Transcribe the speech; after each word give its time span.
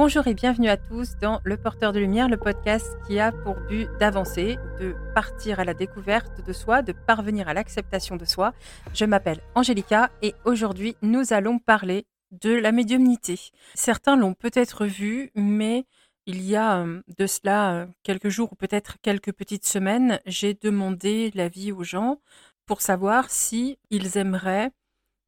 Bonjour 0.00 0.28
et 0.28 0.34
bienvenue 0.34 0.68
à 0.68 0.76
tous 0.76 1.16
dans 1.20 1.40
Le 1.42 1.56
Porteur 1.56 1.92
de 1.92 1.98
Lumière, 1.98 2.28
le 2.28 2.36
podcast 2.36 2.86
qui 3.04 3.18
a 3.18 3.32
pour 3.32 3.56
but 3.68 3.88
d'avancer, 3.98 4.56
de 4.78 4.94
partir 5.12 5.58
à 5.58 5.64
la 5.64 5.74
découverte 5.74 6.40
de 6.46 6.52
soi, 6.52 6.82
de 6.82 6.92
parvenir 6.92 7.48
à 7.48 7.52
l'acceptation 7.52 8.14
de 8.14 8.24
soi. 8.24 8.54
Je 8.94 9.04
m'appelle 9.04 9.40
Angélica 9.56 10.12
et 10.22 10.36
aujourd'hui 10.44 10.94
nous 11.02 11.32
allons 11.32 11.58
parler 11.58 12.06
de 12.30 12.54
la 12.54 12.70
médiumnité. 12.70 13.40
Certains 13.74 14.14
l'ont 14.14 14.34
peut-être 14.34 14.86
vu, 14.86 15.32
mais 15.34 15.84
il 16.26 16.42
y 16.42 16.54
a 16.54 16.78
euh, 16.78 17.02
de 17.18 17.26
cela 17.26 17.74
euh, 17.74 17.86
quelques 18.04 18.28
jours 18.28 18.52
ou 18.52 18.54
peut-être 18.54 18.98
quelques 19.02 19.32
petites 19.32 19.66
semaines, 19.66 20.20
j'ai 20.26 20.54
demandé 20.54 21.32
l'avis 21.34 21.72
aux 21.72 21.82
gens 21.82 22.20
pour 22.66 22.82
savoir 22.82 23.30
si 23.30 23.80
ils 23.90 24.16
aimeraient 24.16 24.70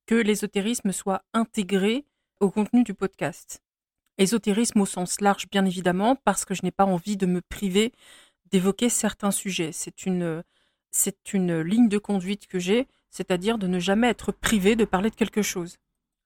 que 0.07 0.15
l'ésotérisme 0.15 0.93
soit 0.93 1.25
intégré 1.35 2.07
au 2.39 2.53
contenu 2.53 2.85
du 2.85 2.95
podcast. 2.95 3.61
Ésotérisme 4.21 4.83
au 4.83 4.87
sens 4.87 5.23
large, 5.23 5.49
bien 5.51 5.65
évidemment, 5.65 6.15
parce 6.15 6.45
que 6.45 6.55
je 6.55 6.61
n'ai 6.63 6.71
pas 6.71 6.85
envie 6.85 7.17
de 7.17 7.25
me 7.25 7.41
priver 7.41 7.91
d'évoquer 8.51 8.91
certains 8.91 9.31
sujets. 9.31 9.73
C'est 9.73 10.05
une, 10.05 10.45
c'est 10.91 11.33
une 11.33 11.63
ligne 11.63 11.89
de 11.89 11.97
conduite 11.97 12.47
que 12.47 12.59
j'ai, 12.59 12.87
c'est-à-dire 13.09 13.57
de 13.57 13.67
ne 13.67 13.79
jamais 13.79 14.11
être 14.11 14.31
privé 14.31 14.77
de 14.77 14.85
parler 14.85 15.09
de 15.09 15.15
quelque 15.15 15.41
chose. 15.41 15.79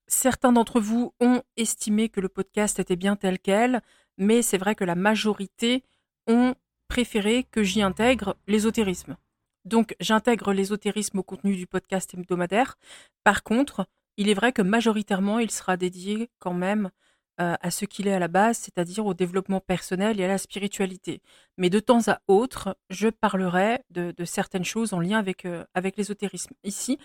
Certains 0.08 0.50
d'entre 0.50 0.80
vous 0.80 1.14
ont 1.20 1.42
estimé 1.56 2.08
que 2.08 2.20
le 2.20 2.28
podcast 2.28 2.80
était 2.80 2.96
bien 2.96 3.14
tel 3.14 3.38
quel, 3.38 3.80
mais 4.18 4.42
c'est 4.42 4.58
vrai 4.58 4.74
que 4.74 4.82
la 4.82 4.96
majorité 4.96 5.84
ont 6.26 6.56
préféré 6.88 7.44
que 7.44 7.62
j'y 7.62 7.80
intègre 7.80 8.36
l'ésotérisme. 8.48 9.16
Donc 9.64 9.94
j'intègre 10.00 10.52
l'ésotérisme 10.52 11.20
au 11.20 11.22
contenu 11.22 11.54
du 11.54 11.68
podcast 11.68 12.12
hebdomadaire. 12.12 12.76
Par 13.22 13.44
contre, 13.44 13.86
il 14.16 14.28
est 14.28 14.34
vrai 14.34 14.52
que 14.52 14.62
majoritairement, 14.62 15.38
il 15.38 15.52
sera 15.52 15.76
dédié 15.76 16.28
quand 16.40 16.54
même 16.54 16.90
à 17.38 17.70
ce 17.70 17.84
qu'il 17.84 18.06
est 18.06 18.12
à 18.12 18.18
la 18.18 18.28
base, 18.28 18.58
c'est-à-dire 18.58 19.06
au 19.06 19.14
développement 19.14 19.60
personnel 19.60 20.20
et 20.20 20.24
à 20.24 20.28
la 20.28 20.38
spiritualité. 20.38 21.20
Mais 21.58 21.70
de 21.70 21.80
temps 21.80 22.08
à 22.08 22.20
autre, 22.28 22.76
je 22.90 23.08
parlerai 23.08 23.82
de, 23.90 24.12
certaines 24.24 24.64
choses 24.64 24.92
en 24.92 25.00
lien 25.00 25.18
avec, 25.18 25.44
euh, 25.44 25.64
avec 25.74 25.96
l'ésotérisme. 25.96 26.54
Ici, 26.62 26.98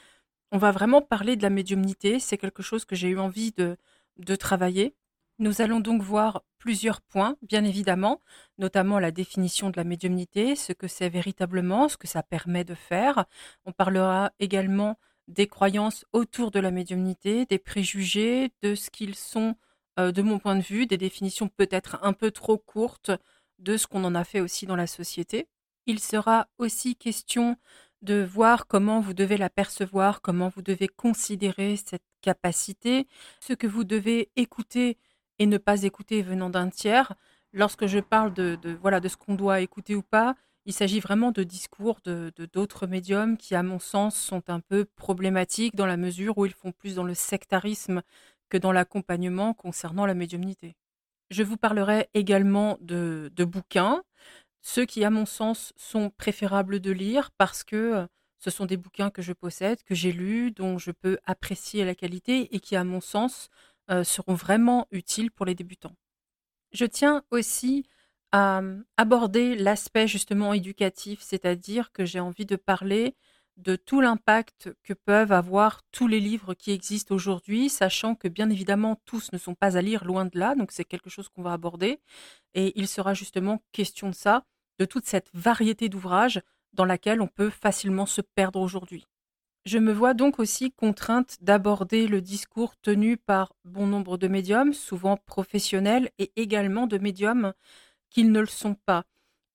on 0.51 0.57
va 0.57 0.71
vraiment 0.71 1.01
parler 1.01 1.35
de 1.35 1.43
la 1.43 1.49
médiumnité. 1.49 2.19
C'est 2.19 2.37
quelque 2.37 2.63
chose 2.63 2.85
que 2.85 2.95
j'ai 2.95 3.09
eu 3.09 3.19
envie 3.19 3.51
de, 3.51 3.77
de 4.17 4.35
travailler. 4.35 4.95
Nous 5.39 5.61
allons 5.61 5.79
donc 5.79 6.01
voir 6.01 6.43
plusieurs 6.57 7.01
points, 7.01 7.37
bien 7.41 7.63
évidemment, 7.63 8.21
notamment 8.57 8.99
la 8.99 9.11
définition 9.11 9.69
de 9.69 9.77
la 9.77 9.85
médiumnité, 9.85 10.55
ce 10.55 10.73
que 10.73 10.87
c'est 10.87 11.09
véritablement, 11.09 11.87
ce 11.87 11.97
que 11.97 12.07
ça 12.07 12.23
permet 12.23 12.65
de 12.65 12.75
faire. 12.75 13.25
On 13.65 13.71
parlera 13.71 14.31
également 14.39 14.99
des 15.29 15.47
croyances 15.47 16.05
autour 16.11 16.51
de 16.51 16.59
la 16.59 16.71
médiumnité, 16.71 17.45
des 17.45 17.59
préjugés, 17.59 18.51
de 18.61 18.75
ce 18.75 18.89
qu'ils 18.89 19.15
sont 19.15 19.55
euh, 19.99 20.11
de 20.11 20.21
mon 20.21 20.39
point 20.39 20.55
de 20.55 20.61
vue, 20.61 20.87
des 20.87 20.97
définitions 20.97 21.49
peut-être 21.49 21.99
un 22.01 22.13
peu 22.13 22.31
trop 22.31 22.57
courtes 22.57 23.11
de 23.59 23.77
ce 23.77 23.87
qu'on 23.87 24.03
en 24.05 24.15
a 24.15 24.23
fait 24.23 24.39
aussi 24.39 24.65
dans 24.65 24.75
la 24.75 24.87
société. 24.87 25.47
Il 25.85 25.99
sera 25.99 26.47
aussi 26.57 26.95
question 26.95 27.57
de 28.01 28.23
voir 28.23 28.67
comment 28.67 29.01
vous 29.01 29.13
devez 29.13 29.37
la 29.37 29.49
percevoir, 29.49 30.21
comment 30.21 30.49
vous 30.49 30.61
devez 30.61 30.87
considérer 30.87 31.75
cette 31.75 32.03
capacité, 32.21 33.07
ce 33.41 33.53
que 33.53 33.67
vous 33.67 33.83
devez 33.83 34.29
écouter 34.35 34.97
et 35.39 35.45
ne 35.45 35.57
pas 35.57 35.83
écouter 35.83 36.21
venant 36.21 36.49
d'un 36.49 36.69
tiers. 36.69 37.13
Lorsque 37.51 37.87
je 37.87 37.99
parle 37.99 38.33
de, 38.33 38.57
voilà 38.81 38.99
de 38.99 39.07
ce 39.09 39.17
qu'on 39.17 39.35
doit 39.35 39.61
écouter 39.61 39.95
ou 39.95 40.03
pas, 40.03 40.35
il 40.65 40.73
s'agit 40.73 40.99
vraiment 40.99 41.31
de 41.31 41.43
discours 41.43 41.99
de 42.03 42.31
d'autres 42.53 42.85
médiums 42.85 43.37
qui, 43.37 43.55
à 43.55 43.63
mon 43.63 43.79
sens, 43.79 44.15
sont 44.15 44.49
un 44.49 44.59
peu 44.59 44.85
problématiques 44.85 45.75
dans 45.75 45.87
la 45.87 45.97
mesure 45.97 46.37
où 46.37 46.45
ils 46.45 46.53
font 46.53 46.71
plus 46.71 46.95
dans 46.95 47.03
le 47.03 47.15
sectarisme 47.15 48.01
que 48.49 48.57
dans 48.57 48.71
l'accompagnement 48.71 49.53
concernant 49.53 50.05
la 50.05 50.13
médiumnité. 50.13 50.75
Je 51.29 51.43
vous 51.43 51.57
parlerai 51.57 52.09
également 52.13 52.77
de, 52.81 53.31
bouquins, 53.37 54.01
ceux 54.61 54.85
qui, 54.85 55.03
à 55.03 55.09
mon 55.09 55.25
sens, 55.25 55.73
sont 55.77 56.09
préférables 56.09 56.79
de 56.79 56.91
lire 56.91 57.31
parce 57.37 57.63
que 57.63 57.75
euh, 57.75 58.07
ce 58.39 58.49
sont 58.49 58.65
des 58.65 58.77
bouquins 58.77 59.11
que 59.11 59.21
je 59.21 59.33
possède, 59.33 59.83
que 59.83 59.95
j'ai 59.95 60.11
lus, 60.11 60.51
dont 60.51 60.77
je 60.77 60.91
peux 60.91 61.19
apprécier 61.25 61.85
la 61.85 61.95
qualité 61.95 62.53
et 62.55 62.59
qui, 62.59 62.75
à 62.75 62.83
mon 62.83 63.01
sens, 63.01 63.49
euh, 63.91 64.03
seront 64.03 64.33
vraiment 64.33 64.87
utiles 64.91 65.31
pour 65.31 65.45
les 65.45 65.55
débutants. 65.55 65.95
Je 66.71 66.85
tiens 66.85 67.23
aussi 67.31 67.85
à 68.31 68.59
hum, 68.59 68.83
aborder 68.97 69.55
l'aspect 69.55 70.07
justement 70.07 70.53
éducatif, 70.53 71.21
c'est-à-dire 71.21 71.91
que 71.91 72.05
j'ai 72.05 72.19
envie 72.19 72.45
de 72.45 72.55
parler 72.55 73.15
de 73.59 73.75
tout 73.75 74.01
l'impact 74.01 74.69
que 74.83 74.93
peuvent 74.93 75.31
avoir 75.31 75.81
tous 75.91 76.07
les 76.07 76.19
livres 76.19 76.53
qui 76.53 76.71
existent 76.71 77.13
aujourd'hui, 77.13 77.69
sachant 77.69 78.15
que 78.15 78.27
bien 78.27 78.49
évidemment 78.49 79.01
tous 79.05 79.31
ne 79.33 79.37
sont 79.37 79.55
pas 79.55 79.77
à 79.77 79.81
lire 79.81 80.05
loin 80.05 80.25
de 80.25 80.39
là, 80.39 80.55
donc 80.55 80.71
c'est 80.71 80.85
quelque 80.85 81.09
chose 81.09 81.29
qu'on 81.29 81.41
va 81.41 81.53
aborder. 81.53 81.99
Et 82.53 82.73
il 82.79 82.87
sera 82.87 83.13
justement 83.13 83.61
question 83.71 84.09
de 84.09 84.15
ça, 84.15 84.45
de 84.79 84.85
toute 84.85 85.05
cette 85.05 85.29
variété 85.33 85.89
d'ouvrages 85.89 86.41
dans 86.73 86.85
laquelle 86.85 87.21
on 87.21 87.27
peut 87.27 87.49
facilement 87.49 88.05
se 88.05 88.21
perdre 88.21 88.61
aujourd'hui. 88.61 89.05
Je 89.65 89.77
me 89.77 89.91
vois 89.91 90.13
donc 90.13 90.39
aussi 90.39 90.71
contrainte 90.71 91.37
d'aborder 91.41 92.07
le 92.07 92.21
discours 92.21 92.77
tenu 92.77 93.17
par 93.17 93.53
bon 93.65 93.87
nombre 93.87 94.17
de 94.17 94.29
médiums, 94.29 94.73
souvent 94.73 95.17
professionnels, 95.17 96.09
et 96.17 96.31
également 96.37 96.87
de 96.87 96.97
médiums 96.97 97.53
qui 98.09 98.23
ne 98.23 98.39
le 98.39 98.47
sont 98.47 98.75
pas 98.75 99.03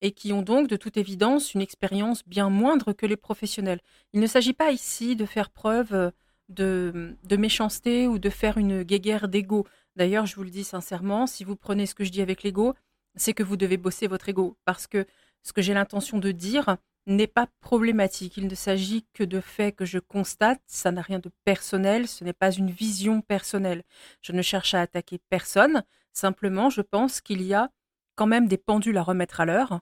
et 0.05 0.11
qui 0.11 0.31
ont 0.33 0.43
donc 0.43 0.67
de 0.67 0.75
toute 0.75 0.97
évidence 0.97 1.55
une 1.55 1.61
expérience 1.61 2.21
bien 2.27 2.51
moindre 2.51 2.93
que 2.93 3.07
les 3.07 3.17
professionnels. 3.17 3.81
Il 4.13 4.19
ne 4.19 4.27
s'agit 4.27 4.53
pas 4.53 4.71
ici 4.71 5.15
de 5.15 5.25
faire 5.25 5.49
preuve 5.49 5.93
euh, 5.93 6.11
de, 6.47 7.15
de 7.23 7.37
méchanceté 7.37 8.07
ou 8.07 8.19
de 8.19 8.29
faire 8.29 8.59
une 8.59 8.83
guéguerre 8.83 9.27
d'ego. 9.27 9.65
D'ailleurs, 9.95 10.27
je 10.27 10.35
vous 10.35 10.43
le 10.43 10.51
dis 10.51 10.63
sincèrement, 10.63 11.25
si 11.25 11.43
vous 11.43 11.55
prenez 11.55 11.87
ce 11.87 11.95
que 11.95 12.03
je 12.03 12.11
dis 12.11 12.21
avec 12.21 12.43
l'ego, 12.43 12.75
c'est 13.15 13.33
que 13.33 13.41
vous 13.41 13.57
devez 13.57 13.77
bosser 13.77 14.05
votre 14.05 14.29
ego, 14.29 14.55
parce 14.63 14.85
que 14.85 15.07
ce 15.41 15.53
que 15.53 15.63
j'ai 15.63 15.73
l'intention 15.73 16.19
de 16.19 16.31
dire 16.31 16.77
n'est 17.07 17.25
pas 17.25 17.47
problématique. 17.59 18.37
Il 18.37 18.45
ne 18.45 18.53
s'agit 18.53 19.07
que 19.11 19.23
de 19.23 19.39
faits 19.39 19.75
que 19.75 19.85
je 19.85 19.97
constate, 19.97 20.61
ça 20.67 20.91
n'a 20.91 21.01
rien 21.01 21.17
de 21.17 21.31
personnel, 21.45 22.07
ce 22.07 22.23
n'est 22.23 22.33
pas 22.33 22.51
une 22.51 22.69
vision 22.69 23.21
personnelle. 23.21 23.81
Je 24.21 24.33
ne 24.33 24.43
cherche 24.43 24.75
à 24.75 24.81
attaquer 24.81 25.19
personne, 25.29 25.83
simplement 26.13 26.69
je 26.69 26.81
pense 26.81 27.21
qu'il 27.21 27.41
y 27.41 27.55
a 27.55 27.71
quand 28.15 28.27
même 28.27 28.47
des 28.47 28.57
pendules 28.57 28.97
à 28.97 29.03
remettre 29.03 29.41
à 29.41 29.45
l'heure, 29.45 29.81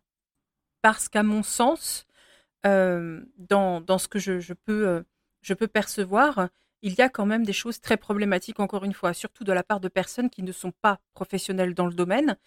parce 0.83 1.09
qu'à 1.09 1.23
mon 1.23 1.44
sens, 1.44 2.05
euh, 2.66 3.23
dans, 3.38 3.81
dans, 3.81 3.97
ce 3.97 4.07
que 4.09 4.19
je, 4.19 4.39
je 4.39 4.53
peux, 4.53 4.88
euh, 4.88 5.01
je 5.41 5.53
peux 5.53 5.67
percevoir, 5.67 6.49
il 6.83 6.94
y 6.94 7.01
a 7.01 7.07
quand 7.09 7.25
même 7.25 7.45
des 7.45 7.53
choses 7.53 7.79
très 7.79 7.95
problématiques, 7.97 8.59
encore 8.59 8.83
une 8.83 8.94
fois, 8.94 9.13
surtout 9.13 9.45
de 9.45 9.53
la 9.53 9.63
part 9.63 9.79
de 9.79 9.88
personnes 9.88 10.29
qui 10.29 10.44
ne 10.44 10.51
sont 10.51 10.73
pas 10.81 10.99
professionnelles 11.13 11.73
dans 11.73 11.88
le 11.88 11.94
domaine. 11.94 12.38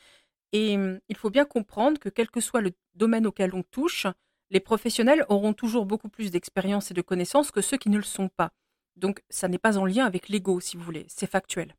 Et 0.52 0.76
hum, 0.76 1.00
il 1.08 1.16
faut 1.16 1.30
bien 1.30 1.46
comprendre 1.46 1.98
que 1.98 2.10
quel 2.10 2.30
que 2.30 2.40
soit 2.40 2.60
le 2.60 2.72
domaine 2.94 3.26
auquel 3.26 3.54
on 3.54 3.62
touche, 3.62 4.06
les 4.50 4.60
professionnels 4.60 5.24
auront 5.30 5.54
toujours 5.54 5.86
beaucoup 5.86 6.10
plus 6.10 6.30
d'expérience 6.30 6.90
et 6.90 6.94
de 6.94 7.02
connaissances 7.02 7.50
que 7.50 7.62
ceux 7.62 7.78
qui 7.78 7.88
ne 7.88 7.96
le 7.96 8.04
sont 8.04 8.28
pas. 8.28 8.52
Donc 8.96 9.22
ça 9.30 9.48
n'est 9.48 9.58
pas 9.58 9.78
en 9.78 9.86
lien 9.86 10.04
avec 10.04 10.28
l'ego, 10.28 10.60
si 10.60 10.76
vous 10.76 10.84
voulez, 10.84 11.06
c'est 11.08 11.30
factuel. 11.30 11.74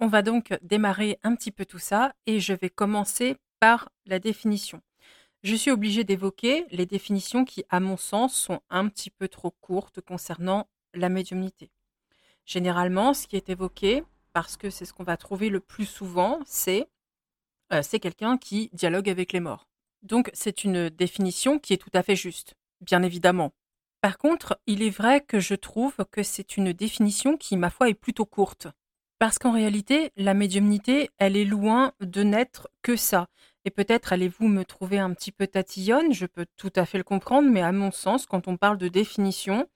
On 0.00 0.08
va 0.08 0.22
donc 0.22 0.58
démarrer 0.62 1.20
un 1.22 1.36
petit 1.36 1.52
peu 1.52 1.64
tout 1.64 1.78
ça 1.78 2.14
et 2.26 2.40
je 2.40 2.52
vais 2.52 2.70
commencer 2.70 3.36
par 3.60 3.90
la 4.06 4.18
définition. 4.18 4.82
Je 5.42 5.54
suis 5.54 5.70
obligée 5.70 6.04
d'évoquer 6.04 6.66
les 6.70 6.84
définitions 6.84 7.44
qui, 7.46 7.64
à 7.70 7.80
mon 7.80 7.96
sens, 7.96 8.34
sont 8.34 8.60
un 8.68 8.88
petit 8.88 9.08
peu 9.10 9.26
trop 9.26 9.50
courtes 9.50 10.00
concernant 10.02 10.68
la 10.92 11.08
médiumnité. 11.08 11.70
Généralement, 12.44 13.14
ce 13.14 13.26
qui 13.26 13.36
est 13.36 13.48
évoqué, 13.48 14.04
parce 14.32 14.56
que 14.56 14.68
c'est 14.68 14.84
ce 14.84 14.92
qu'on 14.92 15.04
va 15.04 15.16
trouver 15.16 15.48
le 15.48 15.60
plus 15.60 15.86
souvent, 15.86 16.40
c'est 16.44 16.88
euh, 17.72 17.82
c'est 17.82 18.00
quelqu'un 18.00 18.36
qui 18.36 18.68
dialogue 18.72 19.08
avec 19.08 19.32
les 19.32 19.40
morts. 19.40 19.68
Donc 20.02 20.30
c'est 20.34 20.64
une 20.64 20.90
définition 20.90 21.58
qui 21.58 21.72
est 21.72 21.78
tout 21.78 21.90
à 21.94 22.02
fait 22.02 22.16
juste, 22.16 22.54
bien 22.80 23.02
évidemment. 23.02 23.52
Par 24.00 24.18
contre, 24.18 24.60
il 24.66 24.82
est 24.82 24.90
vrai 24.90 25.20
que 25.20 25.40
je 25.40 25.54
trouve 25.54 25.94
que 26.10 26.22
c'est 26.22 26.56
une 26.56 26.72
définition 26.72 27.36
qui, 27.36 27.56
ma 27.56 27.70
foi, 27.70 27.88
est 27.88 27.94
plutôt 27.94 28.24
courte. 28.24 28.66
Parce 29.18 29.38
qu'en 29.38 29.52
réalité, 29.52 30.12
la 30.16 30.32
médiumnité, 30.32 31.10
elle 31.18 31.36
est 31.36 31.44
loin 31.44 31.92
de 32.00 32.22
n'être 32.22 32.68
que 32.82 32.96
ça. 32.96 33.28
Et 33.64 33.70
peut-être 33.70 34.12
allez-vous 34.12 34.48
me 34.48 34.64
trouver 34.64 34.98
un 34.98 35.12
petit 35.12 35.32
peu 35.32 35.46
tatillonne, 35.46 36.12
je 36.12 36.26
peux 36.26 36.46
tout 36.56 36.72
à 36.76 36.86
fait 36.86 36.98
le 36.98 37.04
comprendre, 37.04 37.48
mais 37.50 37.60
à 37.60 37.72
mon 37.72 37.90
sens, 37.90 38.26
quand 38.26 38.48
on 38.48 38.56
parle 38.56 38.78
de 38.78 38.88
définition, 38.88 39.68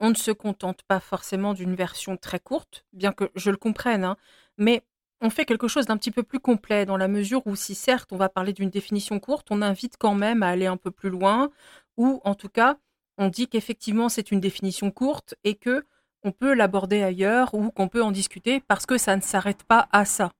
on 0.00 0.10
ne 0.10 0.14
se 0.14 0.30
contente 0.30 0.82
pas 0.84 1.00
forcément 1.00 1.54
d'une 1.54 1.74
version 1.74 2.16
très 2.16 2.40
courte, 2.40 2.84
bien 2.92 3.12
que 3.12 3.30
je 3.34 3.50
le 3.50 3.56
comprenne, 3.56 4.04
hein, 4.04 4.16
mais 4.56 4.82
on 5.20 5.30
fait 5.30 5.44
quelque 5.44 5.68
chose 5.68 5.86
d'un 5.86 5.96
petit 5.96 6.10
peu 6.10 6.22
plus 6.22 6.38
complet 6.38 6.86
dans 6.86 6.96
la 6.96 7.08
mesure 7.08 7.46
où 7.46 7.56
si 7.56 7.74
certes 7.74 8.12
on 8.12 8.16
va 8.16 8.28
parler 8.28 8.52
d'une 8.52 8.70
définition 8.70 9.18
courte, 9.20 9.48
on 9.50 9.62
invite 9.62 9.96
quand 9.98 10.14
même 10.14 10.42
à 10.42 10.48
aller 10.48 10.66
un 10.66 10.76
peu 10.76 10.90
plus 10.90 11.10
loin, 11.10 11.50
ou 11.96 12.20
en 12.24 12.34
tout 12.34 12.48
cas 12.48 12.78
on 13.18 13.28
dit 13.28 13.48
qu'effectivement 13.48 14.08
c'est 14.08 14.30
une 14.30 14.40
définition 14.40 14.90
courte 14.90 15.34
et 15.44 15.56
que 15.56 15.84
on 16.22 16.32
peut 16.32 16.54
l'aborder 16.54 17.02
ailleurs 17.02 17.54
ou 17.54 17.70
qu'on 17.70 17.88
peut 17.88 18.02
en 18.02 18.10
discuter 18.12 18.60
parce 18.60 18.86
que 18.86 18.98
ça 18.98 19.16
ne 19.16 19.20
s'arrête 19.20 19.64
pas 19.64 19.88
à 19.92 20.04
ça. 20.04 20.32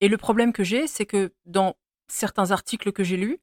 Et 0.00 0.08
le 0.08 0.16
problème 0.18 0.52
que 0.52 0.64
j'ai, 0.64 0.86
c'est 0.86 1.06
que 1.06 1.32
dans 1.46 1.74
certains 2.08 2.50
articles 2.50 2.92
que 2.92 3.04
j'ai 3.04 3.16
lus, 3.16 3.38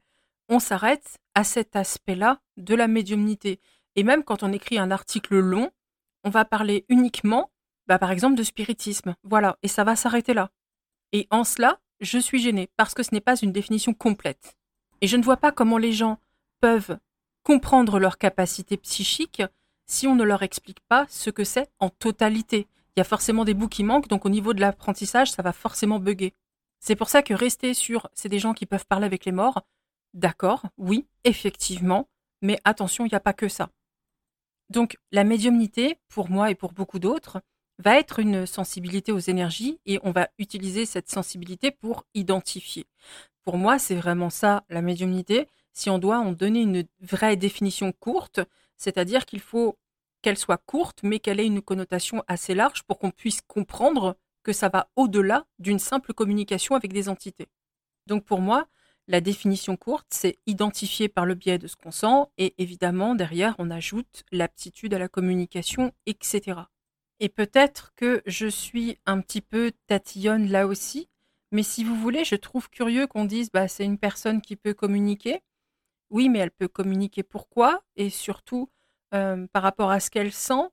on 0.50 0.60
s'arrête 0.60 1.18
à 1.36 1.44
cet 1.44 1.75
aspect-là 1.75 2.39
de 2.57 2.75
la 2.75 2.88
médiumnité. 2.88 3.60
Et 3.95 4.04
même 4.04 4.24
quand 4.24 4.44
on 4.44 4.51
écrit 4.51 4.77
un 4.77 4.92
article 4.92 5.38
long, 5.38 5.71
on 6.24 6.30
va 6.30 6.45
parler 6.45 6.86
uniquement, 6.89 7.51
bah, 7.88 8.00
par 8.00 8.12
exemple, 8.12 8.36
de 8.36 8.44
spiritisme. 8.44 9.15
Voilà, 9.24 9.57
et 9.63 9.68
ça 9.68 9.83
va 9.83 9.95
s'arrêter 9.95 10.33
là. 10.33 10.50
Et 11.12 11.27
en 11.30 11.44
cela, 11.44 11.80
je 12.00 12.18
suis 12.18 12.42
gênée 12.42 12.69
parce 12.77 12.94
que 12.94 13.04
ce 13.04 13.13
n'est 13.13 13.21
pas 13.21 13.36
une 13.36 13.51
définition 13.51 13.94
complète. 13.94 14.56
Et 15.01 15.07
je 15.07 15.18
ne 15.18 15.24
vois 15.24 15.38
pas 15.38 15.51
comment 15.51 15.77
les 15.77 15.92
gens 15.92 16.19
peuvent 16.60 16.98
comprendre 17.44 18.00
leur 18.00 18.18
capacité 18.18 18.77
psychique 18.77 19.44
si 19.86 20.07
on 20.07 20.15
ne 20.15 20.24
leur 20.24 20.44
explique 20.44 20.80
pas 20.88 21.06
ce 21.10 21.30
que 21.30 21.44
c'est 21.44 21.69
en 21.80 21.89
totalité. 21.89 22.68
Il 22.95 23.00
y 23.00 23.01
a 23.01 23.06
forcément 23.06 23.44
des 23.44 23.54
bouts 23.54 23.68
qui 23.68 23.83
manquent, 23.83 24.07
donc 24.07 24.25
au 24.25 24.30
niveau 24.30 24.54
de 24.54 24.62
l'apprentissage, 24.62 25.31
ça 25.31 25.42
va 25.42 25.51
forcément 25.51 26.00
bugger. 26.00 26.33
C'est 26.86 26.98
pour 26.98 27.08
ça 27.08 27.24
que 27.24 27.34
rester 27.34 27.74
sur 27.74 28.10
c'est 28.14 28.28
des 28.28 28.40
gens 28.40 28.54
qui 28.54 28.66
peuvent 28.66 28.86
parler 28.86 29.06
avec 29.06 29.24
les 29.24 29.32
morts, 29.32 29.66
d'accord, 30.14 30.66
oui, 30.78 31.08
effectivement, 31.24 32.10
mais 32.42 32.60
attention, 32.66 33.06
il 33.06 33.10
n'y 33.10 33.16
a 33.16 33.22
pas 33.22 33.32
que 33.32 33.48
ça. 33.48 33.70
Donc 34.70 34.98
la 35.14 35.24
médiumnité, 35.24 35.98
pour 36.10 36.30
moi 36.30 36.52
et 36.52 36.56
pour 36.56 36.74
beaucoup 36.74 37.00
d'autres, 37.00 37.42
va 37.80 37.98
être 37.98 38.20
une 38.20 38.46
sensibilité 38.46 39.14
aux 39.14 39.20
énergies 39.20 39.80
et 39.86 39.98
on 40.04 40.12
va 40.12 40.28
utiliser 40.38 40.86
cette 40.86 41.10
sensibilité 41.10 41.72
pour 41.72 42.06
identifier. 42.16 42.86
Pour 43.46 43.56
moi, 43.56 43.80
c'est 43.80 43.96
vraiment 43.96 44.30
ça, 44.30 44.66
la 44.68 44.82
médiumnité. 44.82 45.48
Si 45.72 45.90
on 45.90 46.00
doit 46.00 46.20
en 46.20 46.34
donner 46.34 46.64
une 46.64 46.86
vraie 47.00 47.38
définition 47.38 47.94
courte, 47.94 48.42
c'est-à-dire 48.76 49.26
qu'il 49.26 49.40
faut 49.40 49.78
qu'elle 50.22 50.38
soit 50.38 50.62
courte, 50.66 51.00
mais 51.02 51.20
qu'elle 51.20 51.40
ait 51.40 51.46
une 51.46 51.62
connotation 51.62 52.26
assez 52.28 52.54
large 52.54 52.84
pour 52.84 53.00
qu'on 53.00 53.12
puisse 53.12 53.40
comprendre 53.40 54.18
que 54.44 54.54
ça 54.54 54.69
va 54.69 54.90
au-delà 54.95 55.45
d'une 55.60 55.80
simple 55.80 56.13
communication 56.13 56.75
avec 56.75 56.94
des 56.94 57.10
entités. 57.10 57.48
Donc 58.07 58.25
pour 58.25 58.42
moi, 58.42 58.68
la 59.07 59.22
définition 59.22 59.75
courte, 59.75 60.07
c'est 60.12 60.38
identifier 60.45 61.10
par 61.10 61.25
le 61.25 61.36
biais 61.36 61.57
de 61.57 61.68
ce 61.68 61.75
qu'on 61.75 61.92
sent, 61.92 62.25
et 62.38 62.54
évidemment, 62.57 63.16
derrière, 63.16 63.56
on 63.60 63.69
ajoute 63.69 64.24
l'aptitude 64.31 64.94
à 64.94 65.00
la 65.00 65.10
communication, 65.10 65.92
etc. 66.06 66.62
Et 67.19 67.30
peut-être 67.30 67.94
que 67.95 68.22
je 68.25 68.48
suis 68.48 68.98
un 69.06 69.19
petit 69.22 69.42
peu 69.42 69.72
tatillonne 69.88 70.50
là 70.50 70.68
aussi, 70.68 71.10
mais 71.51 71.63
si 71.63 71.84
vous 71.84 71.96
voulez, 71.96 72.24
je 72.25 72.36
trouve 72.36 72.69
curieux 72.69 73.07
qu'on 73.07 73.25
dise 73.25 73.51
bah 73.51 73.68
c'est 73.68 73.86
une 73.86 74.00
personne 74.00 74.42
qui 74.42 74.56
peut 74.56 74.74
communiquer. 74.74 75.42
Oui, 76.10 76.30
mais 76.30 76.39
elle 76.39 76.51
peut 76.51 76.68
communiquer 76.68 77.24
pourquoi 77.24 77.84
et 77.96 78.10
surtout 78.10 78.69
euh, 79.13 79.48
par 79.54 79.63
rapport 79.63 79.92
à 79.92 80.00
ce 80.00 80.10
qu'elle 80.10 80.34
sent. 80.34 80.69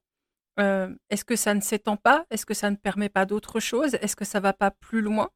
Euh, 0.60 0.94
est-ce 1.10 1.24
que 1.24 1.36
ça 1.36 1.54
ne 1.54 1.60
s'étend 1.60 1.96
pas? 1.96 2.26
Est-ce 2.30 2.46
que 2.46 2.54
ça 2.54 2.70
ne 2.70 2.76
permet 2.76 3.08
pas 3.08 3.26
d'autre 3.26 3.60
chose? 3.60 3.94
Est-ce 3.94 4.16
que 4.16 4.24
ça 4.24 4.40
va 4.40 4.52
pas 4.52 4.70
plus 4.70 5.00
loin? 5.00 5.30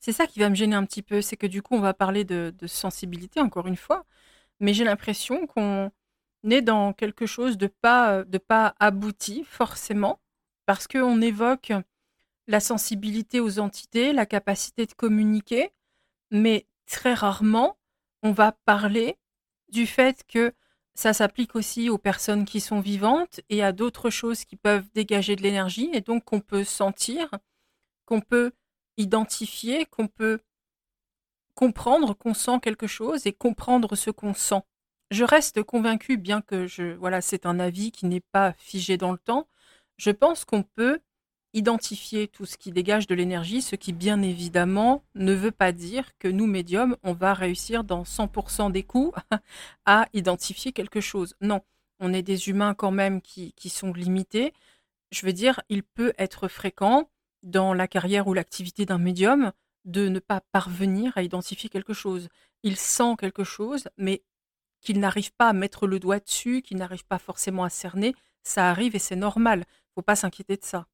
C'est 0.00 0.12
ça 0.12 0.26
qui 0.26 0.40
va 0.40 0.50
me 0.50 0.54
gêner 0.54 0.76
un 0.76 0.84
petit 0.84 1.02
peu, 1.02 1.22
c'est 1.22 1.36
que 1.36 1.46
du 1.46 1.62
coup 1.62 1.74
on 1.74 1.80
va 1.80 1.94
parler 1.94 2.24
de, 2.24 2.52
de 2.56 2.66
sensibilité 2.66 3.40
encore 3.40 3.66
une 3.66 3.76
fois, 3.76 4.04
mais 4.60 4.74
j'ai 4.74 4.84
l'impression 4.84 5.46
qu'on 5.46 5.90
est 6.50 6.60
dans 6.62 6.92
quelque 6.92 7.26
chose 7.26 7.56
de 7.56 7.68
pas 7.68 8.24
de 8.24 8.38
pas 8.38 8.74
abouti 8.80 9.44
forcément 9.44 10.20
parce 10.66 10.86
qu'on 10.88 11.22
évoque 11.22 11.72
la 12.48 12.60
sensibilité 12.60 13.40
aux 13.40 13.58
entités, 13.58 14.12
la 14.12 14.26
capacité 14.26 14.86
de 14.86 14.92
communiquer, 14.92 15.70
mais 16.30 16.66
très 16.86 17.14
rarement, 17.14 17.78
on 18.22 18.32
va 18.32 18.52
parler 18.52 19.16
du 19.70 19.86
fait 19.86 20.24
que 20.28 20.52
ça 20.94 21.12
s'applique 21.12 21.56
aussi 21.56 21.90
aux 21.90 21.98
personnes 21.98 22.44
qui 22.44 22.60
sont 22.60 22.80
vivantes 22.80 23.40
et 23.48 23.62
à 23.62 23.72
d'autres 23.72 24.10
choses 24.10 24.44
qui 24.44 24.56
peuvent 24.56 24.88
dégager 24.94 25.36
de 25.36 25.42
l'énergie 25.42 25.90
et 25.92 26.00
donc 26.00 26.24
qu'on 26.24 26.40
peut 26.40 26.64
sentir, 26.64 27.28
qu'on 28.06 28.20
peut 28.20 28.52
identifier, 28.96 29.86
qu'on 29.86 30.06
peut 30.06 30.40
comprendre 31.54 32.14
qu'on 32.14 32.34
sent 32.34 32.60
quelque 32.62 32.86
chose 32.86 33.26
et 33.26 33.32
comprendre 33.32 33.96
ce 33.96 34.10
qu'on 34.10 34.34
sent. 34.34 34.62
Je 35.10 35.24
reste 35.24 35.62
convaincue, 35.62 36.16
bien 36.16 36.40
que 36.40 36.66
je, 36.66 36.94
voilà, 36.94 37.20
c'est 37.20 37.46
un 37.46 37.60
avis 37.60 37.92
qui 37.92 38.06
n'est 38.06 38.24
pas 38.32 38.52
figé 38.54 38.96
dans 38.96 39.12
le 39.12 39.18
temps, 39.18 39.48
je 39.96 40.10
pense 40.10 40.44
qu'on 40.44 40.62
peut 40.62 41.00
identifier 41.54 42.28
tout 42.28 42.44
ce 42.44 42.58
qui 42.58 42.70
dégage 42.72 43.06
de 43.06 43.14
l'énergie, 43.14 43.62
ce 43.62 43.76
qui 43.76 43.92
bien 43.92 44.20
évidemment 44.22 45.02
ne 45.14 45.32
veut 45.32 45.50
pas 45.50 45.72
dire 45.72 46.16
que 46.18 46.28
nous, 46.28 46.46
médiums, 46.46 46.96
on 47.02 47.12
va 47.12 47.32
réussir 47.32 47.84
dans 47.84 48.02
100% 48.02 48.70
des 48.70 48.82
coups 48.82 49.18
à 49.86 50.06
identifier 50.12 50.72
quelque 50.72 51.00
chose. 51.00 51.34
Non, 51.40 51.60
on 52.00 52.12
est 52.12 52.22
des 52.22 52.48
humains 52.48 52.74
quand 52.74 52.90
même 52.90 53.20
qui, 53.22 53.52
qui 53.54 53.68
sont 53.68 53.92
limités. 53.92 54.52
Je 55.10 55.24
veux 55.24 55.32
dire, 55.32 55.60
il 55.68 55.82
peut 55.82 56.12
être 56.18 56.48
fréquent 56.48 57.08
dans 57.42 57.72
la 57.72 57.88
carrière 57.88 58.26
ou 58.26 58.34
l'activité 58.34 58.84
d'un 58.84 58.98
médium 58.98 59.52
de 59.84 60.08
ne 60.08 60.18
pas 60.18 60.40
parvenir 60.52 61.16
à 61.16 61.22
identifier 61.22 61.68
quelque 61.68 61.92
chose. 61.92 62.28
Il 62.62 62.76
sent 62.76 63.16
quelque 63.18 63.44
chose, 63.44 63.88
mais 63.96 64.22
qu'il 64.80 64.98
n'arrive 64.98 65.32
pas 65.32 65.48
à 65.48 65.52
mettre 65.52 65.86
le 65.86 65.98
doigt 65.98 66.20
dessus, 66.20 66.62
qu'il 66.62 66.78
n'arrive 66.78 67.04
pas 67.06 67.18
forcément 67.18 67.64
à 67.64 67.70
cerner, 67.70 68.14
ça 68.42 68.68
arrive 68.68 68.94
et 68.96 68.98
c'est 68.98 69.16
normal 69.16 69.64
faut 69.94 70.02
pas 70.02 70.16
s'inquiéter 70.16 70.56
de 70.56 70.64
ça. 70.64 70.86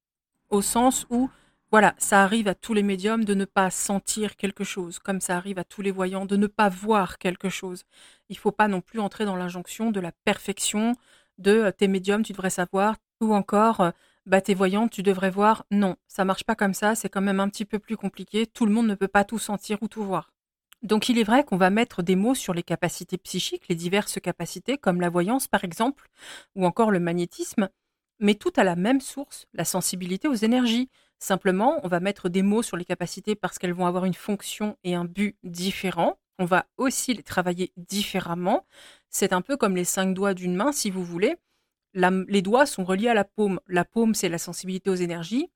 Au 0.51 0.63
sens 0.63 1.07
où, 1.11 1.31
voilà, 1.71 1.95
ça 1.99 2.23
arrive 2.23 2.49
à 2.49 2.55
tous 2.55 2.75
les 2.75 2.83
médiums 2.83 3.25
de 3.25 3.35
ne 3.35 3.45
pas 3.45 3.71
sentir 3.71 4.37
quelque 4.37 4.65
chose, 4.65 4.99
comme 4.99 5.21
ça 5.21 5.37
arrive 5.37 5.59
à 5.59 5.65
tous 5.65 5.83
les 5.83 5.93
voyants 5.93 6.27
de 6.27 6.37
ne 6.37 6.49
pas 6.49 6.69
voir 6.69 7.19
quelque 7.19 7.49
chose. 7.49 7.85
Il 8.29 8.37
faut 8.37 8.51
pas 8.51 8.67
non 8.69 8.81
plus 8.81 8.99
entrer 8.99 9.25
dans 9.25 9.37
l'injonction 9.37 9.93
de 9.93 10.01
la 10.01 10.13
perfection, 10.25 10.97
de 11.39 11.53
euh, 11.53 11.71
tes 11.73 11.89
médiums, 11.89 12.25
tu 12.25 12.33
devrais 12.33 12.51
savoir, 12.51 12.97
ou 13.21 13.33
encore, 13.35 13.81
euh, 13.81 13.91
bah, 14.27 14.41
tes 14.41 14.55
voyants, 14.55 14.89
tu 14.89 15.03
devrais 15.03 15.31
voir. 15.31 15.65
Non, 15.71 15.97
ça 16.09 16.25
marche 16.25 16.45
pas 16.45 16.57
comme 16.57 16.75
ça, 16.75 16.95
c'est 16.97 17.09
quand 17.09 17.21
même 17.21 17.41
un 17.41 17.49
petit 17.49 17.65
peu 17.65 17.79
plus 17.79 17.97
compliqué. 17.97 18.47
Tout 18.47 18.67
le 18.67 18.73
monde 18.73 18.89
ne 18.89 18.95
peut 18.97 19.09
pas 19.09 19.25
tout 19.25 19.39
sentir 19.39 19.79
ou 19.83 19.89
tout 19.89 20.05
voir. 20.05 20.33
Donc 20.83 21.09
il 21.09 21.19
est 21.19 21.25
vrai 21.25 21.45
qu'on 21.45 21.59
va 21.59 21.71
mettre 21.71 22.03
des 22.03 22.17
mots 22.17 22.35
sur 22.35 22.55
les 22.55 22.63
capacités 22.63 23.19
psychiques, 23.19 23.69
les 23.69 23.75
diverses 23.75 24.19
capacités, 24.21 24.79
comme 24.79 25.01
la 25.01 25.11
voyance 25.11 25.47
par 25.47 25.63
exemple, 25.65 26.09
ou 26.57 26.67
encore 26.67 26.91
le 26.91 27.01
magnétisme, 27.01 27.69
mais 28.21 28.35
tout 28.35 28.53
à 28.57 28.65
la 28.65 28.77
même 28.77 29.01
source, 29.01 29.47
la 29.55 29.65
sensibilité 29.65 30.29
aux 30.29 30.35
énergies. 30.35 30.91
Simplement, 31.19 31.81
on 31.83 31.89
va 31.89 32.01
mettre 32.01 32.29
des 32.29 32.43
mots 32.43 32.63
sur 32.63 32.77
les 32.77 32.85
capacités 32.85 33.35
parce 33.35 33.59
qu'elles 33.59 33.75
vont 33.75 33.87
avoir 33.87 34.05
une 34.05 34.15
fonction 34.15 34.77
et 34.85 34.95
un 34.95 35.05
but 35.05 35.37
différents. 35.43 36.19
On 36.39 36.45
va 36.45 36.67
aussi 36.77 37.15
les 37.15 37.23
travailler 37.23 37.73
différemment. 37.77 38.65
C'est 39.11 39.33
un 39.33 39.43
peu 39.43 39.57
comme 39.57 39.77
les 39.77 39.85
cinq 39.85 40.15
doigts 40.15 40.35
d'une 40.35 40.55
main, 40.55 40.73
si 40.73 40.91
vous 40.91 41.05
voulez. 41.05 41.37
les 41.95 42.43
doigts 42.43 42.67
sont 42.67 42.85
reliés 42.85 43.09
à 43.09 43.15
la 43.15 43.25
paume. 43.25 43.61
La 43.67 43.85
paume, 43.85 44.15
c'est 44.15 44.29
la 44.29 44.39
sensibilité 44.39 44.91
aux 44.91 44.95
énergies, 44.95 45.51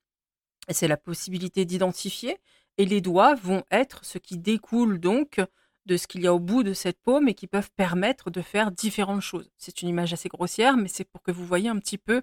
c'est 0.69 0.89
la 0.89 0.97
possibilité 0.97 1.65
d'identifier. 1.65 2.39
Et 2.77 2.87
les 2.87 3.01
doigts 3.01 3.35
vont 3.35 3.63
être 3.71 4.05
ce 4.05 4.19
qui 4.19 4.37
découle 4.37 4.99
donc 4.99 5.41
de 5.87 5.97
ce 5.97 6.07
qu'il 6.07 6.23
y 6.23 6.27
a 6.27 6.35
au 6.35 6.41
bout 6.41 6.63
de 6.63 6.73
cette 6.73 6.99
paume 7.01 7.29
et 7.29 7.35
qui 7.35 7.47
peuvent 7.47 7.71
permettre 7.77 8.31
de 8.31 8.43
faire 8.43 8.73
différentes 8.73 9.21
choses. 9.21 9.51
C'est 9.59 9.83
une 9.83 9.89
image 9.89 10.13
assez 10.13 10.29
grossière, 10.29 10.77
mais 10.77 10.89
c'est 10.89 11.05
pour 11.05 11.23
que 11.23 11.31
vous 11.31 11.47
voyez 11.47 11.69
un 11.69 11.79
petit 11.79 11.99
peu 11.99 12.23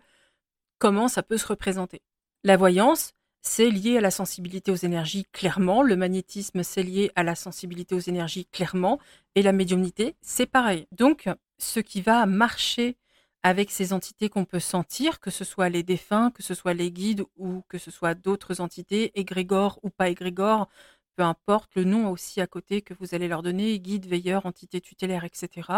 comment 0.81 1.07
ça 1.07 1.21
peut 1.21 1.37
se 1.37 1.45
représenter. 1.45 2.01
La 2.43 2.57
voyance, 2.57 3.13
c'est 3.43 3.69
lié 3.69 4.00
à 4.00 4.01
la 4.01 4.09
sensibilité 4.09 4.71
aux 4.71 4.75
énergies 4.75 5.25
clairement, 5.31 5.83
le 5.83 5.95
magnétisme, 5.95 6.63
c'est 6.63 6.81
lié 6.81 7.11
à 7.15 7.21
la 7.21 7.35
sensibilité 7.35 7.93
aux 7.93 8.00
énergies 8.00 8.47
clairement, 8.47 9.00
et 9.35 9.43
la 9.43 9.51
médiumnité, 9.51 10.15
c'est 10.21 10.47
pareil. 10.47 10.88
Donc, 10.91 11.29
ce 11.59 11.79
qui 11.79 12.01
va 12.01 12.25
marcher 12.25 12.97
avec 13.43 13.69
ces 13.69 13.93
entités 13.93 14.27
qu'on 14.27 14.45
peut 14.45 14.59
sentir, 14.59 15.19
que 15.19 15.29
ce 15.29 15.43
soit 15.43 15.69
les 15.69 15.83
défunts, 15.83 16.31
que 16.31 16.41
ce 16.41 16.55
soit 16.55 16.73
les 16.73 16.91
guides 16.91 17.25
ou 17.38 17.61
que 17.69 17.77
ce 17.77 17.91
soit 17.91 18.15
d'autres 18.15 18.59
entités, 18.59 19.11
égrégores 19.19 19.79
ou 19.83 19.91
pas 19.91 20.09
égrégores, 20.09 20.67
peu 21.15 21.21
importe 21.21 21.75
le 21.75 21.83
nom 21.83 22.09
aussi 22.09 22.41
à 22.41 22.47
côté 22.47 22.81
que 22.81 22.95
vous 22.95 23.13
allez 23.13 23.27
leur 23.27 23.43
donner, 23.43 23.79
guide, 23.79 24.07
veilleur, 24.07 24.47
entité 24.47 24.81
tutélaire, 24.81 25.25
etc. 25.25 25.69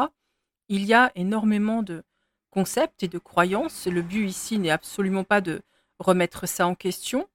Il 0.69 0.86
y 0.86 0.93
a 0.93 1.12
énormément 1.15 1.83
de, 1.83 2.03
concepts 2.53 3.01
et 3.03 3.07
de 3.07 3.17
croyances. 3.17 3.88
Le 3.88 4.03
but 4.03 4.27
ici 4.27 4.60
n'est 4.60 4.69
absolument 4.69 5.24
pas 5.24 5.41
de 5.41 5.63
remettre 6.00 6.48
ça 6.48 6.67
en 6.67 6.75
question. 6.75 7.27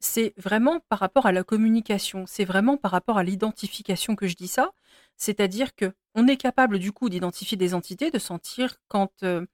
C'est 0.00 0.32
vraiment 0.38 0.80
par 0.88 0.98
rapport 0.98 1.26
à 1.26 1.32
la 1.32 1.44
communication, 1.44 2.24
c'est 2.26 2.44
vraiment 2.44 2.76
par 2.76 2.90
rapport 2.90 3.18
à 3.18 3.22
l'identification 3.22 4.16
que 4.16 4.26
je 4.26 4.34
dis 4.34 4.48
ça. 4.48 4.72
C'est-à-dire 5.16 5.74
que 5.76 5.92
on 6.14 6.26
est 6.26 6.36
capable 6.38 6.78
du 6.78 6.90
coup 6.90 7.08
d'identifier 7.10 7.56
des 7.56 7.74
entités, 7.74 8.10
de 8.10 8.18
sentir 8.18 8.76
quand, 8.88 9.12
euh, 9.22 9.46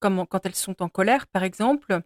quand 0.00 0.46
elles 0.46 0.54
sont 0.54 0.82
en 0.82 0.88
colère, 0.88 1.26
par 1.28 1.44
exemple, 1.44 2.00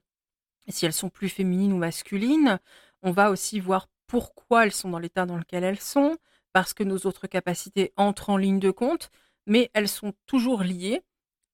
si 0.69 0.87
elles 0.87 0.93
sont 0.93 1.09
plus 1.09 1.29
féminines 1.29 1.73
ou 1.73 1.79
masculines. 1.79 2.59
On 3.03 3.13
va 3.13 3.31
aussi 3.31 3.61
voir 3.61 3.89
pourquoi 4.09 4.65
elles 4.65 4.73
sont 4.73 4.91
dans 4.91 4.99
l'état 4.99 5.27
dans 5.27 5.39
lequel 5.39 5.65
elles 5.65 5.81
sont, 5.81 6.17
parce 6.53 6.75
que 6.75 6.85
nos 6.85 6.99
autres 6.99 7.29
capacités 7.29 7.93
entrent 7.97 8.31
en 8.31 8.37
ligne 8.37 8.61
de 8.61 8.71
compte, 8.73 9.11
mais 9.47 9.71
elles 9.75 9.89
sont 9.89 10.13
toujours 10.27 10.63
liées 10.63 11.03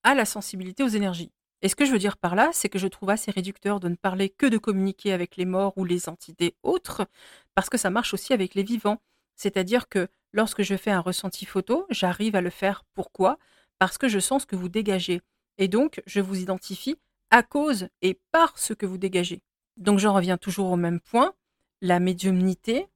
à 0.03 0.15
la 0.15 0.25
sensibilité 0.25 0.83
aux 0.83 0.87
énergies. 0.87 1.31
Et 1.61 1.69
ce 1.69 1.75
que 1.75 1.85
je 1.85 1.91
veux 1.91 1.99
dire 1.99 2.17
par 2.17 2.35
là, 2.35 2.49
c'est 2.51 2.67
que 2.67 2.77
je 2.77 2.87
trouve 2.87 3.09
assez 3.09 3.31
réducteur 3.31 3.79
de 3.79 3.87
ne 3.87 3.95
parler 3.95 4.29
que 4.29 4.45
de 4.45 4.57
communiquer 4.57 5.13
avec 5.13 5.37
les 5.37 5.45
morts 5.45 5.77
ou 5.77 5.85
les 5.85 6.09
entités 6.09 6.55
autres, 6.61 7.07
parce 7.55 7.69
que 7.69 7.77
ça 7.77 7.89
marche 7.89 8.13
aussi 8.13 8.33
avec 8.33 8.53
les 8.53 8.63
vivants. 8.63 9.01
C'est-à-dire 9.37 9.87
que 9.87 10.09
lorsque 10.33 10.61
je 10.61 10.75
fais 10.75 10.91
un 10.91 10.99
ressenti 10.99 11.45
photo, 11.45 11.85
j'arrive 11.89 12.35
à 12.35 12.41
le 12.41 12.49
faire 12.49 12.83
pourquoi? 12.93 13.37
Parce 13.79 13.97
que 13.97 14.09
je 14.09 14.19
sens 14.19 14.41
ce 14.41 14.47
que 14.47 14.57
vous 14.57 14.67
dégagez. 14.67 15.21
Et 15.57 15.69
donc, 15.69 16.01
je 16.05 16.19
vous 16.19 16.41
identifie 16.41 16.97
à 17.31 17.43
cause 17.43 17.87
et 18.01 18.19
par 18.31 18.57
ce 18.57 18.73
que 18.73 18.85
vous 18.85 18.97
dégagez. 18.97 19.41
Donc, 19.77 19.99
j'en 19.99 20.13
reviens 20.13 20.37
toujours 20.37 20.69
au 20.69 20.75
même 20.75 20.99
point. 20.99 21.33
La 21.81 21.99
médiumnité, 21.99 22.87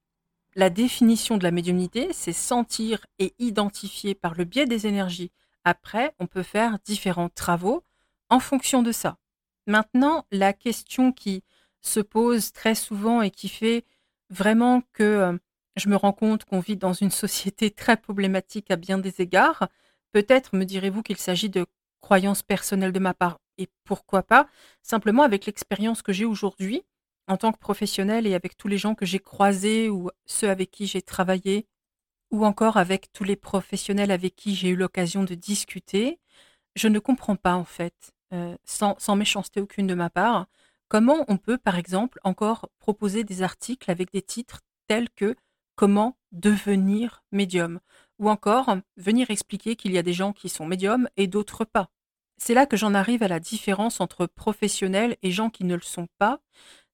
la 0.55 0.69
définition 0.69 1.37
de 1.37 1.43
la 1.43 1.51
médiumnité, 1.51 2.09
c'est 2.11 2.33
sentir 2.33 3.05
et 3.17 3.33
identifier 3.39 4.13
par 4.13 4.35
le 4.35 4.43
biais 4.43 4.65
des 4.65 4.87
énergies 4.87 5.31
après, 5.67 6.15
on 6.19 6.27
peut 6.27 6.43
faire 6.43 6.79
différents 6.86 7.27
travaux 7.27 7.83
en 8.29 8.39
fonction 8.39 8.81
de 8.83 8.93
ça. 8.93 9.17
Maintenant, 9.65 10.25
la 10.31 10.53
question 10.53 11.12
qui 11.12 11.43
se 11.81 12.00
pose 12.00 12.53
très 12.53 12.74
souvent 12.74 13.21
et 13.21 13.31
qui 13.31 13.50
fait 13.50 13.83
vraiment 14.29 14.81
que 14.93 15.03
euh, 15.03 15.38
je 15.75 15.89
me 15.89 15.97
rends 15.97 16.13
compte 16.13 16.45
qu'on 16.45 16.62
vit 16.62 16.77
dans 16.77 16.93
une 16.93 17.12
société 17.12 17.69
très 17.83 17.97
problématique 17.97 18.71
à 18.71 18.77
bien 18.77 18.97
des 18.97 19.19
égards. 19.19 19.67
Peut-être 20.13 20.55
me 20.55 20.63
direz-vous 20.63 21.03
qu'il 21.03 21.17
s'agit 21.17 21.50
de 21.50 21.65
croyances 22.00 22.43
personnelles 22.43 22.93
de 22.93 23.00
ma 23.00 23.13
part, 23.13 23.38
et 23.57 23.67
pourquoi 23.83 24.24
pas, 24.24 24.47
simplement 24.81 25.24
avec 25.24 25.45
l'expérience 25.45 26.01
que 26.01 26.13
j'ai 26.13 26.24
aujourd'hui 26.24 26.83
en 27.27 27.36
tant 27.36 27.51
que 27.51 27.59
professionnel 27.59 28.25
et 28.25 28.36
avec 28.36 28.55
tous 28.55 28.69
les 28.69 28.77
gens 28.77 28.95
que 28.95 29.05
j'ai 29.05 29.19
croisés 29.19 29.89
ou 29.89 30.12
ceux 30.25 30.50
avec 30.50 30.71
qui 30.71 30.88
j'ai 30.88 31.01
travaillé, 31.01 31.67
ou 32.31 32.46
encore 32.46 32.77
avec 32.77 33.12
tous 33.13 33.24
les 33.24 33.36
professionnels 33.36 34.12
avec 34.12 34.36
qui 34.36 34.55
j'ai 34.55 34.69
eu 34.69 34.75
l'occasion 34.75 35.24
de 35.24 35.36
discuter, 35.36 36.19
je 36.75 36.88
ne 36.88 37.00
comprends 37.00 37.36
pas 37.36 37.55
en 37.55 37.65
fait, 37.65 38.13
euh, 38.34 38.55
sans, 38.65 38.96
sans 39.00 39.15
méchanceté 39.15 39.62
aucune 39.62 39.88
de 39.88 39.93
ma 39.93 40.10
part, 40.10 40.48
comment 40.89 41.25
on 41.27 41.38
peut 41.38 41.57
par 41.57 41.77
exemple 41.77 42.19
encore 42.24 42.69
proposer 42.79 43.24
des 43.24 43.41
articles 43.41 43.89
avec 43.89 44.12
des 44.12 44.22
titres 44.22 44.62
tels 44.88 45.10
que 45.10 45.36
Comment 45.77 46.17
devenir 46.31 47.24
médium 47.31 47.79
ou 48.17 48.31
encore 48.31 48.77
venir 48.98 49.29
expliquer 49.29 49.75
qu'il 49.75 49.91
y 49.91 50.00
a 50.00 50.03
des 50.03 50.12
gens 50.12 50.34
qui 50.34 50.50
sont 50.50 50.65
médiums 50.65 51.07
et 51.17 51.27
d'autres 51.27 51.65
pas. 51.65 51.91
C'est 52.38 52.55
là 52.55 52.65
que 52.65 52.75
j'en 52.75 52.96
arrive 52.96 53.22
à 53.22 53.27
la 53.27 53.39
différence 53.39 54.01
entre 54.01 54.25
professionnels 54.25 55.17
et 55.22 55.29
gens 55.29 55.51
qui 55.51 55.65
ne 55.65 55.75
le 55.75 55.81
sont 55.81 56.07
pas, 56.17 56.39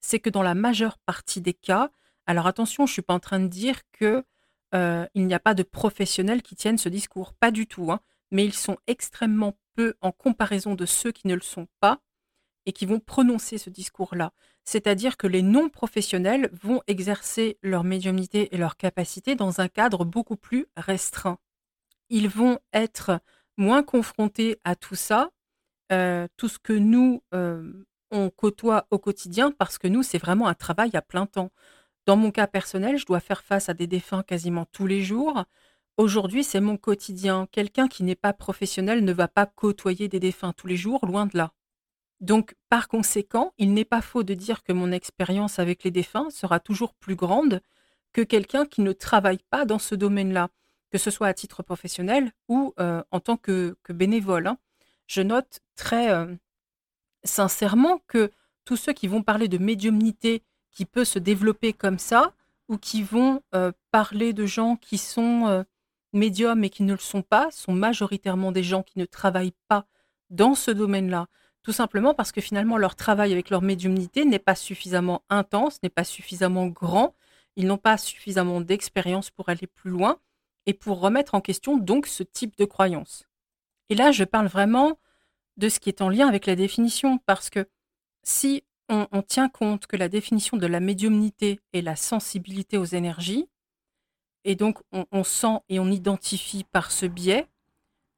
c'est 0.02 0.20
que 0.20 0.30
dans 0.30 0.44
la 0.44 0.54
majeure 0.54 0.98
partie 0.98 1.40
des 1.40 1.54
cas, 1.54 1.92
alors 2.26 2.46
attention, 2.46 2.86
je 2.86 2.92
ne 2.92 2.94
suis 2.94 3.02
pas 3.02 3.14
en 3.14 3.22
train 3.22 3.40
de 3.40 3.48
dire 3.48 3.80
que 3.94 4.26
euh, 4.74 5.06
il 5.14 5.28
n'y 5.28 5.34
a 5.34 5.40
pas 5.40 5.54
de 5.54 5.64
professionnels 5.64 6.42
qui 6.42 6.56
tiennent 6.56 6.78
ce 6.78 6.90
discours, 6.90 7.34
pas 7.34 7.52
du 7.52 7.68
tout, 7.68 7.92
hein, 7.92 8.00
mais 8.32 8.46
ils 8.46 8.54
sont 8.54 8.78
extrêmement 8.88 9.56
peu 9.76 9.96
en 10.02 10.12
comparaison 10.12 10.76
de 10.76 10.86
ceux 10.86 11.12
qui 11.12 11.28
ne 11.28 11.36
le 11.36 11.42
sont 11.42 11.68
pas 11.80 12.00
et 12.66 12.72
qui 12.72 12.86
vont 12.86 13.00
prononcer 13.00 13.58
ce 13.58 13.70
discours-là. 13.70 14.32
C'est-à-dire 14.64 15.18
que 15.18 15.28
les 15.28 15.42
non-professionnels 15.42 16.50
vont 16.54 16.82
exercer 16.88 17.58
leur 17.62 17.84
médiumnité 17.84 18.54
et 18.54 18.58
leur 18.58 18.78
capacité 18.78 19.36
dans 19.36 19.60
un 19.60 19.68
cadre 19.68 20.06
beaucoup 20.06 20.38
plus 20.38 20.68
restreint. 20.78 21.38
Ils 22.10 22.30
vont 22.30 22.60
être 22.72 23.20
moins 23.58 23.84
confrontés 23.84 24.60
à 24.64 24.76
tout 24.76 24.96
ça, 24.96 25.30
euh, 25.92 26.28
tout 26.38 26.48
ce 26.48 26.60
que 26.60 26.74
nous, 26.74 27.22
euh, 27.34 27.86
on 28.12 28.30
côtoie 28.30 28.88
au 28.92 29.00
quotidien, 29.00 29.52
parce 29.52 29.78
que 29.78 29.88
nous, 29.88 30.04
c'est 30.04 30.18
vraiment 30.18 30.48
un 30.48 30.54
travail 30.54 30.92
à 30.94 31.02
plein 31.02 31.26
temps. 31.26 31.52
Dans 32.06 32.18
mon 32.18 32.32
cas 32.32 32.48
personnel, 32.48 32.98
je 32.98 33.06
dois 33.06 33.22
faire 33.22 33.44
face 33.44 33.70
à 33.70 33.74
des 33.74 33.88
défunts 33.88 34.24
quasiment 34.24 34.66
tous 34.66 34.88
les 34.88 35.02
jours. 35.02 35.46
Aujourd'hui, 35.98 36.44
c'est 36.44 36.60
mon 36.60 36.76
quotidien. 36.76 37.48
Quelqu'un 37.52 37.88
qui 37.88 38.04
n'est 38.04 38.16
pas 38.16 38.34
professionnel 38.34 39.06
ne 39.06 39.14
va 39.14 39.28
pas 39.28 39.46
côtoyer 39.46 40.10
des 40.10 40.20
défunts 40.20 40.54
tous 40.54 40.68
les 40.68 40.76
jours, 40.76 41.06
loin 41.06 41.28
de 41.28 41.38
là. 41.38 41.54
Donc, 42.20 42.56
par 42.70 42.88
conséquent, 42.88 43.54
il 43.58 43.74
n'est 43.74 43.86
pas 43.86 44.02
faux 44.02 44.24
de 44.24 44.34
dire 44.34 44.64
que 44.64 44.74
mon 44.74 44.92
expérience 44.92 45.60
avec 45.60 45.84
les 45.84 45.92
défunts 45.92 46.30
sera 46.30 46.60
toujours 46.60 46.94
plus 46.94 47.16
grande 47.16 47.62
que 48.12 48.22
quelqu'un 48.22 48.66
qui 48.66 48.82
ne 48.82 48.92
travaille 48.92 49.42
pas 49.50 49.66
dans 49.66 49.80
ce 49.80 49.96
domaine-là, 49.96 50.50
que 50.92 50.98
ce 50.98 51.12
soit 51.12 51.28
à 51.28 51.34
titre 51.34 51.64
professionnel 51.64 52.32
ou 52.48 52.74
euh, 52.80 53.04
en 53.12 53.20
tant 53.20 53.38
que, 53.38 53.76
bénévole. 53.90 54.48
Hein. 54.48 54.58
Je 55.08 55.22
note 55.22 55.60
très 55.76 56.12
euh, 56.12 56.34
sincèrement 57.24 58.00
que 58.08 58.32
tous 58.66 58.78
ceux 58.78 58.94
qui 58.94 59.08
vont 59.08 59.24
parler 59.24 59.48
de 59.48 59.58
médiumnité 59.58 60.44
qui 60.74 60.86
peut 60.86 61.06
se 61.06 61.20
développer 61.20 61.74
comme 61.74 62.00
ça, 62.00 62.34
ou 62.70 62.78
qui 62.78 63.04
vont 63.04 63.42
euh, 63.56 63.72
parler 63.92 64.34
de 64.34 64.46
gens 64.46 64.76
qui 64.78 64.98
sont 64.98 65.66
médiums 66.14 66.64
et 66.64 66.70
qui 66.70 66.84
ne 66.84 66.94
le 66.94 67.00
sont 67.00 67.24
pas, 67.24 67.50
sont 67.52 67.74
majoritairement 67.74 68.52
des 68.52 68.64
gens 68.64 68.84
qui 68.84 69.00
ne 69.00 69.06
travaillent 69.06 69.56
pas 69.68 69.86
dans 70.30 70.56
ce 70.56 70.72
domaine-là. 70.72 71.28
Tout 71.64 71.72
simplement 71.72 72.14
parce 72.14 72.32
que 72.32 72.42
finalement, 72.42 72.78
leur 72.78 72.96
travail 72.96 73.32
avec 73.32 73.50
leur 73.50 73.62
médiumnité 73.62 74.26
n'est 74.26 74.40
pas 74.40 74.56
suffisamment 74.56 75.24
intense, 75.30 75.82
n'est 75.82 75.90
pas 75.90 76.04
suffisamment 76.04 76.68
grand. 76.68 77.16
Ils 77.56 77.68
n'ont 77.68 77.78
pas 77.78 77.98
suffisamment 77.98 78.62
d'expérience 78.62 79.30
pour 79.30 79.50
aller 79.50 79.68
plus 79.68 79.92
loin 79.92 80.20
et 80.66 80.74
pour 80.74 81.00
remettre 81.00 81.36
en 81.36 81.42
question 81.42 81.78
donc 81.78 82.08
ce 82.08 82.24
type 82.24 82.58
de 82.58 82.66
croyance. 82.66 83.28
Et 83.90 83.96
là, 83.96 84.12
je 84.12 84.24
parle 84.24 84.48
vraiment 84.48 85.00
de 85.58 85.70
ce 85.70 85.80
qui 85.80 85.90
est 85.90 86.02
en 86.02 86.10
lien 86.10 86.28
avec 86.28 86.46
la 86.46 86.56
définition, 86.56 87.20
parce 87.20 87.50
que 87.50 87.68
si 88.24 88.64
on, 88.90 89.22
tient 89.22 89.50
compte 89.50 89.88
que 89.88 89.96
la 89.96 90.10
définition 90.10 90.58
de 90.58 90.68
la 90.68 90.80
médiumnité 90.80 91.60
est 91.74 91.82
la 91.82 91.96
sensibilité 91.96 92.78
aux 92.78 92.86
énergies, 92.86 93.48
et 94.44 94.56
donc 94.56 94.80
on, 94.92 95.24
sent 95.24 95.60
et 95.70 95.80
on 95.80 95.90
identifie 95.90 96.64
par 96.66 96.92
ce 96.92 97.06
biais, 97.06 97.48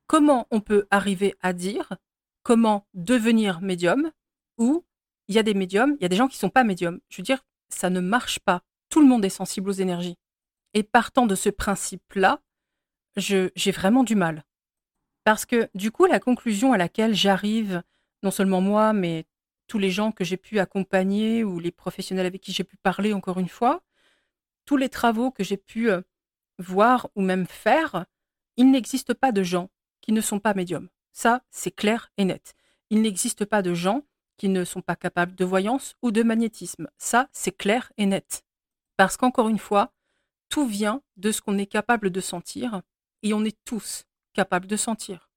comment 0.07 0.47
on 0.51 0.59
peut 0.59 0.87
arriver 0.91 1.35
à 1.41 1.53
dire 1.53 1.93
comment 2.43 2.85
devenir 2.93 3.61
médium 3.61 4.11
ou 4.57 4.83
il 5.27 5.35
y 5.35 5.39
a 5.39 5.43
des 5.43 5.53
médiums, 5.53 5.95
il 5.99 6.03
y 6.03 6.05
a 6.05 6.09
des 6.09 6.15
gens 6.15 6.27
qui 6.27 6.37
ne 6.37 6.41
sont 6.41 6.49
pas 6.49 6.63
médiums. 6.63 6.99
Je 7.09 7.17
veux 7.17 7.23
dire, 7.23 7.43
ça 7.69 7.89
ne 7.89 7.99
marche 7.99 8.39
pas. 8.39 8.61
Tout 8.89 9.01
le 9.01 9.07
monde 9.07 9.25
est 9.25 9.29
sensible 9.29 9.69
aux 9.69 9.73
énergies. 9.73 10.17
Et 10.73 10.83
partant 10.83 11.25
de 11.25 11.35
ce 11.35 11.49
principe-là, 11.49 12.41
j'ai 13.15 13.71
vraiment 13.71 14.03
du 14.03 14.15
mal. 14.15 14.43
Parce 15.23 15.45
que 15.45 15.69
du 15.73 15.91
coup, 15.91 16.05
la 16.05 16.19
conclusion 16.19 16.73
à 16.73 16.77
laquelle 16.77 17.15
j'arrive, 17.15 17.81
non 18.21 18.29
seulement 18.29 18.61
moi, 18.61 18.93
mais 18.93 19.25
tous 19.67 19.77
les 19.79 19.91
gens 19.91 20.11
que 20.11 20.23
j'ai 20.23 20.37
pu 20.37 20.59
accompagner 20.59 21.43
ou 21.43 21.59
les 21.59 21.71
professionnels 21.71 22.25
avec 22.25 22.41
qui 22.41 22.51
j'ai 22.51 22.63
pu 22.63 22.77
parler 22.77 23.13
encore 23.13 23.39
une 23.39 23.49
fois, 23.49 23.83
tous 24.65 24.77
les 24.77 24.89
travaux 24.89 25.31
que 25.31 25.43
j'ai 25.43 25.57
pu 25.57 25.89
euh, 25.89 26.01
voir 26.59 27.09
ou 27.15 27.21
même 27.21 27.47
faire, 27.47 28.05
il 28.57 28.71
n'existe 28.71 29.13
pas 29.13 29.31
de 29.31 29.43
gens 29.43 29.69
qui 30.01 30.11
ne 30.11 30.21
sont 30.21 30.39
pas 30.39 30.53
médiums. 30.53 30.89
Ça, 31.11 31.43
c'est 31.49 31.71
clair 31.71 32.11
et 32.17 32.25
net. 32.25 32.55
Il 32.89 33.01
n'existe 33.01 33.45
pas 33.45 33.61
de 33.61 33.73
gens 33.73 34.03
qui 34.37 34.49
ne 34.49 34.65
sont 34.65 34.81
pas 34.81 34.95
capables 34.95 35.35
de 35.35 35.45
voyance 35.45 35.95
ou 36.01 36.11
de 36.11 36.23
magnétisme. 36.23 36.89
Ça, 36.97 37.29
c'est 37.31 37.55
clair 37.55 37.91
et 37.97 38.05
net. 38.05 38.43
Parce 38.97 39.17
qu'encore 39.17 39.49
une 39.49 39.59
fois, 39.59 39.93
tout 40.49 40.67
vient 40.67 41.01
de 41.17 41.31
ce 41.31 41.41
qu'on 41.41 41.57
est 41.57 41.65
capable 41.65 42.09
de 42.09 42.21
sentir 42.21 42.81
et 43.23 43.33
on 43.33 43.43
est 43.43 43.57
tous 43.65 44.05
capables 44.33 44.67
de 44.67 44.75
sentir. 44.75 45.29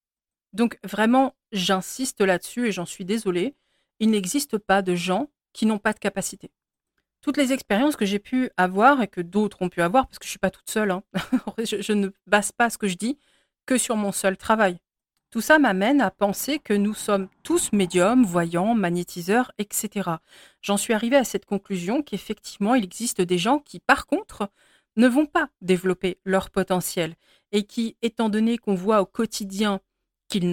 Donc 0.52 0.78
vraiment, 0.82 1.36
j'insiste 1.52 2.20
là-dessus 2.20 2.66
et 2.66 2.72
j'en 2.72 2.86
suis 2.86 3.04
désolée, 3.04 3.54
il 4.00 4.10
n'existe 4.10 4.58
pas 4.58 4.82
de 4.82 4.94
gens 4.94 5.30
qui 5.52 5.66
n'ont 5.66 5.78
pas 5.78 5.92
de 5.92 5.98
capacité. 5.98 6.50
Toutes 7.20 7.36
les 7.36 7.52
expériences 7.52 7.96
que 7.96 8.06
j'ai 8.06 8.20
pu 8.20 8.50
avoir 8.56 9.02
et 9.02 9.08
que 9.08 9.20
d'autres 9.20 9.62
ont 9.62 9.68
pu 9.68 9.82
avoir, 9.82 10.06
parce 10.06 10.18
que 10.18 10.24
je 10.24 10.28
ne 10.28 10.32
suis 10.32 10.38
pas 10.38 10.50
toute 10.50 10.70
seule, 10.70 10.92
hein, 10.92 11.02
je 11.58 11.92
ne 11.92 12.10
base 12.26 12.52
pas 12.52 12.70
ce 12.70 12.78
que 12.78 12.86
je 12.86 12.96
dis 12.96 13.18
que 13.66 13.76
sur 13.76 13.96
mon 13.96 14.12
seul 14.12 14.36
travail. 14.36 14.78
Tout 15.30 15.42
ça 15.42 15.58
m'amène 15.58 16.00
à 16.00 16.10
penser 16.10 16.58
que 16.58 16.72
nous 16.72 16.94
sommes 16.94 17.28
tous 17.42 17.72
médiums, 17.72 18.24
voyants, 18.24 18.74
magnétiseurs, 18.74 19.52
etc. 19.58 20.10
J'en 20.62 20.78
suis 20.78 20.94
arrivée 20.94 21.16
à 21.16 21.24
cette 21.24 21.44
conclusion 21.44 22.02
qu'effectivement, 22.02 22.74
il 22.74 22.84
existe 22.84 23.20
des 23.20 23.36
gens 23.36 23.58
qui, 23.58 23.78
par 23.78 24.06
contre, 24.06 24.48
ne 24.96 25.06
vont 25.06 25.26
pas 25.26 25.50
développer 25.60 26.18
leur 26.24 26.50
potentiel 26.50 27.14
et 27.52 27.64
qui, 27.64 27.96
étant 28.00 28.30
donné 28.30 28.56
qu'on 28.56 28.74
voit 28.74 29.02
au 29.02 29.06
quotidien 29.06 29.80
qu'ils 30.28 30.50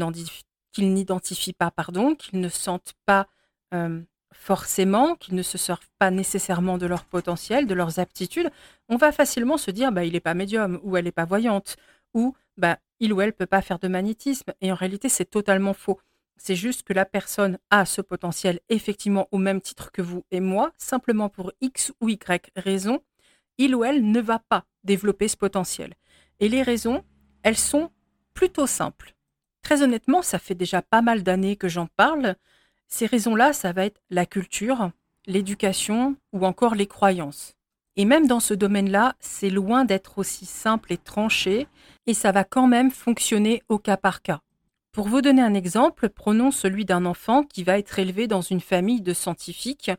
n'identifient 0.77 1.53
pas, 1.53 1.71
pardon, 1.71 2.15
qu'ils 2.15 2.41
ne 2.41 2.49
sentent 2.49 2.95
pas 3.05 3.27
euh, 3.75 4.01
forcément, 4.31 5.15
qu'ils 5.15 5.35
ne 5.35 5.43
se 5.43 5.57
servent 5.57 5.89
pas 5.99 6.11
nécessairement 6.11 6.77
de 6.77 6.85
leur 6.85 7.05
potentiel, 7.05 7.67
de 7.67 7.73
leurs 7.73 7.99
aptitudes, 7.99 8.49
on 8.89 8.97
va 8.97 9.11
facilement 9.11 9.57
se 9.57 9.71
dire 9.71 9.91
bah, 9.91 10.05
il 10.05 10.13
n'est 10.13 10.19
pas 10.19 10.33
médium 10.33 10.79
ou 10.83 10.97
elle 10.97 11.05
n'est 11.05 11.11
pas 11.11 11.25
voyante 11.25 11.77
ou 12.13 12.35
bah, 12.57 12.77
il 12.99 13.13
ou 13.13 13.21
elle 13.21 13.33
peut 13.33 13.45
pas 13.45 13.61
faire 13.61 13.79
de 13.79 13.87
magnétisme. 13.87 14.51
Et 14.61 14.71
en 14.71 14.75
réalité, 14.75 15.09
c'est 15.09 15.25
totalement 15.25 15.73
faux. 15.73 15.99
C'est 16.37 16.55
juste 16.55 16.83
que 16.83 16.93
la 16.93 17.05
personne 17.05 17.57
a 17.69 17.85
ce 17.85 18.01
potentiel 18.01 18.59
effectivement 18.69 19.27
au 19.31 19.37
même 19.37 19.61
titre 19.61 19.91
que 19.91 20.01
vous 20.01 20.25
et 20.31 20.39
moi, 20.41 20.71
simplement 20.77 21.29
pour 21.29 21.51
X 21.61 21.93
ou 22.01 22.09
Y 22.09 22.51
raison, 22.55 23.01
il 23.57 23.73
ou 23.75 23.83
elle 23.83 24.09
ne 24.11 24.19
va 24.19 24.39
pas 24.39 24.65
développer 24.83 25.27
ce 25.27 25.37
potentiel. 25.37 25.93
Et 26.39 26.49
les 26.49 26.61
raisons, 26.61 27.03
elles 27.43 27.57
sont 27.57 27.89
plutôt 28.33 28.67
simples. 28.67 29.15
Très 29.61 29.81
honnêtement, 29.81 30.21
ça 30.21 30.39
fait 30.39 30.55
déjà 30.55 30.81
pas 30.81 31.01
mal 31.01 31.23
d'années 31.23 31.55
que 31.55 31.69
j'en 31.69 31.87
parle. 31.87 32.35
Ces 32.87 33.05
raisons-là, 33.05 33.53
ça 33.53 33.73
va 33.73 33.85
être 33.85 34.01
la 34.09 34.25
culture, 34.25 34.91
l'éducation 35.25 36.15
ou 36.33 36.45
encore 36.45 36.75
les 36.75 36.87
croyances. 36.87 37.55
Et 37.97 38.05
même 38.05 38.27
dans 38.27 38.39
ce 38.39 38.53
domaine-là, 38.53 39.15
c'est 39.19 39.49
loin 39.49 39.85
d'être 39.85 40.17
aussi 40.17 40.45
simple 40.45 40.91
et 40.91 40.97
tranché, 40.97 41.67
et 42.07 42.13
ça 42.13 42.31
va 42.31 42.43
quand 42.43 42.67
même 42.67 42.91
fonctionner 42.91 43.63
au 43.69 43.79
cas 43.79 43.97
par 43.97 44.21
cas. 44.21 44.41
Pour 44.91 45.07
vous 45.07 45.21
donner 45.21 45.41
un 45.41 45.53
exemple, 45.53 46.09
prenons 46.09 46.51
celui 46.51 46.85
d'un 46.85 47.05
enfant 47.05 47.43
qui 47.43 47.63
va 47.63 47.77
être 47.77 47.99
élevé 47.99 48.27
dans 48.27 48.41
une 48.41 48.61
famille 48.61 49.01
de 49.01 49.13
scientifiques, 49.13 49.91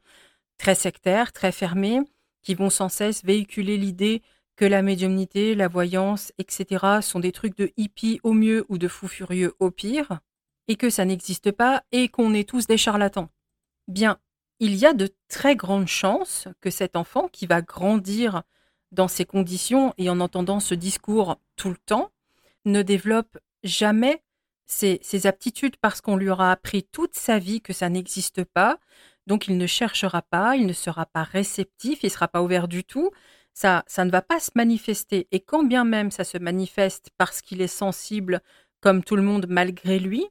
très 0.59 0.75
sectaires, 0.75 1.33
très 1.33 1.53
fermés, 1.53 2.01
qui 2.43 2.55
vont 2.55 2.71
sans 2.71 2.89
cesse 2.89 3.25
véhiculer 3.25 3.77
l'idée 3.77 4.23
que 4.57 4.65
la 4.65 4.81
médiumnité, 4.83 5.55
la 5.55 5.69
voyance, 5.69 6.33
etc. 6.39 7.01
sont 7.03 7.21
des 7.21 7.33
trucs 7.33 7.59
de 7.59 7.73
hippie 7.77 8.21
au 8.23 8.33
mieux 8.33 8.65
ou 8.69 8.79
de 8.79 8.89
fous 8.89 9.09
furieux 9.09 9.55
au 9.59 9.71
pire, 9.71 10.21
et 10.69 10.77
que 10.77 10.91
ça 10.91 11.05
n'existe 11.05 11.53
pas 11.53 11.83
et 11.93 12.09
qu'on 12.09 12.35
est 12.35 12.49
tous 12.49 12.67
des 12.67 12.77
charlatans. 12.77 13.29
Bien, 13.89 14.19
il 14.59 14.75
y 14.75 14.87
a 14.87 14.95
de 14.95 15.15
très 15.29 15.57
grandes 15.57 15.89
chances 15.89 16.49
que 16.61 16.71
cet 16.71 16.97
enfant 16.97 17.29
qui 17.29 17.47
va 17.47 17.63
grandir 17.63 18.43
dans 18.93 19.09
ces 19.09 19.25
conditions 19.25 19.93
et 19.99 20.09
en 20.09 20.21
entendant 20.21 20.61
ce 20.61 20.75
discours 20.75 21.39
tout 21.57 21.71
le 21.71 21.77
temps 21.77 22.11
ne 22.65 22.83
développe 22.83 23.39
jamais 23.63 24.23
ses, 24.67 25.27
aptitudes 25.27 25.77
parce 25.77 26.01
qu'on 26.01 26.17
lui 26.17 26.31
aura 26.31 26.51
appris 26.51 26.85
toute 26.85 27.15
sa 27.15 27.39
vie 27.39 27.61
que 27.61 27.73
ça 27.73 27.89
n'existe 27.89 28.45
pas. 28.45 28.79
Donc 29.27 29.49
il 29.49 29.59
ne 29.59 29.67
cherchera 29.67 30.23
pas, 30.23 30.57
il 30.57 30.67
ne 30.67 30.73
sera 30.73 31.07
pas 31.07 31.23
réceptif, 31.23 32.03
il 32.03 32.07
ne 32.07 32.11
sera 32.11 32.29
pas 32.29 32.43
ouvert 32.43 32.69
du 32.69 32.85
tout. 32.85 33.11
ça, 33.53 33.85
ça 33.87 34.05
ne 34.05 34.11
va 34.11 34.23
pas 34.23 34.41
se 34.41 34.51
manifester. 34.55 35.29
Et 35.33 35.41
quand 35.41 35.65
bien 35.65 35.85
même 35.85 36.11
ça 36.11 36.25
se 36.25 36.39
manifeste 36.39 37.11
parce 37.19 37.43
qu'il 37.43 37.61
est 37.61 37.67
sensible, 37.67 38.41
comme 38.81 39.03
tout 39.05 39.17
le 39.17 39.23
monde, 39.23 39.47
malgré 39.49 39.99
lui, 39.99 40.27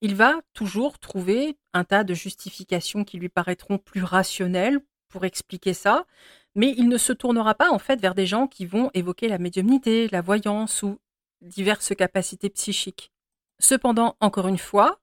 il 0.00 0.14
va 0.14 0.40
toujours 0.54 0.98
trouver 0.98 1.58
un 1.72 1.84
tas 1.84 2.04
de 2.04 2.14
justifications 2.14 3.04
qui 3.04 3.18
lui 3.18 3.28
paraîtront 3.28 3.78
plus 3.78 4.02
rationnelles 4.02 4.80
pour 5.08 5.24
expliquer 5.24 5.74
ça, 5.74 6.06
mais 6.54 6.74
il 6.76 6.88
ne 6.88 6.98
se 6.98 7.12
tournera 7.12 7.54
pas 7.54 7.70
en 7.70 7.78
fait 7.78 8.00
vers 8.00 8.14
des 8.14 8.26
gens 8.26 8.46
qui 8.46 8.66
vont 8.66 8.90
évoquer 8.94 9.28
la 9.28 9.38
médiumnité, 9.38 10.08
la 10.08 10.20
voyance 10.20 10.82
ou 10.82 10.98
diverses 11.40 11.94
capacités 11.94 12.50
psychiques. 12.50 13.12
Cependant, 13.58 14.16
encore 14.20 14.48
une 14.48 14.58
fois, 14.58 15.00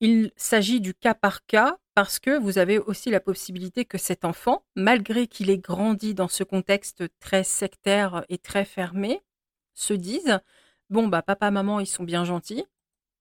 il 0.00 0.32
s'agit 0.36 0.80
du 0.80 0.94
cas 0.94 1.14
par 1.14 1.46
cas 1.46 1.78
parce 1.94 2.18
que 2.18 2.38
vous 2.38 2.58
avez 2.58 2.78
aussi 2.78 3.10
la 3.10 3.20
possibilité 3.20 3.86
que 3.86 3.96
cet 3.96 4.26
enfant, 4.26 4.64
malgré 4.74 5.26
qu'il 5.26 5.48
ait 5.48 5.58
grandi 5.58 6.14
dans 6.14 6.28
ce 6.28 6.44
contexte 6.44 7.04
très 7.20 7.42
sectaire 7.42 8.24
et 8.28 8.36
très 8.36 8.66
fermé, 8.66 9.22
se 9.74 9.94
dise 9.94 10.40
bon 10.90 11.08
bah 11.08 11.22
papa 11.22 11.50
maman 11.50 11.80
ils 11.80 11.86
sont 11.86 12.04
bien 12.04 12.24
gentils, 12.24 12.66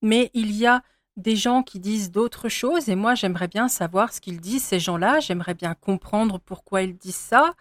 mais 0.02 0.30
il 0.34 0.52
y 0.52 0.66
a 0.66 0.84
des 1.18 1.36
gens 1.36 1.64
qui 1.64 1.80
disent 1.80 2.12
d'autres 2.12 2.50
choses 2.50 2.90
et 2.90 2.96
moi 2.96 3.16
j'aimerais 3.16 3.48
bien 3.48 3.68
savoir 3.68 4.14
ce 4.14 4.22
qu'ils 4.22 4.42
disent 4.42 4.64
ces 4.64 4.80
gens-là, 4.80 5.20
j'aimerais 5.20 5.54
bien 5.54 5.74
comprendre 5.74 6.40
pourquoi 6.40 6.82
ils 6.82 6.98
disent 6.98 7.16
ça 7.16 7.54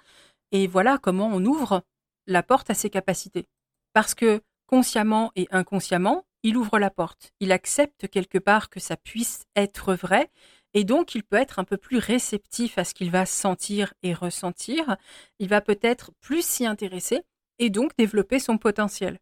et 0.52 0.66
voilà 0.66 0.98
comment 0.98 1.28
on 1.28 1.44
ouvre 1.44 1.82
la 2.26 2.42
porte 2.42 2.70
à 2.70 2.74
ses 2.74 2.90
capacités. 2.90 3.46
Parce 3.92 4.14
que 4.14 4.40
consciemment 4.66 5.30
et 5.36 5.46
inconsciemment, 5.50 6.24
il 6.42 6.56
ouvre 6.56 6.78
la 6.78 6.90
porte, 6.90 7.32
il 7.40 7.52
accepte 7.52 8.08
quelque 8.08 8.38
part 8.38 8.70
que 8.70 8.80
ça 8.80 8.96
puisse 8.96 9.44
être 9.56 9.94
vrai 9.94 10.30
et 10.74 10.84
donc 10.84 11.14
il 11.14 11.22
peut 11.22 11.36
être 11.36 11.58
un 11.58 11.64
peu 11.64 11.76
plus 11.76 11.98
réceptif 11.98 12.78
à 12.78 12.84
ce 12.84 12.94
qu'il 12.94 13.10
va 13.10 13.24
sentir 13.24 13.94
et 14.02 14.12
ressentir, 14.12 14.96
il 15.38 15.48
va 15.48 15.60
peut-être 15.60 16.10
plus 16.20 16.44
s'y 16.44 16.66
intéresser 16.66 17.22
et 17.58 17.70
donc 17.70 17.92
développer 17.96 18.40
son 18.40 18.58
potentiel. 18.58 19.18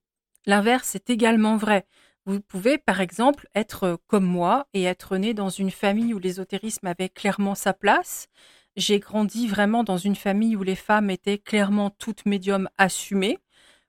L'inverse 0.46 0.94
est 0.94 1.10
également 1.10 1.56
vrai. 1.56 1.86
Vous 2.24 2.40
pouvez, 2.40 2.78
par 2.78 3.00
exemple, 3.00 3.48
être 3.54 3.98
comme 4.06 4.24
moi 4.24 4.68
et 4.74 4.84
être 4.84 5.16
né 5.16 5.34
dans 5.34 5.48
une 5.48 5.72
famille 5.72 6.14
où 6.14 6.20
l'ésotérisme 6.20 6.86
avait 6.86 7.08
clairement 7.08 7.56
sa 7.56 7.72
place. 7.72 8.28
J'ai 8.76 9.00
grandi 9.00 9.48
vraiment 9.48 9.82
dans 9.82 9.96
une 9.96 10.14
famille 10.14 10.54
où 10.54 10.62
les 10.62 10.76
femmes 10.76 11.10
étaient 11.10 11.38
clairement 11.38 11.90
toutes 11.90 12.24
médiums 12.24 12.68
assumées, 12.78 13.38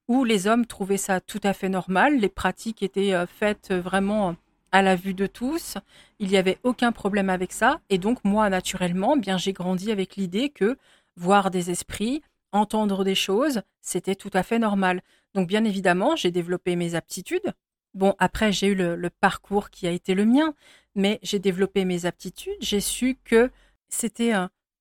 où 0.07 0.23
les 0.23 0.47
hommes 0.47 0.65
trouvaient 0.65 0.97
ça 0.97 1.21
tout 1.21 1.39
à 1.43 1.53
fait 1.53 1.69
normal. 1.69 2.17
Les 2.17 2.29
pratiques 2.29 2.81
étaient 2.81 3.13
euh, 3.13 3.27
faites 3.27 3.71
vraiment 3.71 4.35
à 4.71 4.81
la 4.81 4.95
vue 4.95 5.13
de 5.13 5.27
tous. 5.27 5.77
Il 6.17 6.29
n'y 6.29 6.37
avait 6.37 6.57
aucun 6.63 6.91
problème 6.91 7.29
avec 7.29 7.53
ça. 7.53 7.81
Et 7.91 7.99
donc, 7.99 8.17
moi, 8.23 8.49
naturellement, 8.49 9.15
bien, 9.15 9.37
j'ai 9.37 9.53
grandi 9.53 9.91
avec 9.91 10.15
l'idée 10.15 10.49
que 10.49 10.77
voir 11.15 11.51
des 11.51 11.69
esprits, 11.69 12.23
entendre 12.51 13.03
des 13.03 13.15
choses, 13.15 13.61
c'était 13.81 14.15
tout 14.15 14.31
à 14.33 14.41
fait 14.41 14.57
normal. 14.57 15.01
Donc, 15.35 15.47
bien 15.47 15.63
évidemment, 15.63 16.15
j'ai 16.15 16.31
développé 16.31 16.75
mes 16.75 16.95
aptitudes 16.95 17.53
Bon, 17.93 18.15
après, 18.19 18.51
j'ai 18.51 18.67
eu 18.67 18.75
le, 18.75 19.09
parcours 19.09 19.69
qui 19.69 19.87
a 19.87 19.91
été 19.91 20.15
le 20.15 20.25
mien, 20.25 20.53
mais 20.95 21.19
j'ai 21.23 21.39
développé 21.39 21.85
mes 21.85 22.05
aptitudes, 22.05 22.57
j'ai 22.59 22.81
su 22.81 23.17
que 23.23 23.51
c'était 23.89 24.33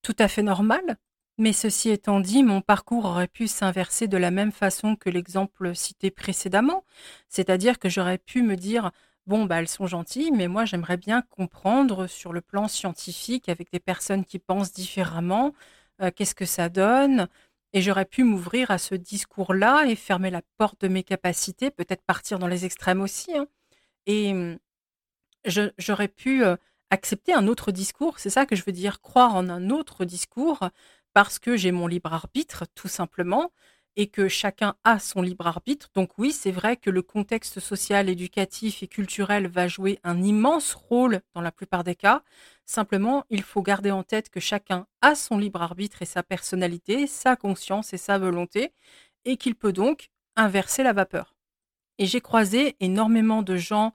tout 0.02 0.16
à 0.18 0.28
fait 0.28 0.42
normal. 0.42 0.96
Mais 1.38 1.52
ceci 1.52 1.90
étant 1.90 2.20
dit, 2.20 2.42
mon 2.42 2.60
parcours 2.60 3.06
aurait 3.06 3.28
pu 3.28 3.48
s'inverser 3.48 4.06
de 4.06 4.16
la 4.16 4.30
même 4.30 4.52
façon 4.52 4.96
que 4.96 5.10
l'exemple 5.10 5.74
cité 5.74 6.10
précédemment, 6.10 6.84
c'est-à-dire 7.28 7.78
que 7.78 7.88
j'aurais 7.88 8.18
pu 8.18 8.42
me 8.42 8.56
dire 8.56 8.90
bon 9.26 9.44
bah 9.46 9.56
elles 9.60 9.68
sont 9.68 9.86
gentilles, 9.86 10.32
mais 10.32 10.48
moi 10.48 10.64
j'aimerais 10.64 10.96
bien 10.96 11.22
comprendre 11.22 12.06
sur 12.06 12.32
le 12.32 12.40
plan 12.40 12.68
scientifique 12.68 13.48
avec 13.48 13.70
des 13.72 13.80
personnes 13.80 14.24
qui 14.24 14.38
pensent 14.38 14.72
différemment, 14.72 15.54
euh, 16.02 16.10
qu'est-ce 16.14 16.34
que 16.34 16.44
ça 16.44 16.68
donne, 16.68 17.28
et 17.72 17.82
j'aurais 17.82 18.04
pu 18.04 18.24
m'ouvrir 18.24 18.70
à 18.70 18.78
ce 18.78 18.94
discours-là 18.94 19.84
et 19.86 19.96
fermer 19.96 20.30
la 20.30 20.42
porte 20.58 20.80
de 20.82 20.88
mes 20.88 21.02
capacités, 21.02 21.70
peut-être 21.70 22.02
partir 22.02 22.38
dans 22.38 22.46
les 22.46 22.64
extrêmes 22.64 23.00
aussi. 23.00 23.36
Hein. 23.36 23.46
Et 24.06 24.32
mmh, 24.34 24.58
j'aurais 25.78 26.08
pu 26.08 26.44
accepter 26.90 27.32
un 27.32 27.46
autre 27.46 27.72
discours, 27.72 28.18
c'est 28.18 28.30
ça 28.30 28.46
que 28.46 28.56
je 28.56 28.64
veux 28.64 28.72
dire, 28.72 29.00
croire 29.00 29.34
en 29.34 29.48
un 29.48 29.70
autre 29.70 30.04
discours, 30.04 30.68
parce 31.14 31.38
que 31.38 31.56
j'ai 31.56 31.72
mon 31.72 31.86
libre 31.86 32.12
arbitre, 32.12 32.64
tout 32.74 32.88
simplement, 32.88 33.50
et 33.96 34.08
que 34.08 34.28
chacun 34.28 34.74
a 34.84 34.98
son 34.98 35.22
libre 35.22 35.46
arbitre. 35.46 35.90
Donc 35.94 36.10
oui, 36.18 36.32
c'est 36.32 36.50
vrai 36.50 36.76
que 36.76 36.90
le 36.90 37.02
contexte 37.02 37.60
social, 37.60 38.08
éducatif 38.08 38.82
et 38.82 38.88
culturel 38.88 39.48
va 39.48 39.68
jouer 39.68 39.98
un 40.04 40.22
immense 40.22 40.74
rôle 40.74 41.20
dans 41.34 41.42
la 41.42 41.52
plupart 41.52 41.84
des 41.84 41.94
cas. 41.94 42.22
Simplement, 42.64 43.24
il 43.30 43.42
faut 43.42 43.62
garder 43.62 43.90
en 43.90 44.02
tête 44.02 44.30
que 44.30 44.40
chacun 44.40 44.86
a 45.02 45.14
son 45.14 45.38
libre 45.38 45.62
arbitre 45.62 46.02
et 46.02 46.06
sa 46.06 46.22
personnalité, 46.22 47.06
sa 47.06 47.36
conscience 47.36 47.92
et 47.92 47.98
sa 47.98 48.18
volonté, 48.18 48.72
et 49.24 49.36
qu'il 49.36 49.54
peut 49.54 49.72
donc 49.72 50.08
inverser 50.36 50.82
la 50.82 50.92
vapeur. 50.92 51.34
Et 51.98 52.06
j'ai 52.06 52.20
croisé 52.20 52.76
énormément 52.80 53.42
de 53.42 53.56
gens 53.56 53.94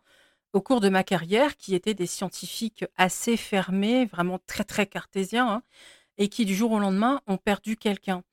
au 0.53 0.61
cours 0.61 0.81
de 0.81 0.89
ma 0.89 1.03
carrière 1.03 1.57
qui 1.57 1.75
étaient 1.75 1.93
des 1.93 2.07
scientifiques 2.07 2.85
assez 2.95 3.37
fermés, 3.37 4.05
vraiment 4.05 4.39
très 4.47 4.63
très 4.63 4.87
cartésiens, 4.87 5.47
hein, 5.47 5.63
et 6.17 6.29
qui 6.29 6.45
du 6.45 6.55
jour 6.55 6.71
au 6.71 6.79
lendemain 6.79 7.21
ont 7.27 7.37
perdu 7.37 7.77
quelqu'un 7.77 8.23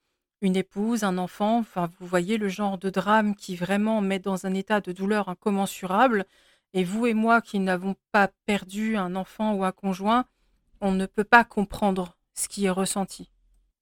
une 0.44 0.56
épouse, 0.56 1.04
un 1.04 1.18
enfant, 1.18 1.58
enfin 1.58 1.90
vous 1.98 2.06
voyez 2.06 2.38
le 2.38 2.48
genre 2.48 2.78
de 2.78 2.90
drame 2.90 3.34
qui 3.34 3.56
vraiment 3.56 4.00
met 4.00 4.18
dans 4.18 4.46
un 4.46 4.54
état 4.54 4.80
de 4.80 4.92
douleur 4.92 5.28
incommensurable. 5.28 6.26
Et 6.72 6.84
vous 6.84 7.06
et 7.06 7.14
moi 7.14 7.40
qui 7.40 7.58
n'avons 7.60 7.94
pas 8.12 8.28
perdu 8.46 8.96
un 8.96 9.16
enfant 9.16 9.54
ou 9.54 9.64
un 9.64 9.72
conjoint, 9.72 10.26
on 10.80 10.92
ne 10.92 11.06
peut 11.06 11.24
pas 11.24 11.44
comprendre 11.44 12.16
ce 12.34 12.48
qui 12.48 12.66
est 12.66 12.70
ressenti. 12.70 13.30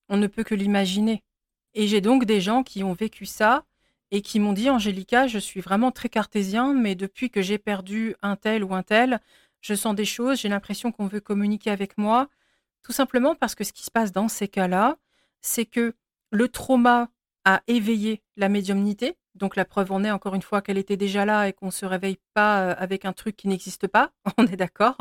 On 0.08 0.16
ne 0.16 0.26
peut 0.26 0.44
que 0.44 0.54
l'imaginer. 0.54 1.22
Et 1.74 1.86
j'ai 1.86 2.00
donc 2.00 2.24
des 2.24 2.40
gens 2.40 2.62
qui 2.62 2.84
ont 2.84 2.92
vécu 2.92 3.26
ça 3.26 3.64
et 4.10 4.20
qui 4.20 4.38
m'ont 4.40 4.52
dit 4.52 4.68
Angélica, 4.68 5.26
je 5.26 5.38
suis 5.38 5.60
vraiment 5.60 5.90
très 5.90 6.10
cartésien, 6.10 6.74
mais 6.74 6.94
depuis 6.94 7.30
que 7.30 7.40
j'ai 7.40 7.58
perdu 7.58 8.14
un 8.20 8.36
tel 8.36 8.62
ou 8.62 8.74
un 8.74 8.82
tel, 8.82 9.20
je 9.62 9.74
sens 9.74 9.94
des 9.94 10.04
choses, 10.04 10.38
j'ai 10.40 10.50
l'impression 10.50 10.92
qu'on 10.92 11.06
veut 11.06 11.20
communiquer 11.20 11.70
avec 11.70 11.96
moi, 11.96 12.28
tout 12.82 12.92
simplement 12.92 13.34
parce 13.34 13.54
que 13.54 13.64
ce 13.64 13.72
qui 13.72 13.84
se 13.84 13.90
passe 13.90 14.12
dans 14.12 14.28
ces 14.28 14.48
cas-là, 14.48 14.98
c'est 15.40 15.64
que 15.64 15.94
le 16.32 16.48
trauma 16.48 17.10
a 17.44 17.62
éveillé 17.68 18.22
la 18.36 18.48
médiumnité. 18.48 19.16
Donc 19.34 19.56
la 19.56 19.64
preuve 19.64 19.92
en 19.92 20.04
est 20.04 20.10
encore 20.10 20.34
une 20.34 20.42
fois 20.42 20.60
qu'elle 20.60 20.78
était 20.78 20.96
déjà 20.96 21.24
là 21.24 21.48
et 21.48 21.52
qu'on 21.52 21.66
ne 21.66 21.70
se 21.70 21.86
réveille 21.86 22.18
pas 22.34 22.62
euh, 22.62 22.74
avec 22.76 23.04
un 23.04 23.12
truc 23.12 23.36
qui 23.36 23.48
n'existe 23.48 23.86
pas. 23.86 24.12
On 24.38 24.46
est 24.46 24.56
d'accord. 24.56 24.96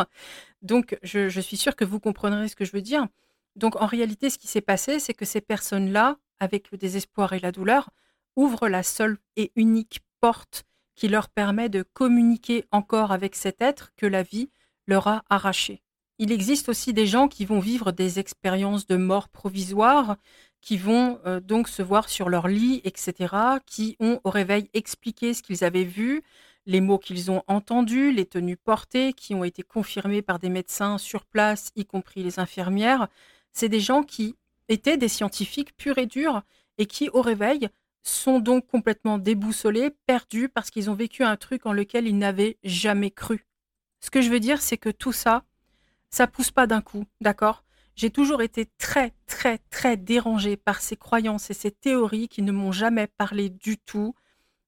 Donc 0.61 0.97
je, 1.03 1.27
suis 1.41 1.57
sûre 1.57 1.75
que 1.75 1.85
vous 1.85 1.99
comprendrez 1.99 2.47
ce 2.47 2.55
que 2.55 2.65
je 2.65 2.71
veux 2.71 2.81
dire. 2.81 3.07
Donc 3.55 3.81
en 3.81 3.85
réalité, 3.85 4.29
ce 4.29 4.37
qui 4.37 4.47
s'est 4.47 4.61
passé, 4.61 4.99
c'est 4.99 5.13
que 5.13 5.25
ces 5.25 5.41
personnes-là, 5.41 6.17
avec 6.39 6.71
le 6.71 6.77
désespoir 6.77 7.33
et 7.33 7.39
la 7.39 7.51
douleur, 7.51 7.89
ouvrent 8.35 8.69
la 8.69 8.83
seule 8.83 9.17
et 9.35 9.51
unique 9.55 9.99
porte 10.21 10.63
qui 10.95 11.07
leur 11.09 11.29
permet 11.29 11.67
de 11.67 11.83
communiquer 11.83 12.65
encore 12.71 13.11
avec 13.11 13.35
cet 13.35 13.61
être 13.61 13.91
que 13.97 14.05
la 14.05 14.23
vie 14.23 14.49
leur 14.87 15.07
a 15.07 15.23
arraché. 15.29 15.81
Il 16.19 16.31
existe 16.31 16.69
aussi 16.69 16.93
des 16.93 17.07
gens 17.07 17.27
qui 17.27 17.45
vont 17.45 17.59
vivre 17.59 17.91
des 17.91 18.19
expériences 18.19 18.85
de 18.85 18.95
mort 18.95 19.27
provisoire, 19.27 20.17
qui 20.61 20.77
vont 20.77 21.19
euh, 21.25 21.39
donc 21.39 21.67
se 21.67 21.81
voir 21.81 22.07
sur 22.07 22.29
leur 22.29 22.47
lit, 22.47 22.81
etc., 22.83 23.35
qui 23.65 23.97
ont 23.99 24.19
au 24.23 24.29
réveil 24.29 24.69
expliqué 24.73 25.33
ce 25.33 25.41
qu'ils 25.41 25.63
avaient 25.63 25.83
vu, 25.83 26.23
les 26.67 26.81
mots 26.81 26.99
qu'ils 26.99 27.31
ont 27.31 27.43
entendus, 27.47 28.11
les 28.11 28.25
tenues 28.25 28.57
portées, 28.57 29.13
qui 29.13 29.33
ont 29.33 29.43
été 29.43 29.63
confirmées 29.63 30.21
par 30.21 30.37
des 30.39 30.49
médecins 30.49 30.97
sur 30.97 31.25
place, 31.25 31.71
y 31.75 31.85
compris 31.85 32.23
les 32.23 32.39
infirmières. 32.39 33.07
C'est 33.51 33.69
des 33.69 33.79
gens 33.79 34.03
qui 34.03 34.35
étaient 34.69 34.97
des 34.97 35.07
scientifiques 35.07 35.75
purs 35.75 35.97
et 35.97 36.05
durs 36.05 36.43
et 36.77 36.85
qui, 36.85 37.09
au 37.09 37.21
réveil, 37.21 37.67
sont 38.03 38.39
donc 38.39 38.67
complètement 38.67 39.17
déboussolés, 39.17 39.91
perdus, 40.05 40.49
parce 40.49 40.69
qu'ils 40.69 40.89
ont 40.89 40.95
vécu 40.95 41.23
un 41.23 41.37
truc 41.37 41.65
en 41.65 41.73
lequel 41.73 42.07
ils 42.07 42.17
n'avaient 42.17 42.57
jamais 42.63 43.11
cru. 43.11 43.45
Ce 43.99 44.09
que 44.09 44.21
je 44.21 44.29
veux 44.29 44.39
dire, 44.39 44.61
c'est 44.61 44.77
que 44.77 44.89
tout 44.89 45.11
ça, 45.11 45.43
ça 46.09 46.27
pousse 46.27 46.51
pas 46.51 46.67
d'un 46.67 46.81
coup, 46.81 47.05
d'accord? 47.21 47.63
J'ai 48.01 48.09
toujours 48.09 48.41
été 48.41 48.65
très, 48.79 49.13
très, 49.27 49.59
très 49.69 49.95
dérangée 49.95 50.57
par 50.57 50.81
ces 50.81 50.97
croyances 50.97 51.51
et 51.51 51.53
ces 51.53 51.69
théories 51.69 52.29
qui 52.29 52.41
ne 52.41 52.51
m'ont 52.51 52.71
jamais 52.71 53.05
parlé 53.05 53.49
du 53.49 53.77
tout. 53.77 54.15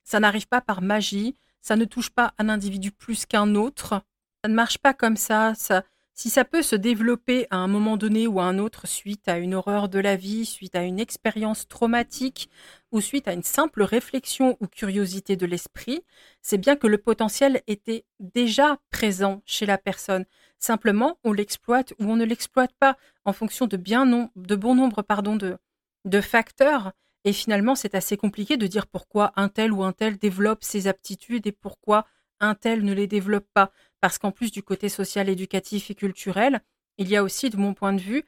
Ça 0.03 0.19
n'arrive 0.19 0.47
pas 0.47 0.61
par 0.61 0.83
magie, 0.83 1.35
ça 1.59 1.75
ne 1.75 1.85
touche 1.85 2.11
pas 2.11 2.35
un 2.37 2.47
individu 2.47 2.91
plus 2.91 3.25
qu'un 3.25 3.55
autre. 3.55 4.03
Ça 4.43 4.49
ne 4.49 4.53
marche 4.53 4.77
pas 4.77 4.93
comme 4.93 5.17
ça. 5.17 5.55
ça. 5.55 5.83
Si 6.13 6.29
ça 6.29 6.45
peut 6.45 6.61
se 6.61 6.75
développer 6.75 7.47
à 7.49 7.57
un 7.57 7.67
moment 7.67 7.97
donné 7.97 8.27
ou 8.27 8.39
à 8.39 8.43
un 8.43 8.59
autre 8.59 8.85
suite 8.85 9.27
à 9.27 9.39
une 9.39 9.55
horreur 9.55 9.89
de 9.89 9.97
la 9.97 10.15
vie, 10.15 10.45
suite 10.45 10.75
à 10.75 10.83
une 10.83 10.99
expérience 10.99 11.67
traumatique 11.67 12.51
ou 12.91 13.01
suite 13.01 13.27
à 13.27 13.33
une 13.33 13.41
simple 13.41 13.81
réflexion 13.81 14.57
ou 14.59 14.67
curiosité 14.67 15.37
de 15.37 15.47
l'esprit, 15.47 16.03
c'est 16.43 16.59
bien 16.59 16.75
que 16.75 16.85
le 16.85 16.99
potentiel 16.99 17.63
était 17.65 18.05
déjà 18.19 18.77
présent 18.91 19.41
chez 19.47 19.65
la 19.65 19.79
personne. 19.79 20.25
Simplement, 20.59 21.17
on 21.23 21.33
l'exploite 21.33 21.93
ou 21.99 22.05
on 22.05 22.15
ne 22.15 22.25
l'exploite 22.25 22.73
pas 22.79 22.97
en 23.25 23.33
fonction 23.33 23.67
de, 23.67 23.77
bien 23.77 24.05
de 24.35 24.55
bon 24.55 24.75
nombre 24.75 25.01
pardon, 25.01 25.35
de, 25.35 25.57
de 26.05 26.21
facteurs. 26.21 26.93
Et 27.25 27.33
finalement, 27.33 27.75
c'est 27.75 27.95
assez 27.95 28.17
compliqué 28.17 28.57
de 28.57 28.67
dire 28.67 28.87
pourquoi 28.87 29.33
un 29.35 29.49
tel 29.49 29.71
ou 29.71 29.83
un 29.83 29.93
tel 29.93 30.17
développe 30.17 30.63
ses 30.63 30.87
aptitudes 30.87 31.47
et 31.47 31.51
pourquoi 31.51 32.05
un 32.39 32.55
tel 32.55 32.83
ne 32.83 32.93
les 32.93 33.07
développe 33.07 33.47
pas. 33.53 33.71
Parce 34.01 34.17
qu'en 34.17 34.31
plus 34.31 34.51
du 34.51 34.63
côté 34.63 34.89
social, 34.89 35.29
éducatif 35.29 35.89
et 35.89 35.95
culturel, 35.95 36.61
il 36.97 37.07
y 37.07 37.15
a 37.15 37.23
aussi, 37.23 37.49
de 37.49 37.57
mon 37.57 37.73
point 37.73 37.93
de 37.93 38.01
vue, 38.01 38.23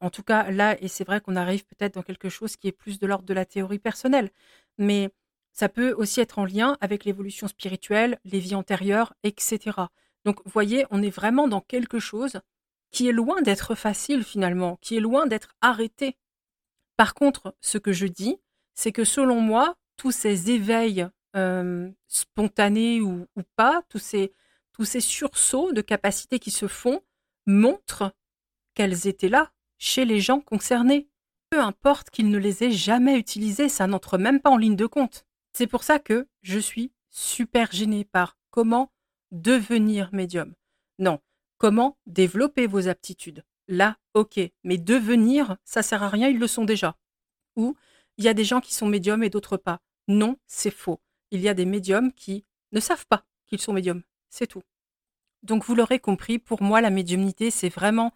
en 0.00 0.10
tout 0.10 0.22
cas, 0.22 0.50
là, 0.50 0.76
et 0.80 0.88
c'est 0.88 1.04
vrai 1.04 1.20
qu'on 1.20 1.36
arrive 1.36 1.64
peut-être 1.64 1.94
dans 1.94 2.02
quelque 2.02 2.28
chose 2.28 2.56
qui 2.56 2.68
est 2.68 2.72
plus 2.72 2.98
de 2.98 3.06
l'ordre 3.06 3.24
de 3.24 3.34
la 3.34 3.46
théorie 3.46 3.78
personnelle, 3.78 4.30
mais 4.78 5.10
ça 5.52 5.68
peut 5.68 5.92
aussi 5.92 6.20
être 6.20 6.38
en 6.38 6.44
lien 6.44 6.76
avec 6.80 7.04
l'évolution 7.04 7.48
spirituelle, 7.48 8.18
les 8.24 8.40
vies 8.40 8.54
antérieures, 8.54 9.14
etc. 9.22 9.58
Donc, 10.24 10.40
vous 10.44 10.50
voyez, 10.50 10.86
on 10.90 11.02
est 11.02 11.10
vraiment 11.10 11.48
dans 11.48 11.60
quelque 11.60 11.98
chose 11.98 12.40
qui 12.90 13.08
est 13.08 13.12
loin 13.12 13.40
d'être 13.42 13.74
facile 13.74 14.24
finalement, 14.24 14.76
qui 14.80 14.96
est 14.96 15.00
loin 15.00 15.26
d'être 15.26 15.54
arrêté. 15.60 16.16
Par 16.96 17.14
contre, 17.14 17.54
ce 17.60 17.78
que 17.78 17.92
je 17.92 18.06
dis, 18.06 18.38
c'est 18.74 18.92
que 18.92 19.04
selon 19.04 19.40
moi, 19.40 19.76
tous 19.96 20.10
ces 20.10 20.50
éveils 20.50 21.06
euh, 21.36 21.90
spontanés 22.08 23.00
ou, 23.00 23.26
pas, 23.56 23.82
tous 23.88 23.98
ces, 23.98 24.32
tous 24.72 24.84
ces 24.84 25.00
sursauts 25.00 25.72
de 25.72 25.80
capacités 25.80 26.38
qui 26.38 26.50
se 26.50 26.66
font, 26.66 27.00
montrent 27.46 28.12
qu'elles 28.74 29.06
étaient 29.06 29.28
là 29.28 29.52
chez 29.78 30.04
les 30.04 30.20
gens 30.20 30.40
concernés. 30.40 31.08
Peu 31.50 31.60
importe 31.60 32.10
qu'ils 32.10 32.30
ne 32.30 32.38
les 32.38 32.64
aient 32.64 32.70
jamais 32.70 33.18
utilisées, 33.18 33.68
ça 33.68 33.86
n'entre 33.86 34.18
même 34.18 34.40
pas 34.40 34.50
en 34.50 34.56
ligne 34.56 34.76
de 34.76 34.86
compte. 34.86 35.24
C'est 35.52 35.66
pour 35.66 35.82
ça 35.82 35.98
que 35.98 36.28
je 36.42 36.58
suis 36.58 36.92
super 37.10 37.72
gênée 37.72 38.04
par 38.04 38.38
comment 38.50 38.92
devenir 39.30 40.10
médium. 40.12 40.54
Non, 40.98 41.20
comment 41.58 41.98
développer 42.06 42.66
vos 42.66 42.88
aptitudes? 42.88 43.44
Là, 43.68 43.96
ok, 44.14 44.40
mais 44.64 44.78
devenir, 44.78 45.56
ça 45.64 45.82
sert 45.82 46.02
à 46.02 46.08
rien, 46.08 46.28
ils 46.28 46.38
le 46.38 46.46
sont 46.46 46.64
déjà. 46.64 46.96
Ou 47.56 47.76
il 48.16 48.24
y 48.24 48.28
a 48.28 48.34
des 48.34 48.44
gens 48.44 48.60
qui 48.60 48.74
sont 48.74 48.86
médiums 48.86 49.22
et 49.22 49.30
d'autres 49.30 49.56
pas. 49.56 49.80
Non, 50.08 50.36
c'est 50.46 50.72
faux. 50.72 51.00
Il 51.30 51.40
y 51.40 51.48
a 51.48 51.54
des 51.54 51.64
médiums 51.64 52.12
qui 52.12 52.44
ne 52.72 52.80
savent 52.80 53.06
pas 53.06 53.24
qu'ils 53.46 53.60
sont 53.60 53.72
médiums. 53.72 54.02
C'est 54.28 54.46
tout. 54.46 54.62
Donc 55.42 55.64
vous 55.64 55.74
l'aurez 55.74 56.00
compris, 56.00 56.38
pour 56.38 56.62
moi, 56.62 56.80
la 56.80 56.90
médiumnité, 56.90 57.50
c'est 57.50 57.68
vraiment 57.68 58.12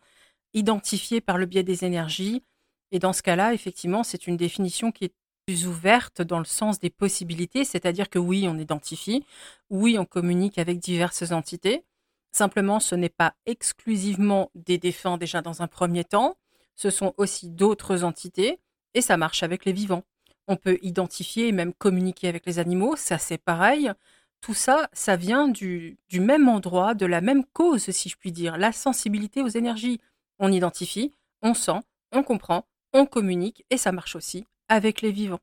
identifié 0.52 1.20
par 1.20 1.38
le 1.38 1.46
biais 1.46 1.62
des 1.62 1.84
énergies. 1.84 2.44
Et 2.90 2.98
dans 2.98 3.12
ce 3.12 3.22
cas-là, 3.22 3.54
effectivement, 3.54 4.04
c'est 4.04 4.26
une 4.26 4.36
définition 4.36 4.92
qui 4.92 5.06
est 5.06 5.14
plus 5.46 5.66
ouverte 5.66 6.22
dans 6.22 6.38
le 6.38 6.44
sens 6.44 6.78
des 6.78 6.90
possibilités, 6.90 7.64
c'est-à-dire 7.64 8.08
que 8.08 8.18
oui, 8.18 8.46
on 8.48 8.58
identifie, 8.58 9.24
oui, 9.70 9.98
on 9.98 10.04
communique 10.04 10.58
avec 10.58 10.78
diverses 10.78 11.32
entités. 11.32 11.84
Simplement, 12.32 12.80
ce 12.80 12.94
n'est 12.94 13.08
pas 13.08 13.34
exclusivement 13.46 14.50
des 14.54 14.78
défunts 14.78 15.18
déjà 15.18 15.42
dans 15.42 15.62
un 15.62 15.68
premier 15.68 16.04
temps, 16.04 16.36
ce 16.74 16.90
sont 16.90 17.14
aussi 17.16 17.50
d'autres 17.50 18.04
entités, 18.04 18.58
et 18.94 19.00
ça 19.00 19.16
marche 19.16 19.42
avec 19.42 19.64
les 19.64 19.72
vivants. 19.72 20.02
On 20.48 20.56
peut 20.56 20.78
identifier 20.82 21.48
et 21.48 21.52
même 21.52 21.72
communiquer 21.72 22.28
avec 22.28 22.46
les 22.46 22.58
animaux, 22.58 22.96
ça 22.96 23.18
c'est 23.18 23.38
pareil. 23.38 23.92
Tout 24.40 24.54
ça, 24.54 24.88
ça 24.92 25.16
vient 25.16 25.48
du, 25.48 25.96
du 26.08 26.20
même 26.20 26.48
endroit, 26.48 26.94
de 26.94 27.06
la 27.06 27.20
même 27.20 27.44
cause, 27.46 27.90
si 27.90 28.08
je 28.08 28.16
puis 28.16 28.32
dire, 28.32 28.58
la 28.58 28.72
sensibilité 28.72 29.40
aux 29.40 29.48
énergies. 29.48 30.00
On 30.38 30.52
identifie, 30.52 31.12
on 31.40 31.54
sent, 31.54 31.80
on 32.12 32.22
comprend, 32.22 32.66
on 32.92 33.06
communique, 33.06 33.64
et 33.70 33.78
ça 33.78 33.92
marche 33.92 34.16
aussi 34.16 34.44
avec 34.68 35.02
les 35.02 35.12
vivants. 35.12 35.40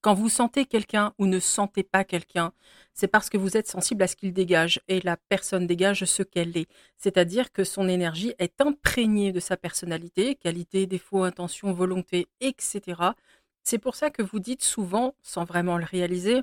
Quand 0.00 0.14
vous 0.14 0.28
sentez 0.28 0.64
quelqu'un 0.64 1.12
ou 1.18 1.26
ne 1.26 1.40
sentez 1.40 1.82
pas 1.82 2.04
quelqu'un, 2.04 2.52
c'est 2.94 3.08
parce 3.08 3.28
que 3.28 3.36
vous 3.36 3.56
êtes 3.56 3.66
sensible 3.66 4.04
à 4.04 4.06
ce 4.06 4.14
qu'il 4.14 4.32
dégage 4.32 4.80
et 4.86 5.00
la 5.00 5.16
personne 5.16 5.66
dégage 5.66 6.04
ce 6.04 6.22
qu'elle 6.22 6.56
est. 6.56 6.68
C'est-à-dire 6.96 7.52
que 7.52 7.64
son 7.64 7.88
énergie 7.88 8.32
est 8.38 8.60
imprégnée 8.60 9.32
de 9.32 9.40
sa 9.40 9.56
personnalité, 9.56 10.36
qualité, 10.36 10.86
défaut, 10.86 11.24
intention, 11.24 11.72
volonté, 11.72 12.28
etc. 12.40 12.80
C'est 13.64 13.78
pour 13.78 13.96
ça 13.96 14.10
que 14.10 14.22
vous 14.22 14.38
dites 14.38 14.62
souvent, 14.62 15.14
sans 15.22 15.44
vraiment 15.44 15.78
le 15.78 15.84
réaliser, 15.84 16.42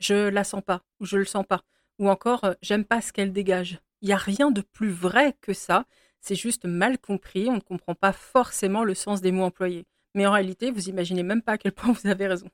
je 0.00 0.28
la 0.28 0.44
sens 0.44 0.62
pas 0.62 0.82
ou 0.98 1.04
je 1.04 1.18
le 1.18 1.24
sens 1.26 1.44
pas. 1.46 1.62
Ou 1.98 2.08
encore, 2.08 2.44
euh, 2.44 2.54
j'aime 2.62 2.84
pas 2.84 3.00
ce 3.00 3.12
qu'elle 3.12 3.32
dégage. 3.32 3.80
Il 4.02 4.08
n'y 4.08 4.14
a 4.14 4.18
rien 4.18 4.50
de 4.50 4.60
plus 4.62 4.90
vrai 4.90 5.36
que 5.40 5.52
ça. 5.52 5.84
C'est 6.20 6.34
juste 6.34 6.64
mal 6.64 6.98
compris. 6.98 7.48
On 7.48 7.56
ne 7.56 7.60
comprend 7.60 7.94
pas 7.94 8.12
forcément 8.12 8.82
le 8.82 8.94
sens 8.94 9.20
des 9.20 9.30
mots 9.30 9.44
employés. 9.44 9.86
Mais 10.14 10.26
en 10.26 10.32
réalité, 10.32 10.70
vous 10.70 10.88
imaginez 10.88 11.22
même 11.22 11.42
pas 11.42 11.52
à 11.52 11.58
quel 11.58 11.72
point 11.72 11.92
vous 11.92 12.08
avez 12.08 12.26
raison. 12.26 12.48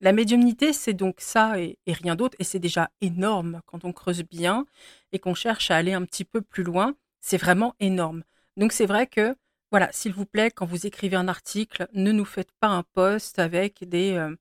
La 0.00 0.12
médiumnité, 0.12 0.72
c'est 0.72 0.92
donc 0.92 1.20
ça 1.20 1.60
et, 1.60 1.78
rien 1.86 2.14
d'autre, 2.14 2.36
et 2.38 2.44
c'est 2.44 2.58
déjà 2.58 2.90
énorme 3.00 3.62
quand 3.66 3.84
on 3.84 3.92
creuse 3.92 4.22
bien 4.22 4.66
et 5.12 5.18
qu'on 5.18 5.34
cherche 5.34 5.70
à 5.70 5.76
aller 5.76 5.92
un 5.92 6.04
petit 6.04 6.24
peu 6.24 6.42
plus 6.42 6.62
loin. 6.62 6.94
C'est 7.20 7.38
vraiment 7.38 7.74
énorme. 7.80 8.22
Donc 8.56 8.72
c'est 8.72 8.86
vrai 8.86 9.06
que, 9.06 9.34
voilà, 9.70 9.90
s'il 9.92 10.12
vous 10.12 10.26
plaît, 10.26 10.50
quand 10.50 10.66
vous 10.66 10.86
écrivez 10.86 11.16
un 11.16 11.28
article, 11.28 11.88
ne 11.94 12.12
nous 12.12 12.24
faites 12.24 12.52
pas 12.60 12.68
un 12.68 12.82
post 12.82 13.38
avec 13.38 13.88
des... 13.88 14.12
Euh, 14.12 14.36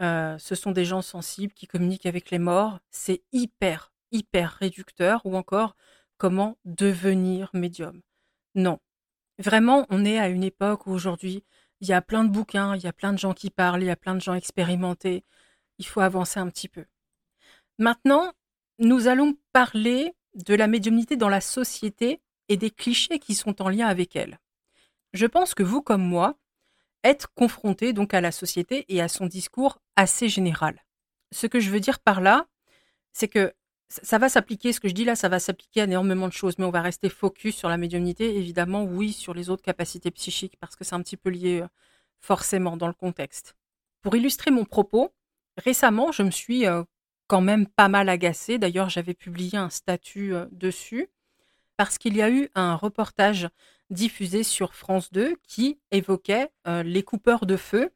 euh, 0.00 0.38
ce 0.38 0.54
sont 0.54 0.72
des 0.72 0.84
gens 0.84 1.02
sensibles 1.02 1.52
qui 1.52 1.66
communiquent 1.66 2.06
avec 2.06 2.30
les 2.30 2.38
morts. 2.38 2.80
C'est 2.90 3.22
hyper, 3.32 3.92
hyper 4.10 4.52
réducteur. 4.52 5.20
Ou 5.24 5.36
encore, 5.36 5.76
comment 6.16 6.56
devenir 6.64 7.50
médium? 7.52 8.00
Non. 8.54 8.78
Vraiment, 9.38 9.86
on 9.90 10.04
est 10.04 10.18
à 10.18 10.28
une 10.28 10.44
époque 10.44 10.86
où 10.86 10.92
aujourd'hui, 10.92 11.44
il 11.84 11.88
y 11.88 11.92
a 11.92 12.00
plein 12.00 12.24
de 12.24 12.30
bouquins, 12.30 12.74
il 12.74 12.82
y 12.82 12.86
a 12.86 12.94
plein 12.94 13.12
de 13.12 13.18
gens 13.18 13.34
qui 13.34 13.50
parlent, 13.50 13.82
il 13.82 13.86
y 13.86 13.90
a 13.90 13.96
plein 13.96 14.14
de 14.14 14.20
gens 14.20 14.32
expérimentés. 14.32 15.22
Il 15.78 15.86
faut 15.86 16.00
avancer 16.00 16.40
un 16.40 16.48
petit 16.48 16.68
peu. 16.68 16.86
Maintenant, 17.78 18.32
nous 18.78 19.06
allons 19.06 19.36
parler 19.52 20.14
de 20.34 20.54
la 20.54 20.66
médiumnité 20.66 21.16
dans 21.16 21.28
la 21.28 21.42
société 21.42 22.22
et 22.48 22.56
des 22.56 22.70
clichés 22.70 23.18
qui 23.18 23.34
sont 23.34 23.60
en 23.60 23.68
lien 23.68 23.86
avec 23.86 24.16
elle. 24.16 24.40
Je 25.12 25.26
pense 25.26 25.54
que 25.54 25.62
vous, 25.62 25.82
comme 25.82 26.02
moi, 26.02 26.38
êtes 27.02 27.26
confrontés 27.34 27.92
donc 27.92 28.14
à 28.14 28.22
la 28.22 28.32
société 28.32 28.86
et 28.88 29.02
à 29.02 29.08
son 29.08 29.26
discours 29.26 29.78
assez 29.94 30.30
général. 30.30 30.82
Ce 31.32 31.46
que 31.46 31.60
je 31.60 31.70
veux 31.70 31.80
dire 31.80 31.98
par 31.98 32.22
là, 32.22 32.46
c'est 33.12 33.28
que 33.28 33.52
ça 33.88 34.18
va 34.18 34.28
s'appliquer, 34.28 34.72
ce 34.72 34.80
que 34.80 34.88
je 34.88 34.94
dis 34.94 35.04
là, 35.04 35.14
ça 35.14 35.28
va 35.28 35.38
s'appliquer 35.38 35.82
à 35.82 35.84
énormément 35.84 36.28
de 36.28 36.32
choses, 36.32 36.58
mais 36.58 36.64
on 36.64 36.70
va 36.70 36.82
rester 36.82 37.08
focus 37.08 37.56
sur 37.56 37.68
la 37.68 37.76
médiumnité, 37.76 38.36
évidemment, 38.36 38.84
oui, 38.84 39.12
sur 39.12 39.34
les 39.34 39.50
autres 39.50 39.62
capacités 39.62 40.10
psychiques, 40.10 40.56
parce 40.58 40.76
que 40.76 40.84
c'est 40.84 40.94
un 40.94 41.02
petit 41.02 41.16
peu 41.16 41.30
lié 41.30 41.60
euh, 41.62 41.68
forcément 42.20 42.76
dans 42.76 42.88
le 42.88 42.94
contexte. 42.94 43.56
Pour 44.02 44.16
illustrer 44.16 44.50
mon 44.50 44.64
propos, 44.64 45.12
récemment, 45.58 46.12
je 46.12 46.22
me 46.22 46.30
suis 46.30 46.66
euh, 46.66 46.82
quand 47.26 47.40
même 47.40 47.66
pas 47.66 47.88
mal 47.88 48.08
agacée, 48.08 48.58
d'ailleurs 48.58 48.88
j'avais 48.88 49.14
publié 49.14 49.58
un 49.58 49.70
statut 49.70 50.34
euh, 50.34 50.46
dessus, 50.50 51.08
parce 51.76 51.98
qu'il 51.98 52.16
y 52.16 52.22
a 52.22 52.30
eu 52.30 52.48
un 52.54 52.74
reportage 52.74 53.48
diffusé 53.90 54.44
sur 54.44 54.74
France 54.74 55.12
2 55.12 55.36
qui 55.46 55.78
évoquait 55.90 56.48
les 56.66 57.02
coupeurs 57.02 57.46
de 57.46 57.56
feu, 57.56 57.90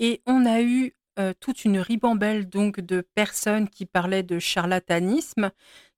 et 0.00 0.20
on 0.26 0.44
a 0.46 0.62
eu 0.62 0.94
euh, 1.18 1.32
toute 1.38 1.64
une 1.64 1.78
ribambelle 1.78 2.48
donc 2.48 2.80
de 2.80 3.00
personnes 3.00 3.68
qui 3.68 3.86
parlaient 3.86 4.22
de 4.22 4.38
charlatanisme, 4.38 5.50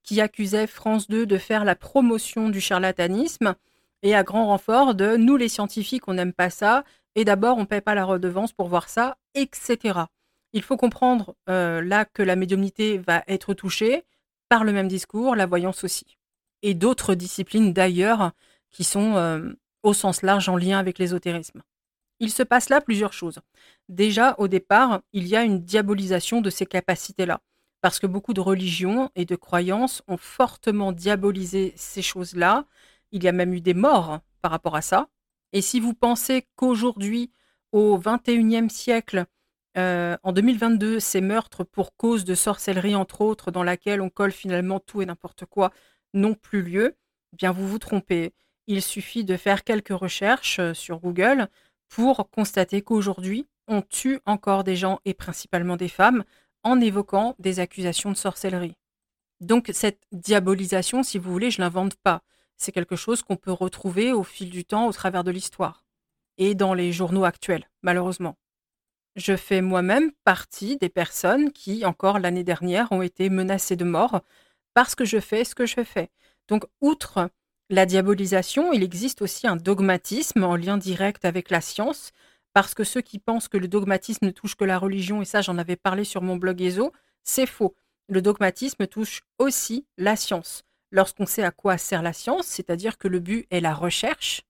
qui 0.02 0.20
accusaient 0.20 0.66
France 0.66 1.08
2 1.08 1.26
de 1.26 1.38
faire 1.38 1.64
la 1.64 1.74
promotion 1.74 2.48
du 2.48 2.60
charlatanisme 2.60 3.54
et 4.02 4.14
à 4.14 4.22
grand 4.22 4.46
renfort 4.46 4.94
de 4.94 5.16
nous 5.16 5.36
les 5.36 5.48
scientifiques 5.48 6.06
on 6.06 6.14
n'aime 6.14 6.32
pas 6.32 6.50
ça 6.50 6.84
et 7.14 7.24
d'abord 7.24 7.58
on 7.58 7.66
paie 7.66 7.80
pas 7.80 7.94
la 7.94 8.04
redevance 8.04 8.52
pour 8.52 8.68
voir 8.68 8.88
ça, 8.88 9.16
etc. 9.34 10.00
Il 10.52 10.62
faut 10.62 10.76
comprendre 10.76 11.34
euh, 11.48 11.82
là 11.82 12.04
que 12.04 12.22
la 12.22 12.36
médiumnité 12.36 12.98
va 12.98 13.24
être 13.26 13.54
touchée 13.54 14.04
par 14.48 14.64
le 14.64 14.72
même 14.72 14.88
discours, 14.88 15.34
la 15.34 15.46
voyance 15.46 15.82
aussi, 15.82 16.18
et 16.62 16.74
d'autres 16.74 17.14
disciplines 17.14 17.72
d'ailleurs 17.72 18.32
qui 18.70 18.84
sont 18.84 19.16
euh, 19.16 19.52
au 19.82 19.92
sens 19.92 20.22
large 20.22 20.48
en 20.48 20.56
lien 20.56 20.78
avec 20.78 20.98
l'ésotérisme. 20.98 21.62
Il 22.20 22.30
se 22.30 22.42
passe 22.42 22.68
là 22.68 22.80
plusieurs 22.80 23.12
choses. 23.12 23.40
Déjà, 23.88 24.34
au 24.38 24.48
départ, 24.48 25.02
il 25.12 25.26
y 25.26 25.36
a 25.36 25.42
une 25.42 25.62
diabolisation 25.62 26.40
de 26.40 26.50
ces 26.50 26.66
capacités-là, 26.66 27.40
parce 27.80 27.98
que 27.98 28.06
beaucoup 28.06 28.34
de 28.34 28.40
religions 28.40 29.10
et 29.14 29.24
de 29.24 29.36
croyances 29.36 30.02
ont 30.08 30.16
fortement 30.16 30.92
diabolisé 30.92 31.74
ces 31.76 32.02
choses-là. 32.02 32.64
Il 33.12 33.22
y 33.22 33.28
a 33.28 33.32
même 33.32 33.54
eu 33.54 33.60
des 33.60 33.74
morts 33.74 34.20
par 34.42 34.50
rapport 34.50 34.76
à 34.76 34.82
ça. 34.82 35.08
Et 35.52 35.60
si 35.60 35.80
vous 35.80 35.94
pensez 35.94 36.46
qu'aujourd'hui, 36.56 37.30
au 37.72 37.98
XXIe 37.98 38.70
siècle, 38.70 39.26
euh, 39.76 40.16
en 40.22 40.32
2022, 40.32 41.00
ces 41.00 41.20
meurtres 41.20 41.64
pour 41.64 41.96
cause 41.96 42.24
de 42.24 42.34
sorcellerie, 42.34 42.96
entre 42.96 43.20
autres, 43.20 43.50
dans 43.50 43.62
laquelle 43.62 44.00
on 44.00 44.08
colle 44.08 44.32
finalement 44.32 44.80
tout 44.80 45.02
et 45.02 45.06
n'importe 45.06 45.44
quoi, 45.44 45.70
n'ont 46.14 46.34
plus 46.34 46.62
lieu, 46.62 46.96
eh 47.32 47.36
bien 47.36 47.52
vous 47.52 47.68
vous 47.68 47.78
trompez. 47.78 48.32
Il 48.66 48.82
suffit 48.82 49.24
de 49.24 49.36
faire 49.36 49.64
quelques 49.64 49.96
recherches 49.96 50.58
euh, 50.58 50.74
sur 50.74 50.98
Google 50.98 51.48
pour 51.88 52.30
constater 52.30 52.82
qu'aujourd'hui, 52.82 53.46
on 53.68 53.82
tue 53.82 54.20
encore 54.26 54.64
des 54.64 54.76
gens 54.76 55.00
et 55.04 55.14
principalement 55.14 55.76
des 55.76 55.88
femmes 55.88 56.24
en 56.62 56.80
évoquant 56.80 57.34
des 57.38 57.60
accusations 57.60 58.10
de 58.10 58.16
sorcellerie. 58.16 58.76
Donc 59.40 59.70
cette 59.72 60.02
diabolisation, 60.12 61.02
si 61.02 61.18
vous 61.18 61.30
voulez, 61.30 61.50
je 61.50 61.60
l'invente 61.60 61.96
pas. 61.96 62.22
C'est 62.56 62.72
quelque 62.72 62.96
chose 62.96 63.22
qu'on 63.22 63.36
peut 63.36 63.52
retrouver 63.52 64.12
au 64.12 64.22
fil 64.22 64.50
du 64.50 64.64
temps 64.64 64.86
au 64.86 64.92
travers 64.92 65.24
de 65.24 65.30
l'histoire 65.30 65.84
et 66.38 66.54
dans 66.54 66.74
les 66.74 66.92
journaux 66.92 67.24
actuels, 67.24 67.68
malheureusement. 67.82 68.36
Je 69.14 69.36
fais 69.36 69.62
moi-même 69.62 70.12
partie 70.24 70.76
des 70.76 70.88
personnes 70.88 71.50
qui, 71.52 71.84
encore 71.84 72.18
l'année 72.18 72.44
dernière, 72.44 72.92
ont 72.92 73.02
été 73.02 73.30
menacées 73.30 73.76
de 73.76 73.84
mort 73.84 74.20
parce 74.74 74.94
que 74.94 75.06
je 75.06 75.20
fais 75.20 75.44
ce 75.44 75.54
que 75.54 75.66
je 75.66 75.82
fais. 75.84 76.10
Donc, 76.48 76.64
outre 76.80 77.30
la 77.68 77.86
diabolisation, 77.86 78.72
il 78.72 78.82
existe 78.82 79.22
aussi 79.22 79.46
un 79.46 79.56
dogmatisme 79.56 80.44
en 80.44 80.56
lien 80.56 80.78
direct 80.78 81.24
avec 81.24 81.50
la 81.50 81.60
science, 81.60 82.12
parce 82.52 82.74
que 82.74 82.84
ceux 82.84 83.02
qui 83.02 83.18
pensent 83.18 83.48
que 83.48 83.58
le 83.58 83.68
dogmatisme 83.68 84.26
ne 84.26 84.30
touche 84.30 84.54
que 84.54 84.64
la 84.64 84.78
religion, 84.78 85.20
et 85.20 85.26
ça 85.26 85.42
j'en 85.42 85.58
avais 85.58 85.76
parlé 85.76 86.04
sur 86.04 86.22
mon 86.22 86.36
blog 86.36 86.60
ESO, 86.60 86.92
c'est 87.22 87.46
faux. 87.46 87.74
Le 88.08 88.22
dogmatisme 88.22 88.86
touche 88.86 89.22
aussi 89.38 89.86
la 89.98 90.16
science. 90.16 90.62
Lorsqu'on 90.92 91.26
sait 91.26 91.42
à 91.42 91.50
quoi 91.50 91.76
sert 91.76 92.02
la 92.02 92.12
science, 92.12 92.46
c'est-à-dire 92.46 92.98
que 92.98 93.08
le 93.08 93.18
but 93.18 93.46
est 93.50 93.60
la 93.60 93.74
recherche, 93.74 94.42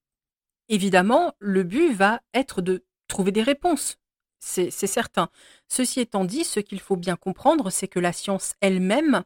Évidemment, 0.69 1.33
le 1.39 1.63
but 1.63 1.93
va 1.93 2.21
être 2.33 2.61
de 2.61 2.83
trouver 3.07 3.31
des 3.31 3.43
réponses. 3.43 3.97
C'est 4.39 4.69
certain. 4.71 5.29
Ceci 5.67 5.99
étant 5.99 6.23
dit, 6.23 6.43
ce 6.43 6.59
qu'il 6.59 6.79
faut 6.79 6.95
bien 6.95 7.15
comprendre, 7.15 7.69
c'est 7.69 7.87
que 7.87 7.99
la 7.99 8.13
science 8.13 8.53
elle-même, 8.61 9.23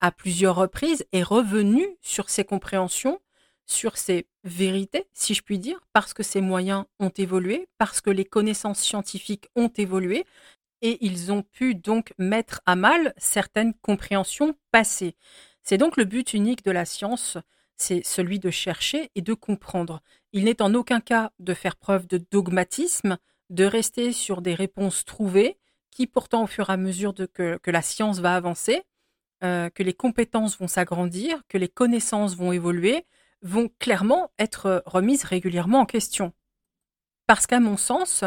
à 0.00 0.10
plusieurs 0.10 0.56
reprises, 0.56 1.06
est 1.12 1.22
revenue 1.22 1.86
sur 2.00 2.28
ses 2.28 2.44
compréhensions, 2.44 3.20
sur 3.68 3.96
ses 3.96 4.26
vérités, 4.44 5.06
si 5.12 5.34
je 5.34 5.42
puis 5.42 5.58
dire, 5.58 5.78
parce 5.92 6.14
que 6.14 6.22
ses 6.22 6.40
moyens 6.40 6.84
ont 6.98 7.10
évolué, 7.10 7.68
parce 7.76 8.00
que 8.00 8.10
les 8.10 8.24
connaissances 8.24 8.80
scientifiques 8.80 9.48
ont 9.54 9.68
évolué, 9.68 10.24
et 10.80 10.98
ils 11.04 11.30
ont 11.30 11.42
pu 11.42 11.74
donc 11.74 12.12
mettre 12.18 12.60
à 12.66 12.76
mal 12.76 13.12
certaines 13.16 13.74
compréhensions 13.74 14.56
passées. 14.72 15.16
C'est 15.62 15.78
donc 15.78 15.96
le 15.96 16.04
but 16.04 16.32
unique 16.32 16.64
de 16.64 16.70
la 16.70 16.84
science, 16.84 17.36
c'est 17.76 18.04
celui 18.04 18.38
de 18.38 18.50
chercher 18.50 19.10
et 19.14 19.22
de 19.22 19.34
comprendre. 19.34 20.00
Il 20.32 20.44
n'est 20.44 20.62
en 20.62 20.74
aucun 20.74 21.00
cas 21.00 21.30
de 21.38 21.52
faire 21.52 21.76
preuve 21.76 22.06
de 22.06 22.18
dogmatisme, 22.30 23.18
de 23.50 23.64
rester 23.64 24.12
sur 24.12 24.40
des 24.40 24.54
réponses 24.54 25.04
trouvées, 25.04 25.58
qui 25.90 26.06
pourtant 26.06 26.44
au 26.44 26.46
fur 26.46 26.70
et 26.70 26.72
à 26.72 26.76
mesure 26.76 27.14
que, 27.34 27.58
la 27.66 27.82
science 27.82 28.20
va 28.20 28.34
avancer, 28.34 28.82
euh, 29.44 29.68
que 29.68 29.82
les 29.82 29.94
compétences 29.94 30.58
vont 30.58 30.68
s'agrandir, 30.68 31.42
que 31.48 31.58
les 31.58 31.68
connaissances 31.68 32.36
vont 32.36 32.52
évoluer, 32.52 33.04
vont 33.42 33.70
clairement 33.78 34.30
être 34.38 34.82
remises 34.86 35.24
régulièrement 35.24 35.80
en 35.80 35.86
question. 35.86 36.32
Parce 37.26 37.46
qu'à 37.46 37.60
mon 37.60 37.76
sens, 37.76 38.24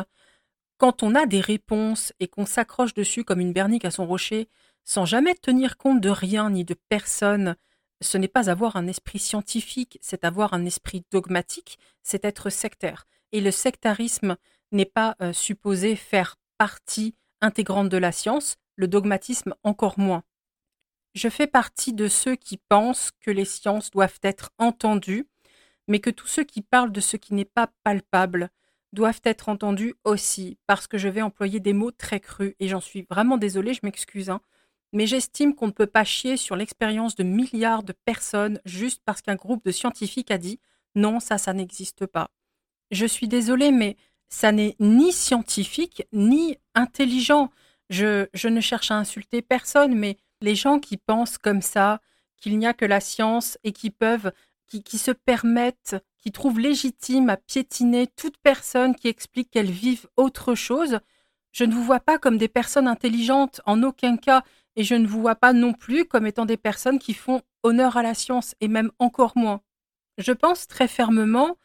quand 0.78 1.04
on 1.04 1.16
a 1.16 1.26
des 1.26 1.42
réponses 1.42 2.14
et 2.20 2.28
qu'on 2.28 2.46
s'accroche 2.46 2.94
dessus 2.94 3.24
comme 3.24 3.40
une 3.40 3.54
bernique 3.54 3.86
à 3.86 3.92
son 3.92 4.06
rocher, 4.06 4.50
sans 4.84 5.06
jamais 5.06 5.36
tenir 5.36 5.78
compte 5.78 6.02
de 6.02 6.10
rien 6.10 6.50
ni 6.50 6.66
de 6.66 6.76
personne, 6.90 7.56
ce 8.02 8.18
n'est 8.18 8.28
pas 8.28 8.50
avoir 8.50 8.76
un 8.76 8.88
esprit 8.88 9.20
scientifique, 9.20 10.00
c'est 10.02 10.26
avoir 10.26 10.54
un 10.54 10.66
esprit 10.66 11.04
dogmatique, 11.12 11.78
c'est 12.02 12.26
être 12.26 12.50
sectaire. 12.50 13.06
Et 13.32 13.42
le 13.42 13.52
sectarisme 13.52 14.38
n'est 14.72 14.86
pas 14.86 15.16
euh, 15.22 15.34
supposé 15.34 15.96
faire 15.96 16.38
partie 16.58 17.16
intégrante 17.42 17.90
de 17.90 17.98
la 17.98 18.12
science, 18.12 18.58
le 18.76 18.88
dogmatisme 18.88 19.54
encore 19.64 20.00
moins. 20.00 20.24
Je 21.14 21.30
fais 21.30 21.48
partie 21.48 21.94
de 21.94 22.08
ceux 22.08 22.36
qui 22.36 22.58
pensent 22.58 23.12
que 23.20 23.32
les 23.32 23.46
sciences 23.46 23.92
doivent 23.92 24.20
être 24.24 24.52
entendues, 24.58 25.28
mais 25.88 26.00
que 26.00 26.10
tous 26.10 26.28
ceux 26.28 26.44
qui 26.44 26.62
parlent 26.62 26.92
de 26.92 27.02
ce 27.02 27.18
qui 27.18 27.34
n'est 27.34 27.46
pas 27.46 27.72
palpable, 27.84 28.50
doivent 28.94 29.22
être 29.24 29.50
entendus 29.50 29.96
aussi, 30.04 30.58
parce 30.68 30.88
que 30.88 30.98
je 30.98 31.08
vais 31.08 31.22
employer 31.22 31.60
des 31.60 31.74
mots 31.74 31.92
très 31.92 32.20
crus, 32.20 32.56
et 32.60 32.68
j'en 32.68 32.82
suis 32.82 33.06
vraiment 33.10 33.38
désolée, 33.38 33.74
je 33.74 33.80
m'excuse, 33.84 34.30
hein, 34.30 34.42
mais 34.94 35.08
j'estime 35.08 35.56
qu'on 35.56 35.68
ne 35.68 35.72
peut 35.72 35.88
pas 35.88 36.04
chier 36.04 36.38
sur 36.38 36.56
l'expérience 36.56 37.16
de 37.16 37.24
milliards 37.24 37.84
de 37.84 37.94
personnes 37.94 38.60
juste 38.66 39.02
parce 39.06 39.22
qu'un 39.22 39.36
groupe 39.36 39.64
de 39.64 39.72
scientifiques 39.72 40.32
a 40.32 40.38
dit 40.38 40.60
non, 40.96 41.20
ça, 41.22 41.38
ça 41.38 41.54
n'existe 41.54 42.06
pas. 42.06 42.30
Je 42.92 43.06
suis 43.06 43.30
désolée, 43.30 43.72
mais 43.72 43.96
ça 44.28 44.52
n'est 44.52 44.76
ni 44.80 45.14
scientifique, 45.14 46.04
ni 46.12 46.58
intelligent. 46.76 47.50
Je, 47.90 48.28
je 48.34 48.50
ne 48.50 48.60
cherche 48.60 48.92
à 48.92 48.96
insulter 48.96 49.42
personne, 49.42 49.96
mais 49.96 50.18
les 50.42 50.56
gens 50.56 50.80
qui 50.80 50.98
pensent 50.98 51.38
comme 51.38 51.62
ça, 51.62 52.02
qu'il 52.38 52.58
n'y 52.58 52.68
a 52.68 52.74
que 52.74 52.86
la 52.86 53.00
science 53.00 53.58
et 53.64 53.72
qui 53.72 53.92
peuvent, 53.92 54.32
qui, 54.68 54.84
qui 54.84 54.98
se 54.98 55.12
permettent 55.12 55.96
qui 56.22 56.32
trouvent 56.32 56.60
légitime 56.60 57.30
à 57.30 57.38
piétiner 57.38 58.08
toute 58.08 58.38
personne 58.38 58.96
qui 58.96 59.08
explique 59.08 59.50
qu'elle 59.50 59.72
vive 59.72 60.08
autre 60.18 60.54
chose, 60.56 61.00
je 61.52 61.64
ne 61.64 61.74
vous 61.74 61.84
vois 61.84 62.00
pas 62.00 62.18
comme 62.18 62.38
des 62.38 62.48
personnes 62.48 62.88
intelligentes 62.88 63.60
en 63.66 63.84
aucun 63.84 64.18
cas, 64.18 64.44
et 64.76 64.84
je 64.84 64.96
ne 64.96 65.08
vous 65.08 65.20
vois 65.20 65.36
pas 65.36 65.52
non 65.52 65.74
plus 65.74 66.06
comme 66.06 66.28
étant 66.28 66.46
des 66.46 66.58
personnes 66.58 67.00
qui 67.00 67.14
font 67.14 67.42
honneur 67.64 67.98
à 67.98 68.04
la 68.04 68.14
science, 68.14 68.56
et 68.62 68.68
même 68.68 68.92
encore 69.00 69.34
moins. 69.36 69.62
Je 70.18 70.32
pense 70.32 70.68
très 70.68 70.88
fermement 70.88 71.58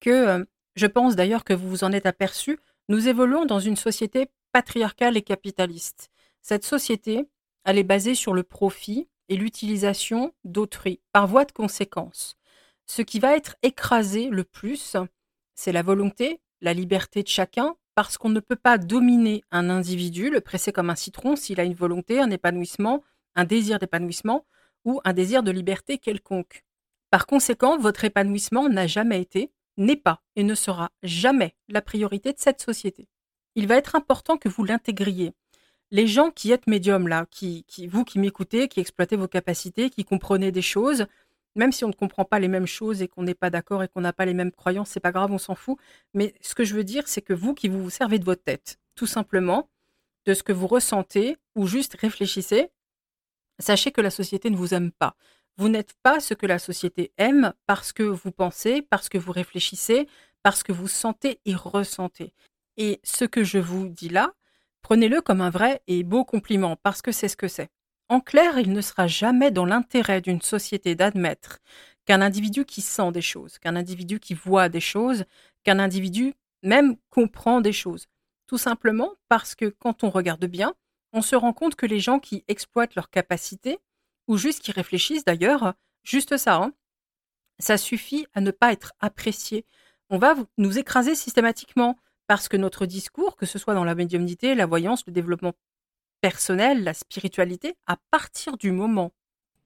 que, 0.00 0.10
euh, 0.10 0.44
je 0.76 0.86
pense 0.86 1.16
d'ailleurs 1.16 1.44
que 1.44 1.52
vous 1.52 1.68
vous 1.68 1.84
en 1.84 1.92
êtes 1.92 2.06
aperçu, 2.06 2.58
nous 2.88 3.08
évoluons 3.08 3.44
dans 3.44 3.60
une 3.60 3.76
société 3.76 4.30
patriarcale 4.52 5.16
et 5.16 5.22
capitaliste. 5.22 6.10
Cette 6.40 6.64
société, 6.64 7.26
elle 7.64 7.78
est 7.78 7.84
basée 7.84 8.14
sur 8.14 8.34
le 8.34 8.42
profit 8.42 9.08
et 9.28 9.36
l'utilisation 9.36 10.32
d'autrui, 10.44 11.00
par 11.12 11.26
voie 11.26 11.44
de 11.44 11.52
conséquence. 11.52 12.36
Ce 12.86 13.02
qui 13.02 13.18
va 13.18 13.36
être 13.36 13.56
écrasé 13.62 14.28
le 14.28 14.44
plus, 14.44 14.96
c'est 15.54 15.72
la 15.72 15.82
volonté, 15.82 16.40
la 16.60 16.74
liberté 16.74 17.22
de 17.22 17.28
chacun, 17.28 17.76
parce 17.94 18.18
qu'on 18.18 18.28
ne 18.28 18.40
peut 18.40 18.56
pas 18.56 18.76
dominer 18.76 19.42
un 19.50 19.70
individu, 19.70 20.30
le 20.30 20.40
presser 20.40 20.72
comme 20.72 20.90
un 20.90 20.96
citron 20.96 21.36
s'il 21.36 21.60
a 21.60 21.64
une 21.64 21.74
volonté, 21.74 22.20
un 22.20 22.30
épanouissement, 22.30 23.02
un 23.34 23.44
désir 23.44 23.78
d'épanouissement 23.78 24.44
ou 24.84 25.00
un 25.04 25.12
désir 25.12 25.42
de 25.42 25.50
liberté 25.50 25.98
quelconque. 25.98 26.64
Par 27.10 27.26
conséquent, 27.26 27.78
votre 27.78 28.04
épanouissement 28.04 28.68
n'a 28.68 28.86
jamais 28.86 29.20
été, 29.20 29.52
n'est 29.76 29.96
pas 29.96 30.22
et 30.36 30.42
ne 30.42 30.54
sera 30.54 30.90
jamais 31.02 31.54
la 31.68 31.80
priorité 31.80 32.32
de 32.32 32.38
cette 32.38 32.60
société. 32.60 33.08
Il 33.54 33.68
va 33.68 33.76
être 33.76 33.94
important 33.94 34.36
que 34.36 34.48
vous 34.48 34.64
l'intégriez. 34.64 35.32
Les 35.94 36.08
gens 36.08 36.32
qui 36.32 36.50
êtes 36.50 36.66
médiums 36.66 37.06
là, 37.06 37.24
qui, 37.30 37.64
vous 37.86 38.02
qui 38.02 38.18
m'écoutez, 38.18 38.66
qui 38.66 38.80
exploitez 38.80 39.14
vos 39.14 39.28
capacités, 39.28 39.90
qui 39.90 40.04
comprenez 40.04 40.50
des 40.50 40.60
choses, 40.60 41.06
même 41.54 41.70
si 41.70 41.84
on 41.84 41.88
ne 41.88 41.92
comprend 41.92 42.24
pas 42.24 42.40
les 42.40 42.48
mêmes 42.48 42.66
choses 42.66 43.00
et 43.00 43.06
qu'on 43.06 43.22
n'est 43.22 43.36
pas 43.36 43.48
d'accord 43.48 43.80
et 43.84 43.86
qu'on 43.86 44.00
n'a 44.00 44.12
pas 44.12 44.26
les 44.26 44.34
mêmes 44.34 44.50
croyances, 44.50 44.90
c'est 44.90 44.98
pas 44.98 45.12
grave, 45.12 45.30
on 45.30 45.38
s'en 45.38 45.54
fout. 45.54 45.78
Mais 46.12 46.34
ce 46.40 46.56
que 46.56 46.64
je 46.64 46.74
veux 46.74 46.82
dire, 46.82 47.06
c'est 47.06 47.22
que 47.22 47.32
vous 47.32 47.54
qui 47.54 47.68
vous, 47.68 47.80
vous 47.80 47.90
servez 47.90 48.18
de 48.18 48.24
votre 48.24 48.42
tête, 48.42 48.80
tout 48.96 49.06
simplement, 49.06 49.68
de 50.26 50.34
ce 50.34 50.42
que 50.42 50.52
vous 50.52 50.66
ressentez 50.66 51.36
ou 51.54 51.68
juste 51.68 51.94
réfléchissez, 51.94 52.70
sachez 53.60 53.92
que 53.92 54.00
la 54.00 54.10
société 54.10 54.50
ne 54.50 54.56
vous 54.56 54.74
aime 54.74 54.90
pas. 54.90 55.14
Vous 55.58 55.68
n'êtes 55.68 55.94
pas 56.02 56.18
ce 56.18 56.34
que 56.34 56.46
la 56.46 56.58
société 56.58 57.12
aime 57.18 57.54
parce 57.68 57.92
que 57.92 58.02
vous 58.02 58.32
pensez, 58.32 58.82
parce 58.82 59.08
que 59.08 59.16
vous 59.16 59.30
réfléchissez, 59.30 60.08
parce 60.42 60.64
que 60.64 60.72
vous 60.72 60.88
sentez 60.88 61.38
et 61.44 61.54
ressentez. 61.54 62.32
Et 62.78 62.98
ce 63.04 63.24
que 63.24 63.44
je 63.44 63.58
vous 63.58 63.86
dis 63.86 64.08
là, 64.08 64.34
prenez-le 64.84 65.22
comme 65.22 65.40
un 65.40 65.50
vrai 65.50 65.82
et 65.88 66.04
beau 66.04 66.24
compliment 66.24 66.76
parce 66.76 67.02
que 67.02 67.10
c'est 67.10 67.28
ce 67.28 67.36
que 67.36 67.48
c'est. 67.48 67.70
En 68.08 68.20
clair, 68.20 68.58
il 68.58 68.72
ne 68.72 68.82
sera 68.82 69.08
jamais 69.08 69.50
dans 69.50 69.64
l'intérêt 69.64 70.20
d'une 70.20 70.42
société 70.42 70.94
d'admettre 70.94 71.58
qu'un 72.04 72.20
individu 72.20 72.66
qui 72.66 72.82
sent 72.82 73.10
des 73.10 73.22
choses, 73.22 73.58
qu'un 73.58 73.76
individu 73.76 74.20
qui 74.20 74.34
voit 74.34 74.68
des 74.68 74.82
choses, 74.82 75.24
qu'un 75.64 75.78
individu 75.78 76.34
même 76.62 76.96
comprend 77.08 77.62
des 77.62 77.72
choses. 77.72 78.06
Tout 78.46 78.58
simplement 78.58 79.14
parce 79.28 79.54
que 79.54 79.66
quand 79.66 80.04
on 80.04 80.10
regarde 80.10 80.44
bien, 80.44 80.74
on 81.14 81.22
se 81.22 81.34
rend 81.34 81.54
compte 81.54 81.76
que 81.76 81.86
les 81.86 82.00
gens 82.00 82.18
qui 82.18 82.44
exploitent 82.46 82.94
leurs 82.94 83.08
capacités, 83.08 83.78
ou 84.28 84.36
juste 84.36 84.60
qui 84.60 84.70
réfléchissent 84.70 85.24
d'ailleurs, 85.24 85.72
juste 86.02 86.36
ça, 86.36 86.56
hein, 86.56 86.74
ça 87.58 87.78
suffit 87.78 88.26
à 88.34 88.42
ne 88.42 88.50
pas 88.50 88.72
être 88.72 88.92
apprécié. 89.00 89.64
On 90.10 90.18
va 90.18 90.34
nous 90.58 90.78
écraser 90.78 91.14
systématiquement 91.14 91.96
parce 92.26 92.48
que 92.48 92.56
notre 92.56 92.86
discours, 92.86 93.36
que 93.36 93.46
ce 93.46 93.58
soit 93.58 93.74
dans 93.74 93.84
la 93.84 93.94
médiumnité, 93.94 94.54
la 94.54 94.66
voyance, 94.66 95.04
le 95.06 95.12
développement 95.12 95.52
personnel, 96.20 96.84
la 96.84 96.94
spiritualité, 96.94 97.74
à 97.86 97.96
partir 98.10 98.56
du 98.56 98.72
moment 98.72 99.12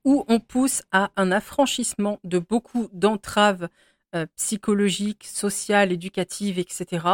où 0.05 0.25
on 0.29 0.41
pousse 0.41 0.83
à 0.91 1.11
un 1.17 1.31
affranchissement 1.33 2.19
de 2.25 2.39
beaucoup 2.39 2.89
d'entraves 2.93 3.69
euh, 4.15 4.27
psychologiques, 4.37 5.27
sociales, 5.27 5.93
éducatives, 5.93 6.59
etc., 6.59 7.07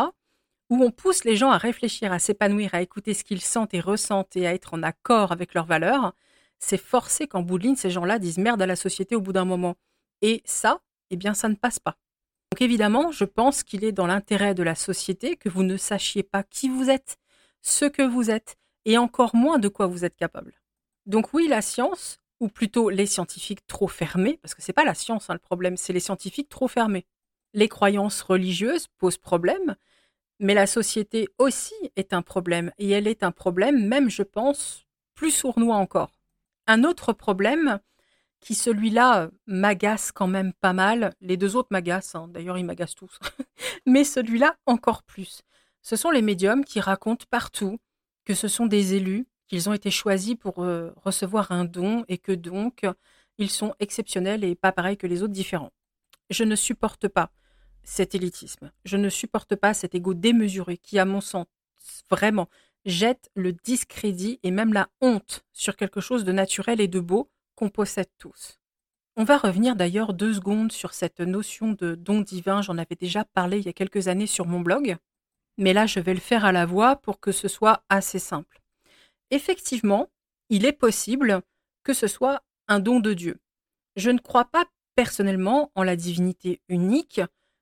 où 0.70 0.82
on 0.82 0.90
pousse 0.90 1.24
les 1.24 1.36
gens 1.36 1.50
à 1.50 1.58
réfléchir, 1.58 2.12
à 2.12 2.18
s'épanouir, 2.18 2.74
à 2.74 2.82
écouter 2.82 3.12
ce 3.12 3.24
qu'ils 3.24 3.42
sentent 3.42 3.74
et 3.74 3.80
ressentent 3.80 4.36
et 4.36 4.46
à 4.46 4.54
être 4.54 4.74
en 4.74 4.82
accord 4.82 5.30
avec 5.32 5.54
leurs 5.54 5.66
valeurs, 5.66 6.14
c'est 6.58 6.78
forcé 6.78 7.26
qu'en 7.26 7.42
bout 7.42 7.76
ces 7.76 7.90
gens-là 7.90 8.18
disent 8.18 8.38
merde 8.38 8.62
à 8.62 8.66
la 8.66 8.76
société 8.76 9.14
au 9.16 9.20
bout 9.20 9.32
d'un 9.32 9.44
moment. 9.44 9.74
Et 10.22 10.42
ça, 10.44 10.80
eh 11.10 11.16
bien, 11.16 11.34
ça 11.34 11.48
ne 11.48 11.54
passe 11.54 11.78
pas. 11.78 11.98
Donc 12.54 12.62
évidemment, 12.62 13.10
je 13.10 13.24
pense 13.24 13.64
qu'il 13.64 13.82
est 13.82 13.90
dans 13.90 14.06
l'intérêt 14.06 14.54
de 14.54 14.62
la 14.62 14.76
société 14.76 15.34
que 15.34 15.48
vous 15.48 15.64
ne 15.64 15.76
sachiez 15.76 16.22
pas 16.22 16.44
qui 16.44 16.68
vous 16.68 16.88
êtes, 16.88 17.16
ce 17.62 17.84
que 17.84 18.02
vous 18.02 18.30
êtes, 18.30 18.54
et 18.84 18.96
encore 18.96 19.34
moins 19.34 19.58
de 19.58 19.66
quoi 19.66 19.88
vous 19.88 20.04
êtes 20.04 20.14
capable. 20.14 20.54
Donc 21.04 21.34
oui, 21.34 21.48
la 21.48 21.62
science, 21.62 22.20
ou 22.38 22.46
plutôt 22.46 22.90
les 22.90 23.06
scientifiques 23.06 23.66
trop 23.66 23.88
fermés, 23.88 24.38
parce 24.40 24.54
que 24.54 24.62
c'est 24.62 24.72
pas 24.72 24.84
la 24.84 24.94
science 24.94 25.30
hein, 25.30 25.32
le 25.32 25.40
problème, 25.40 25.76
c'est 25.76 25.92
les 25.92 25.98
scientifiques 25.98 26.48
trop 26.48 26.68
fermés. 26.68 27.06
Les 27.54 27.66
croyances 27.66 28.22
religieuses 28.22 28.86
posent 28.98 29.18
problème, 29.18 29.74
mais 30.38 30.54
la 30.54 30.68
société 30.68 31.26
aussi 31.38 31.74
est 31.96 32.12
un 32.12 32.22
problème, 32.22 32.70
et 32.78 32.88
elle 32.88 33.08
est 33.08 33.24
un 33.24 33.32
problème 33.32 33.84
même, 33.84 34.08
je 34.08 34.22
pense, 34.22 34.86
plus 35.16 35.32
sournois 35.32 35.74
encore. 35.74 36.12
Un 36.68 36.84
autre 36.84 37.12
problème, 37.12 37.80
qui 38.44 38.54
celui-là 38.54 39.30
m'agace 39.46 40.12
quand 40.12 40.26
même 40.26 40.52
pas 40.52 40.74
mal, 40.74 41.14
les 41.22 41.38
deux 41.38 41.56
autres 41.56 41.70
m'agacent, 41.70 42.14
hein, 42.14 42.28
d'ailleurs 42.28 42.58
ils 42.58 42.64
m'agacent 42.64 42.94
tous, 42.94 43.18
mais 43.86 44.04
celui-là 44.04 44.54
encore 44.66 45.02
plus. 45.02 45.40
Ce 45.80 45.96
sont 45.96 46.10
les 46.10 46.20
médiums 46.20 46.62
qui 46.64 46.78
racontent 46.78 47.24
partout 47.30 47.80
que 48.26 48.34
ce 48.34 48.46
sont 48.46 48.66
des 48.66 48.94
élus, 48.94 49.26
qu'ils 49.48 49.70
ont 49.70 49.72
été 49.72 49.90
choisis 49.90 50.34
pour 50.34 50.62
euh, 50.62 50.90
recevoir 50.96 51.52
un 51.52 51.64
don 51.64 52.04
et 52.08 52.18
que 52.18 52.32
donc 52.32 52.86
ils 53.38 53.50
sont 53.50 53.74
exceptionnels 53.80 54.44
et 54.44 54.54
pas 54.54 54.72
pareils 54.72 54.98
que 54.98 55.06
les 55.06 55.22
autres 55.22 55.32
différents. 55.32 55.72
Je 56.28 56.44
ne 56.44 56.54
supporte 56.54 57.08
pas 57.08 57.30
cet 57.82 58.14
élitisme. 58.14 58.70
Je 58.84 58.98
ne 58.98 59.08
supporte 59.08 59.56
pas 59.56 59.72
cet 59.72 59.94
ego 59.94 60.12
démesuré 60.12 60.76
qui, 60.76 60.98
à 60.98 61.06
mon 61.06 61.22
sens, 61.22 61.46
vraiment 62.10 62.48
jette 62.84 63.30
le 63.34 63.52
discrédit 63.52 64.38
et 64.42 64.50
même 64.50 64.74
la 64.74 64.88
honte 65.00 65.44
sur 65.52 65.76
quelque 65.76 66.02
chose 66.02 66.24
de 66.24 66.32
naturel 66.32 66.80
et 66.82 66.88
de 66.88 67.00
beau 67.00 67.30
qu'on 67.54 67.70
possède 67.70 68.10
tous. 68.18 68.58
On 69.16 69.24
va 69.24 69.38
revenir 69.38 69.76
d'ailleurs 69.76 70.12
deux 70.12 70.34
secondes 70.34 70.72
sur 70.72 70.92
cette 70.92 71.20
notion 71.20 71.72
de 71.72 71.94
don 71.94 72.20
divin. 72.20 72.62
J'en 72.62 72.78
avais 72.78 72.96
déjà 72.96 73.24
parlé 73.24 73.58
il 73.58 73.66
y 73.66 73.68
a 73.68 73.72
quelques 73.72 74.08
années 74.08 74.26
sur 74.26 74.46
mon 74.46 74.60
blog, 74.60 74.96
mais 75.56 75.72
là 75.72 75.86
je 75.86 76.00
vais 76.00 76.14
le 76.14 76.20
faire 76.20 76.44
à 76.44 76.52
la 76.52 76.66
voix 76.66 76.96
pour 76.96 77.20
que 77.20 77.30
ce 77.32 77.48
soit 77.48 77.84
assez 77.88 78.18
simple. 78.18 78.60
Effectivement, 79.30 80.10
il 80.50 80.66
est 80.66 80.72
possible 80.72 81.42
que 81.84 81.92
ce 81.92 82.06
soit 82.06 82.42
un 82.68 82.80
don 82.80 83.00
de 83.00 83.12
Dieu. 83.12 83.38
Je 83.96 84.10
ne 84.10 84.18
crois 84.18 84.46
pas 84.46 84.64
personnellement 84.94 85.70
en 85.74 85.82
la 85.82 85.96
divinité 85.96 86.60
unique. 86.68 87.20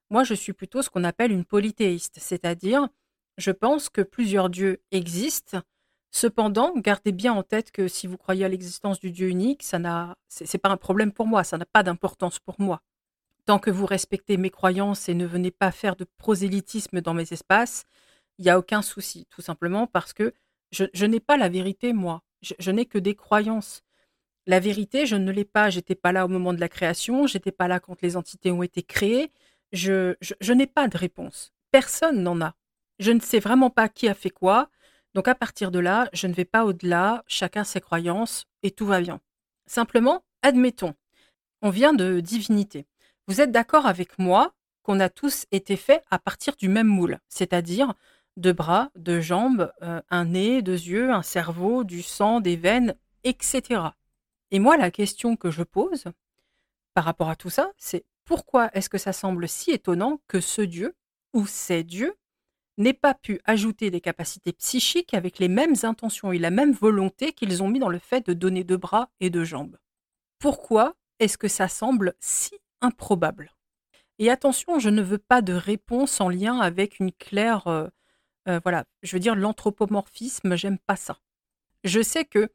Moi, 0.09 0.23
je 0.23 0.33
suis 0.33 0.53
plutôt 0.53 0.81
ce 0.81 0.89
qu'on 0.89 1.03
appelle 1.03 1.31
une 1.31 1.45
polythéiste, 1.45 2.17
c'est-à-dire 2.19 2.87
je 3.37 3.51
pense 3.51 3.89
que 3.89 4.01
plusieurs 4.01 4.49
dieux 4.49 4.81
existent. 4.91 5.61
Cependant, 6.15 6.73
gardez 6.77 7.11
bien 7.11 7.33
en 7.33 7.41
tête 7.41 7.71
que 7.71 7.87
si 7.87 8.05
vous 8.05 8.17
croyez 8.17 8.45
à 8.45 8.47
l'existence 8.47 8.99
du 8.99 9.09
Dieu 9.09 9.29
unique, 9.29 9.63
ça 9.63 9.79
n'a, 9.79 10.15
c'est 10.27 10.59
pas 10.59 10.69
un 10.69 10.77
problème 10.77 11.11
pour 11.11 11.25
moi, 11.25 11.43
ça 11.43 11.57
n'a 11.57 11.65
pas 11.65 11.81
d'importance 11.81 12.37
pour 12.37 12.61
moi. 12.61 12.83
Tant 13.45 13.57
que 13.57 13.71
vous 13.71 13.87
respectez 13.87 14.37
mes 14.37 14.51
croyances 14.51 15.09
et 15.09 15.15
ne 15.15 15.25
venez 15.25 15.49
pas 15.49 15.71
faire 15.71 15.95
de 15.95 16.05
prosélytisme 16.19 17.01
dans 17.01 17.15
mes 17.15 17.33
espaces, 17.33 17.85
il 18.37 18.45
n'y 18.45 18.51
a 18.51 18.59
aucun 18.59 18.83
souci, 18.83 19.25
tout 19.31 19.41
simplement 19.41 19.87
parce 19.87 20.13
que 20.13 20.33
je, 20.71 21.05
n'ai 21.05 21.19
pas 21.19 21.35
la 21.35 21.49
vérité, 21.49 21.93
moi. 21.93 22.21
Je, 22.41 22.71
n'ai 22.71 22.85
que 22.85 22.99
des 22.99 23.15
croyances. 23.15 23.81
La 24.45 24.59
vérité, 24.59 25.07
je 25.07 25.15
ne 25.15 25.31
l'ai 25.31 25.45
pas. 25.45 25.71
J'étais 25.71 25.95
pas 25.95 26.11
là 26.11 26.25
au 26.25 26.27
moment 26.27 26.53
de 26.53 26.59
la 26.59 26.69
création, 26.69 27.25
j'étais 27.25 27.51
pas 27.51 27.67
là 27.67 27.79
quand 27.79 28.01
les 28.03 28.17
entités 28.17 28.51
ont 28.51 28.63
été 28.63 28.83
créées. 28.83 29.31
je, 29.71 30.15
je 30.21 30.53
n'ai 30.53 30.67
pas 30.67 30.87
de 30.87 30.97
réponse. 30.97 31.53
Personne 31.71 32.21
n'en 32.21 32.39
a. 32.41 32.55
Je 32.99 33.11
ne 33.11 33.19
sais 33.19 33.39
vraiment 33.39 33.71
pas 33.71 33.89
qui 33.89 34.07
a 34.07 34.13
fait 34.13 34.29
quoi. 34.29 34.69
Donc 35.13 35.27
à 35.27 35.35
partir 35.35 35.71
de 35.71 35.79
là, 35.79 36.09
je 36.13 36.27
ne 36.27 36.33
vais 36.33 36.45
pas 36.45 36.65
au-delà, 36.65 37.23
chacun 37.27 37.63
ses 37.63 37.81
croyances 37.81 38.45
et 38.63 38.71
tout 38.71 38.85
va 38.85 39.01
bien. 39.01 39.21
Simplement, 39.65 40.23
admettons, 40.41 40.95
on 41.61 41.69
vient 41.69 41.93
de 41.93 42.19
divinité. 42.19 42.85
Vous 43.27 43.39
êtes 43.39 43.51
d'accord 43.51 43.85
avec 43.85 44.19
moi 44.19 44.53
qu'on 44.81 44.99
a 44.99 45.09
tous 45.09 45.45
été 45.51 45.77
faits 45.77 46.03
à 46.11 46.19
partir 46.19 46.55
du 46.57 46.67
même 46.67 46.87
moule, 46.87 47.19
c'est-à-dire 47.29 47.93
deux 48.35 48.53
bras, 48.53 48.89
deux 48.95 49.21
jambes, 49.21 49.71
euh, 49.81 50.01
un 50.09 50.25
nez, 50.25 50.61
deux 50.61 50.71
yeux, 50.73 51.11
un 51.11 51.21
cerveau, 51.21 51.83
du 51.83 52.01
sang, 52.01 52.41
des 52.41 52.55
veines, 52.55 52.95
etc. 53.23 53.81
Et 54.51 54.59
moi, 54.59 54.77
la 54.77 54.91
question 54.91 55.35
que 55.35 55.51
je 55.51 55.63
pose 55.63 56.05
par 56.93 57.05
rapport 57.05 57.29
à 57.29 57.35
tout 57.35 57.49
ça, 57.49 57.71
c'est 57.77 58.03
pourquoi 58.25 58.69
est-ce 58.73 58.89
que 58.89 58.97
ça 58.97 59.13
semble 59.13 59.47
si 59.47 59.71
étonnant 59.71 60.19
que 60.27 60.41
ce 60.41 60.61
Dieu, 60.61 60.95
ou 61.33 61.47
ces 61.47 61.83
dieux, 61.83 62.15
n'aient 62.77 62.93
pas 62.93 63.13
pu 63.13 63.39
ajouter 63.45 63.91
des 63.91 64.01
capacités 64.01 64.53
psychiques 64.53 65.13
avec 65.13 65.39
les 65.39 65.47
mêmes 65.47 65.75
intentions 65.83 66.31
et 66.31 66.39
la 66.39 66.49
même 66.49 66.71
volonté 66.71 67.33
qu'ils 67.33 67.61
ont 67.61 67.67
mis 67.67 67.79
dans 67.79 67.89
le 67.89 67.99
fait 67.99 68.25
de 68.25 68.33
donner 68.33 68.63
deux 68.63 68.77
bras 68.77 69.09
et 69.19 69.29
deux 69.29 69.43
jambes. 69.43 69.77
Pourquoi 70.39 70.95
est-ce 71.19 71.37
que 71.37 71.47
ça 71.47 71.67
semble 71.67 72.13
si 72.19 72.55
improbable? 72.81 73.53
Et 74.19 74.29
attention, 74.29 74.79
je 74.79 74.89
ne 74.89 75.01
veux 75.01 75.17
pas 75.17 75.41
de 75.41 75.53
réponse 75.53 76.21
en 76.21 76.29
lien 76.29 76.59
avec 76.59 76.99
une 76.99 77.11
claire... 77.11 77.67
Euh, 77.67 77.87
euh, 78.47 78.59
voilà, 78.63 78.83
je 79.03 79.15
veux 79.15 79.21
dire 79.21 79.35
l'anthropomorphisme, 79.35 80.55
j'aime 80.55 80.77
pas 80.77 80.97
ça. 80.97 81.19
Je 81.83 82.01
sais 82.01 82.25
que 82.25 82.49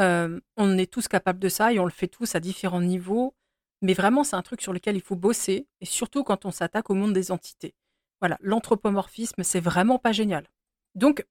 euh, 0.00 0.40
on 0.56 0.76
est 0.76 0.90
tous 0.92 1.08
capables 1.08 1.38
de 1.38 1.48
ça 1.48 1.72
et 1.72 1.78
on 1.78 1.84
le 1.84 1.90
fait 1.90 2.08
tous 2.08 2.34
à 2.34 2.40
différents 2.40 2.82
niveaux, 2.82 3.34
mais 3.80 3.94
vraiment 3.94 4.24
c'est 4.24 4.36
un 4.36 4.42
truc 4.42 4.60
sur 4.60 4.72
lequel 4.72 4.96
il 4.96 5.02
faut 5.02 5.16
bosser, 5.16 5.66
et 5.80 5.86
surtout 5.86 6.24
quand 6.24 6.44
on 6.44 6.50
s'attaque 6.50 6.90
au 6.90 6.94
monde 6.94 7.12
des 7.12 7.30
entités. 7.30 7.74
Voilà, 8.20 8.38
l'anthropomorphisme, 8.40 9.42
c'est 9.42 9.60
vraiment 9.60 9.98
pas 9.98 10.12
génial. 10.12 10.48
Donc, 10.94 11.26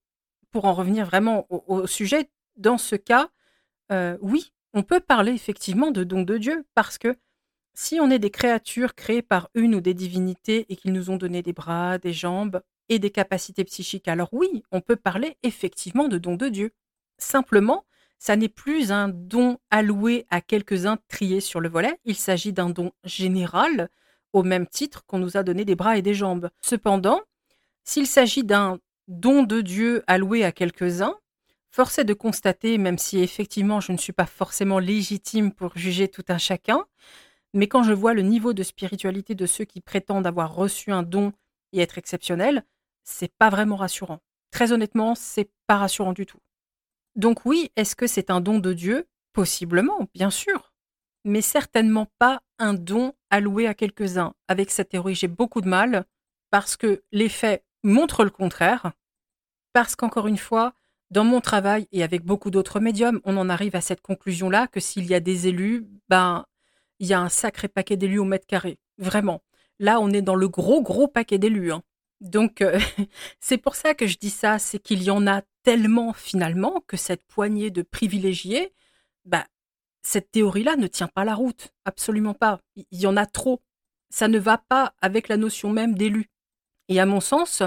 pour 0.51 0.65
en 0.65 0.73
revenir 0.73 1.05
vraiment 1.05 1.47
au, 1.49 1.87
sujet, 1.87 2.29
dans 2.57 2.77
ce 2.77 2.95
cas, 2.95 3.29
euh, 3.91 4.17
oui, 4.21 4.53
on 4.73 4.83
peut 4.83 4.99
parler 4.99 5.31
effectivement 5.31 5.91
de 5.91 6.03
don 6.03 6.21
de 6.21 6.37
Dieu, 6.37 6.65
parce 6.75 6.97
que 6.97 7.17
si 7.73 7.99
on 7.99 8.11
est 8.11 8.19
des 8.19 8.29
créatures 8.29 8.93
créées 8.93 9.23
par 9.23 9.49
une 9.55 9.73
ou 9.75 9.81
des 9.81 9.95
divinités 9.95 10.65
et 10.69 10.75
qu'ils 10.75 10.93
nous 10.93 11.09
ont 11.09 11.17
donné 11.17 11.41
des 11.41 11.53
bras, 11.53 11.97
des 11.97 12.13
jambes 12.13 12.61
et 12.89 12.99
des 12.99 13.09
capacités 13.09 13.63
psychiques, 13.63 14.07
alors 14.07 14.29
oui, 14.31 14.63
on 14.71 14.81
peut 14.81 14.95
parler 14.95 15.37
effectivement 15.41 16.07
de 16.07 16.19
don 16.19 16.35
de 16.35 16.49
Dieu. 16.49 16.71
Simplement, 17.17 17.85
ça 18.19 18.35
n'est 18.35 18.49
plus 18.49 18.91
un 18.91 19.09
don 19.09 19.57
alloué 19.71 20.25
à 20.29 20.39
quelques-uns 20.39 20.97
triés 21.07 21.41
sur 21.41 21.59
le 21.59 21.69
volet, 21.69 21.99
il 22.05 22.15
s'agit 22.15 22.53
d'un 22.53 22.69
don 22.69 22.91
général 23.03 23.89
au 24.33 24.43
même 24.43 24.67
titre 24.67 25.05
qu'on 25.05 25.19
nous 25.19 25.37
a 25.37 25.43
donné 25.43 25.63
des 25.63 25.75
bras 25.75 25.97
et 25.97 26.01
des 26.01 26.13
jambes. 26.13 26.49
Cependant, 26.61 27.21
s'il 27.83 28.07
s'agit 28.07 28.43
d'un 28.43 28.79
don 29.07 29.43
de 29.43 29.61
Dieu 29.61 30.03
alloué 30.07 30.43
à 30.43 30.51
quelques-uns, 30.51 31.15
force 31.71 31.99
est 31.99 32.03
de 32.03 32.13
constater, 32.13 32.77
même 32.77 32.97
si 32.97 33.19
effectivement 33.19 33.79
je 33.79 33.91
ne 33.91 33.97
suis 33.97 34.13
pas 34.13 34.25
forcément 34.25 34.79
légitime 34.79 35.51
pour 35.51 35.77
juger 35.77 36.07
tout 36.07 36.25
un 36.29 36.37
chacun, 36.37 36.85
mais 37.53 37.67
quand 37.67 37.83
je 37.83 37.93
vois 37.93 38.13
le 38.13 38.21
niveau 38.21 38.53
de 38.53 38.63
spiritualité 38.63 39.35
de 39.35 39.45
ceux 39.45 39.65
qui 39.65 39.81
prétendent 39.81 40.27
avoir 40.27 40.55
reçu 40.55 40.91
un 40.91 41.03
don 41.03 41.33
et 41.71 41.81
être 41.81 41.97
exceptionnels, 41.97 42.63
c'est 43.03 43.31
pas 43.37 43.49
vraiment 43.49 43.75
rassurant. 43.75 44.19
Très 44.51 44.71
honnêtement, 44.71 45.15
c'est 45.15 45.49
pas 45.67 45.77
rassurant 45.77 46.13
du 46.13 46.25
tout. 46.25 46.39
Donc 47.15 47.45
oui, 47.45 47.71
est-ce 47.75 47.95
que 47.95 48.07
c'est 48.07 48.31
un 48.31 48.41
don 48.41 48.59
de 48.59 48.73
Dieu? 48.73 49.07
Possiblement, 49.33 50.07
bien 50.13 50.29
sûr 50.29 50.73
mais 51.23 51.41
certainement 51.41 52.07
pas 52.19 52.41
un 52.63 52.73
don 52.73 53.13
alloué 53.29 53.67
à 53.67 53.73
quelques-uns. 53.73 54.33
Avec 54.47 54.71
cette 54.71 54.89
théorie, 54.89 55.15
j'ai 55.15 55.27
beaucoup 55.27 55.61
de 55.61 55.67
mal, 55.67 56.05
parce 56.49 56.77
que 56.77 57.03
les 57.11 57.29
faits 57.29 57.63
montrent 57.83 58.23
le 58.23 58.29
contraire, 58.29 58.93
parce 59.73 59.95
qu'encore 59.95 60.27
une 60.27 60.37
fois, 60.37 60.73
dans 61.11 61.23
mon 61.23 61.41
travail 61.41 61.87
et 61.91 62.03
avec 62.03 62.23
beaucoup 62.23 62.51
d'autres 62.51 62.79
médiums, 62.79 63.21
on 63.25 63.37
en 63.37 63.49
arrive 63.49 63.75
à 63.75 63.81
cette 63.81 64.01
conclusion-là 64.01 64.67
que 64.67 64.79
s'il 64.79 65.05
y 65.05 65.13
a 65.13 65.19
des 65.19 65.47
élus, 65.47 65.85
ben, 66.09 66.45
il 66.99 67.07
y 67.07 67.13
a 67.13 67.19
un 67.19 67.29
sacré 67.29 67.67
paquet 67.67 67.97
d'élus 67.97 68.19
au 68.19 68.25
mètre 68.25 68.47
carré. 68.47 68.79
Vraiment. 68.97 69.41
Là, 69.79 69.99
on 69.99 70.11
est 70.11 70.21
dans 70.21 70.35
le 70.35 70.47
gros, 70.47 70.81
gros 70.81 71.07
paquet 71.07 71.37
d'élus. 71.37 71.71
Hein. 71.71 71.83
Donc, 72.21 72.61
euh, 72.61 72.79
c'est 73.39 73.57
pour 73.57 73.75
ça 73.75 73.93
que 73.93 74.07
je 74.07 74.17
dis 74.17 74.29
ça, 74.29 74.59
c'est 74.59 74.79
qu'il 74.79 75.03
y 75.03 75.11
en 75.11 75.27
a 75.27 75.41
tellement 75.63 76.13
finalement 76.13 76.81
que 76.87 76.97
cette 76.97 77.23
poignée 77.25 77.71
de 77.71 77.81
privilégiés, 77.81 78.73
bah, 79.25 79.45
cette 80.03 80.31
théorie-là 80.31 80.75
ne 80.75 80.87
tient 80.87 81.07
pas 81.07 81.25
la 81.25 81.33
route, 81.33 81.73
absolument 81.85 82.33
pas. 82.33 82.59
Il 82.75 82.99
y 82.99 83.07
en 83.07 83.17
a 83.17 83.25
trop. 83.25 83.61
Ça 84.09 84.27
ne 84.27 84.37
va 84.37 84.57
pas 84.57 84.93
avec 85.01 85.27
la 85.27 85.37
notion 85.37 85.71
même 85.71 85.95
d'élu. 85.95 86.29
Et 86.89 86.99
à 86.99 87.05
mon 87.05 87.21
sens, 87.21 87.63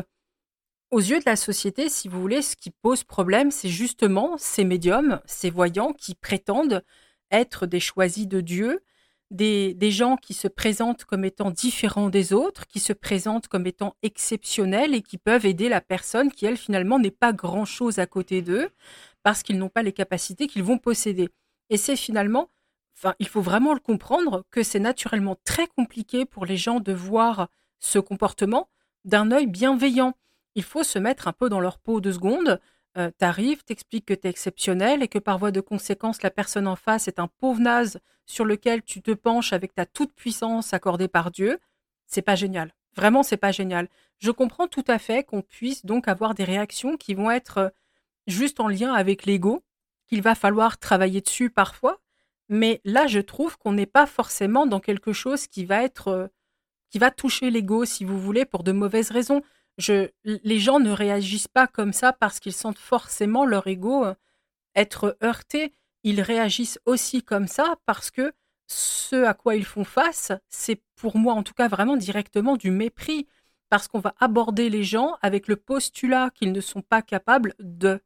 aux 0.90 1.00
yeux 1.00 1.18
de 1.18 1.24
la 1.26 1.36
société, 1.36 1.88
si 1.88 2.08
vous 2.08 2.20
voulez, 2.20 2.42
ce 2.42 2.54
qui 2.54 2.70
pose 2.70 3.02
problème, 3.02 3.50
c'est 3.50 3.68
justement 3.68 4.36
ces 4.38 4.64
médiums, 4.64 5.20
ces 5.26 5.50
voyants 5.50 5.92
qui 5.92 6.14
prétendent 6.14 6.84
être 7.30 7.66
des 7.66 7.80
choisis 7.80 8.28
de 8.28 8.40
Dieu, 8.40 8.84
des, 9.30 9.90
gens 9.90 10.16
qui 10.16 10.34
se 10.34 10.46
présentent 10.46 11.04
comme 11.04 11.24
étant 11.24 11.50
différents 11.50 12.10
des 12.10 12.32
autres, 12.32 12.66
qui 12.66 12.78
se 12.78 12.92
présentent 12.92 13.48
comme 13.48 13.66
étant 13.66 13.96
exceptionnels 14.02 14.94
et 14.94 15.02
qui 15.02 15.18
peuvent 15.18 15.46
aider 15.46 15.68
la 15.68 15.80
personne 15.80 16.30
qui, 16.30 16.46
elle, 16.46 16.56
finalement, 16.56 16.98
n'est 16.98 17.10
pas 17.10 17.32
grand-chose 17.32 17.98
à 17.98 18.06
côté 18.06 18.42
d'eux 18.42 18.68
parce 19.24 19.42
qu'ils 19.42 19.58
n'ont 19.58 19.68
pas 19.68 19.82
les 19.82 19.92
capacités 19.92 20.46
qu'ils 20.46 20.62
vont 20.62 20.78
posséder. 20.78 21.28
Et 21.70 21.76
c'est 21.76 21.96
finalement, 21.96 22.50
il 23.18 23.28
faut 23.28 23.40
vraiment 23.40 23.74
le 23.74 23.80
comprendre, 23.80 24.44
que 24.50 24.62
c'est 24.62 24.80
naturellement 24.80 25.36
très 25.44 25.66
compliqué 25.66 26.24
pour 26.24 26.46
les 26.46 26.56
gens 26.56 26.80
de 26.80 26.92
voir 26.92 27.48
ce 27.78 27.98
comportement 27.98 28.68
d'un 29.04 29.30
œil 29.30 29.46
bienveillant. 29.46 30.14
Il 30.54 30.62
faut 30.62 30.82
se 30.82 30.98
mettre 30.98 31.28
un 31.28 31.32
peu 31.32 31.48
dans 31.48 31.60
leur 31.60 31.78
peau 31.78 32.00
deux 32.00 32.14
secondes. 32.14 32.60
Euh, 32.96 33.10
T'arrives, 33.18 33.62
t'expliques 33.62 34.06
que 34.06 34.14
tu 34.14 34.26
es 34.26 34.30
exceptionnel 34.30 35.02
et 35.02 35.08
que 35.08 35.18
par 35.18 35.38
voie 35.38 35.50
de 35.50 35.60
conséquence, 35.60 36.22
la 36.22 36.30
personne 36.30 36.66
en 36.66 36.76
face 36.76 37.08
est 37.08 37.18
un 37.18 37.28
pauvre 37.28 37.60
naze 37.60 38.00
sur 38.24 38.44
lequel 38.44 38.82
tu 38.82 39.02
te 39.02 39.10
penches 39.10 39.52
avec 39.52 39.74
ta 39.74 39.84
toute 39.84 40.14
puissance 40.14 40.72
accordée 40.72 41.08
par 41.08 41.30
Dieu. 41.30 41.58
C'est 42.06 42.22
pas 42.22 42.34
génial. 42.34 42.74
Vraiment, 42.96 43.22
c'est 43.22 43.36
pas 43.36 43.52
génial. 43.52 43.88
Je 44.18 44.30
comprends 44.30 44.66
tout 44.66 44.84
à 44.88 44.98
fait 44.98 45.22
qu'on 45.22 45.42
puisse 45.42 45.84
donc 45.84 46.08
avoir 46.08 46.34
des 46.34 46.44
réactions 46.44 46.96
qui 46.96 47.12
vont 47.12 47.30
être 47.30 47.58
euh, 47.58 47.68
juste 48.26 48.58
en 48.58 48.68
lien 48.68 48.94
avec 48.94 49.26
l'ego, 49.26 49.62
qu'il 50.06 50.22
va 50.22 50.34
falloir 50.34 50.78
travailler 50.78 51.20
dessus 51.20 51.50
parfois. 51.50 52.00
Mais 52.48 52.80
là, 52.84 53.06
je 53.06 53.20
trouve 53.20 53.58
qu'on 53.58 53.72
n'est 53.72 53.86
pas 53.86 54.06
forcément 54.06 54.66
dans 54.66 54.80
quelque 54.80 55.12
chose 55.12 55.46
qui 55.46 55.64
va 55.64 55.82
être, 55.82 56.08
euh, 56.08 56.26
qui 56.90 56.98
va 56.98 57.10
toucher 57.10 57.50
l'ego, 57.50 57.84
si 57.84 58.04
vous 58.04 58.20
voulez, 58.20 58.44
pour 58.44 58.62
de 58.62 58.72
mauvaises 58.72 59.10
raisons. 59.10 59.42
Je, 59.78 60.08
les 60.24 60.58
gens 60.58 60.80
ne 60.80 60.90
réagissent 60.90 61.48
pas 61.48 61.66
comme 61.66 61.92
ça 61.92 62.12
parce 62.12 62.40
qu'ils 62.40 62.52
sentent 62.54 62.78
forcément 62.78 63.44
leur 63.44 63.66
ego 63.66 64.04
euh, 64.04 64.14
être 64.74 65.16
heurté. 65.22 65.74
Ils 66.04 66.20
réagissent 66.20 66.78
aussi 66.86 67.22
comme 67.22 67.48
ça 67.48 67.76
parce 67.84 68.10
que 68.10 68.32
ce 68.68 69.24
à 69.24 69.34
quoi 69.34 69.56
ils 69.56 69.64
font 69.64 69.84
face, 69.84 70.32
c'est 70.48 70.80
pour 70.96 71.16
moi 71.16 71.34
en 71.34 71.42
tout 71.42 71.54
cas 71.54 71.68
vraiment 71.68 71.96
directement 71.96 72.56
du 72.56 72.70
mépris, 72.70 73.26
parce 73.68 73.88
qu'on 73.88 73.98
va 73.98 74.14
aborder 74.18 74.70
les 74.70 74.84
gens 74.84 75.16
avec 75.22 75.48
le 75.48 75.56
postulat 75.56 76.30
qu'ils 76.34 76.52
ne 76.52 76.60
sont 76.60 76.82
pas 76.82 77.02
capables 77.02 77.54
de. 77.58 78.00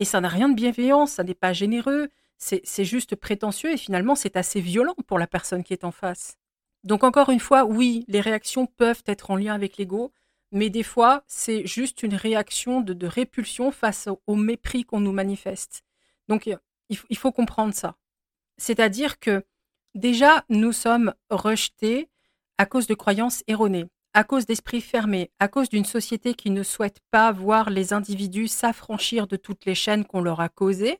Et 0.00 0.04
ça 0.04 0.20
n'a 0.20 0.28
rien 0.28 0.48
de 0.48 0.54
bienveillant, 0.54 1.06
ça 1.06 1.24
n'est 1.24 1.34
pas 1.34 1.52
généreux, 1.52 2.08
c'est 2.36 2.84
juste 2.84 3.16
prétentieux 3.16 3.72
et 3.72 3.76
finalement 3.76 4.14
c'est 4.14 4.36
assez 4.36 4.60
violent 4.60 4.94
pour 5.06 5.18
la 5.18 5.26
personne 5.26 5.64
qui 5.64 5.72
est 5.72 5.84
en 5.84 5.90
face. 5.90 6.36
Donc 6.84 7.02
encore 7.02 7.30
une 7.30 7.40
fois, 7.40 7.64
oui, 7.64 8.04
les 8.06 8.20
réactions 8.20 8.66
peuvent 8.66 9.02
être 9.06 9.32
en 9.32 9.36
lien 9.36 9.54
avec 9.54 9.76
l'ego, 9.76 10.12
mais 10.52 10.70
des 10.70 10.84
fois 10.84 11.24
c'est 11.26 11.66
juste 11.66 12.04
une 12.04 12.14
réaction 12.14 12.80
de, 12.80 13.06
répulsion 13.06 13.72
face 13.72 14.08
au, 14.26 14.36
mépris 14.36 14.84
qu'on 14.84 15.00
nous 15.00 15.12
manifeste. 15.12 15.82
Donc 16.28 16.46
il, 16.46 16.58
il 16.88 17.16
faut 17.18 17.32
comprendre 17.32 17.74
ça. 17.74 17.96
C'est-à-dire 18.56 19.18
que 19.18 19.44
Déjà, 19.94 20.44
nous 20.48 20.72
sommes 20.72 21.14
rejetés 21.30 22.08
à 22.58 22.66
cause 22.66 22.86
de 22.86 22.94
croyances 22.94 23.42
erronées, 23.46 23.86
à 24.14 24.24
cause 24.24 24.46
d'esprits 24.46 24.80
fermés, 24.80 25.30
à 25.38 25.48
cause 25.48 25.68
d'une 25.68 25.84
société 25.84 26.34
qui 26.34 26.50
ne 26.50 26.62
souhaite 26.62 27.00
pas 27.10 27.30
voir 27.32 27.70
les 27.70 27.92
individus 27.92 28.48
s'affranchir 28.48 29.26
de 29.26 29.36
toutes 29.36 29.64
les 29.64 29.74
chaînes 29.74 30.04
qu'on 30.04 30.22
leur 30.22 30.40
a 30.40 30.48
causées, 30.48 30.98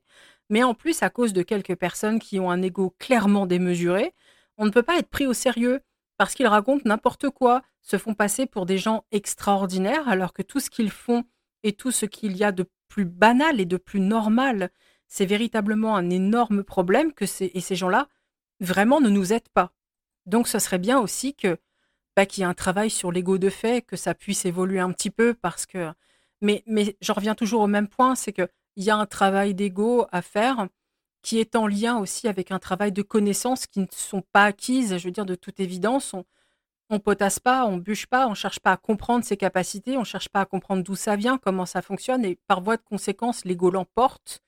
mais 0.50 0.62
en 0.62 0.74
plus 0.74 1.02
à 1.02 1.10
cause 1.10 1.32
de 1.32 1.42
quelques 1.42 1.76
personnes 1.76 2.18
qui 2.18 2.38
ont 2.38 2.50
un 2.50 2.62
ego 2.62 2.94
clairement 2.98 3.46
démesuré. 3.46 4.14
On 4.56 4.66
ne 4.66 4.70
peut 4.70 4.82
pas 4.82 4.98
être 4.98 5.08
pris 5.08 5.26
au 5.26 5.34
sérieux 5.34 5.80
parce 6.16 6.34
qu'ils 6.34 6.48
racontent 6.48 6.82
n'importe 6.84 7.30
quoi, 7.30 7.62
se 7.80 7.96
font 7.96 8.14
passer 8.14 8.46
pour 8.46 8.66
des 8.66 8.76
gens 8.76 9.04
extraordinaires 9.12 10.08
alors 10.08 10.32
que 10.32 10.42
tout 10.42 10.60
ce 10.60 10.68
qu'ils 10.68 10.90
font 10.90 11.24
et 11.62 11.72
tout 11.72 11.92
ce 11.92 12.06
qu'il 12.06 12.36
y 12.36 12.44
a 12.44 12.52
de 12.52 12.66
plus 12.88 13.04
banal 13.04 13.60
et 13.60 13.66
de 13.66 13.76
plus 13.76 14.00
normal, 14.00 14.70
c'est 15.06 15.26
véritablement 15.26 15.96
un 15.96 16.10
énorme 16.10 16.64
problème 16.64 17.12
que 17.12 17.26
ces, 17.26 17.50
gens-là 17.70 18.08
vraiment 18.60 19.00
ne 19.00 19.08
nous 19.08 19.32
aident 19.32 19.48
pas. 19.54 19.72
Donc 20.26 20.48
ce 20.48 20.58
serait 20.58 20.78
bien 20.78 20.98
aussi 20.98 21.34
que 21.34 21.58
qu'il 22.26 22.42
y 22.42 22.44
ait 22.44 22.46
un 22.50 22.54
travail 22.54 22.90
sur 22.90 23.12
l'ego 23.12 23.38
de 23.38 23.50
fait, 23.50 23.82
que 23.82 23.96
ça 23.96 24.14
puisse 24.14 24.44
évoluer 24.44 24.80
un 24.80 24.92
petit 24.92 25.10
peu 25.10 25.34
parce 25.34 25.66
que 25.66 25.92
mais 26.40 26.62
mais 26.66 26.96
je 27.00 27.12
reviens 27.12 27.34
toujours 27.34 27.62
au 27.62 27.66
même 27.66 27.88
point, 27.88 28.14
c'est 28.14 28.32
que 28.32 28.48
il 28.76 28.84
y 28.84 28.90
a 28.90 28.96
un 28.96 29.06
travail 29.06 29.54
d'ego 29.54 30.06
à 30.12 30.22
faire 30.22 30.68
qui 31.22 31.38
est 31.40 31.56
en 31.56 31.66
lien 31.66 31.98
aussi 31.98 32.28
avec 32.28 32.52
un 32.52 32.58
travail 32.58 32.92
de 32.92 33.02
connaissances 33.02 33.66
qui 33.66 33.80
ne 33.80 33.86
sont 33.90 34.22
pas 34.32 34.44
acquises, 34.44 34.96
je 34.98 35.04
veux 35.04 35.10
dire, 35.10 35.26
de 35.26 35.34
toute 35.34 35.60
évidence. 35.60 36.14
On, 36.14 36.24
on 36.90 37.00
potasse 37.00 37.38
pas, 37.40 37.66
on 37.66 37.76
bûche 37.76 38.06
pas, 38.06 38.28
on 38.28 38.34
cherche 38.34 38.60
pas 38.60 38.72
à 38.72 38.76
comprendre 38.76 39.24
ses 39.24 39.36
capacités, 39.36 39.98
on 39.98 40.04
cherche 40.04 40.28
pas 40.28 40.40
à 40.40 40.46
comprendre 40.46 40.82
d'où 40.82 40.96
ça 40.96 41.16
vient, 41.16 41.38
comment 41.38 41.66
ça 41.66 41.82
fonctionne, 41.82 42.24
et 42.24 42.38
par 42.46 42.62
voie 42.62 42.76
de 42.76 42.82
conséquence, 42.82 43.44
l'ego 43.44 43.70
l'emporte. 43.70 44.40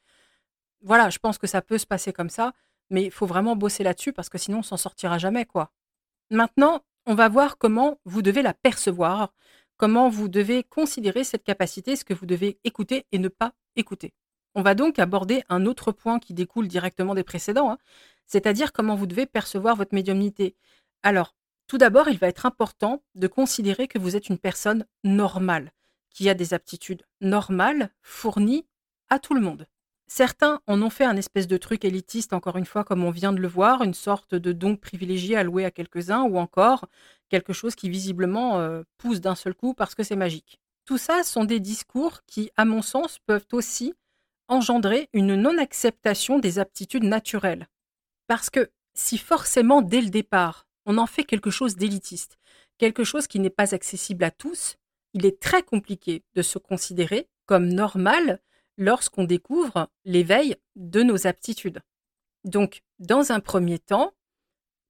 Voilà, 0.82 1.10
je 1.10 1.18
pense 1.18 1.38
que 1.38 1.46
ça 1.46 1.62
peut 1.62 1.78
se 1.78 1.86
passer 1.86 2.12
comme 2.12 2.30
ça, 2.30 2.52
mais 2.88 3.04
il 3.04 3.10
faut 3.10 3.26
vraiment 3.26 3.56
bosser 3.56 3.84
là-dessus 3.84 4.12
parce 4.12 4.28
que 4.28 4.38
sinon 4.38 4.58
on 4.60 4.62
s'en 4.62 4.76
sortira 4.76 5.18
jamais, 5.18 5.44
quoi. 5.44 5.72
Maintenant, 6.30 6.82
on 7.10 7.16
va 7.16 7.28
voir 7.28 7.58
comment 7.58 7.98
vous 8.04 8.22
devez 8.22 8.40
la 8.40 8.54
percevoir, 8.54 9.34
comment 9.76 10.08
vous 10.08 10.28
devez 10.28 10.62
considérer 10.62 11.24
cette 11.24 11.42
capacité, 11.42 11.96
ce 11.96 12.04
que 12.04 12.14
vous 12.14 12.24
devez 12.24 12.60
écouter 12.62 13.04
et 13.10 13.18
ne 13.18 13.26
pas 13.26 13.52
écouter. 13.74 14.14
On 14.54 14.62
va 14.62 14.76
donc 14.76 15.00
aborder 15.00 15.42
un 15.48 15.66
autre 15.66 15.90
point 15.90 16.20
qui 16.20 16.34
découle 16.34 16.68
directement 16.68 17.16
des 17.16 17.24
précédents, 17.24 17.72
hein, 17.72 17.78
c'est-à-dire 18.26 18.72
comment 18.72 18.94
vous 18.94 19.08
devez 19.08 19.26
percevoir 19.26 19.74
votre 19.74 19.92
médiumnité. 19.92 20.54
Alors, 21.02 21.34
tout 21.66 21.78
d'abord, 21.78 22.08
il 22.08 22.16
va 22.16 22.28
être 22.28 22.46
important 22.46 23.02
de 23.16 23.26
considérer 23.26 23.88
que 23.88 23.98
vous 23.98 24.14
êtes 24.14 24.28
une 24.28 24.38
personne 24.38 24.86
normale, 25.02 25.72
qui 26.10 26.28
a 26.28 26.34
des 26.34 26.54
aptitudes 26.54 27.02
normales, 27.20 27.90
fournies 28.02 28.68
à 29.08 29.18
tout 29.18 29.34
le 29.34 29.40
monde. 29.40 29.66
Certains 30.12 30.60
en 30.66 30.82
ont 30.82 30.90
fait 30.90 31.04
un 31.04 31.16
espèce 31.16 31.46
de 31.46 31.56
truc 31.56 31.84
élitiste, 31.84 32.32
encore 32.32 32.56
une 32.56 32.66
fois, 32.66 32.82
comme 32.82 33.04
on 33.04 33.12
vient 33.12 33.32
de 33.32 33.38
le 33.38 33.46
voir, 33.46 33.84
une 33.84 33.94
sorte 33.94 34.34
de 34.34 34.50
don 34.50 34.74
privilégié 34.74 35.36
alloué 35.36 35.64
à 35.64 35.70
quelques-uns, 35.70 36.24
ou 36.24 36.36
encore 36.36 36.86
quelque 37.28 37.52
chose 37.52 37.76
qui 37.76 37.88
visiblement 37.88 38.58
euh, 38.58 38.82
pousse 38.98 39.20
d'un 39.20 39.36
seul 39.36 39.54
coup 39.54 39.72
parce 39.72 39.94
que 39.94 40.02
c'est 40.02 40.16
magique. 40.16 40.58
Tout 40.84 40.98
ça 40.98 41.22
sont 41.22 41.44
des 41.44 41.60
discours 41.60 42.22
qui, 42.26 42.50
à 42.56 42.64
mon 42.64 42.82
sens, 42.82 43.20
peuvent 43.24 43.46
aussi 43.52 43.94
engendrer 44.48 45.08
une 45.12 45.36
non-acceptation 45.36 46.40
des 46.40 46.58
aptitudes 46.58 47.04
naturelles. 47.04 47.68
Parce 48.26 48.50
que 48.50 48.68
si 48.94 49.16
forcément, 49.16 49.80
dès 49.80 50.00
le 50.00 50.10
départ, 50.10 50.66
on 50.86 50.98
en 50.98 51.06
fait 51.06 51.22
quelque 51.22 51.50
chose 51.50 51.76
d'élitiste, 51.76 52.36
quelque 52.78 53.04
chose 53.04 53.28
qui 53.28 53.38
n'est 53.38 53.48
pas 53.48 53.76
accessible 53.76 54.24
à 54.24 54.32
tous, 54.32 54.76
il 55.14 55.24
est 55.24 55.38
très 55.38 55.62
compliqué 55.62 56.24
de 56.34 56.42
se 56.42 56.58
considérer 56.58 57.28
comme 57.46 57.68
normal 57.68 58.40
lorsqu'on 58.80 59.24
découvre 59.24 59.88
l'éveil 60.04 60.56
de 60.74 61.02
nos 61.02 61.26
aptitudes. 61.26 61.80
Donc, 62.44 62.82
dans 62.98 63.30
un 63.30 63.38
premier 63.38 63.78
temps, 63.78 64.14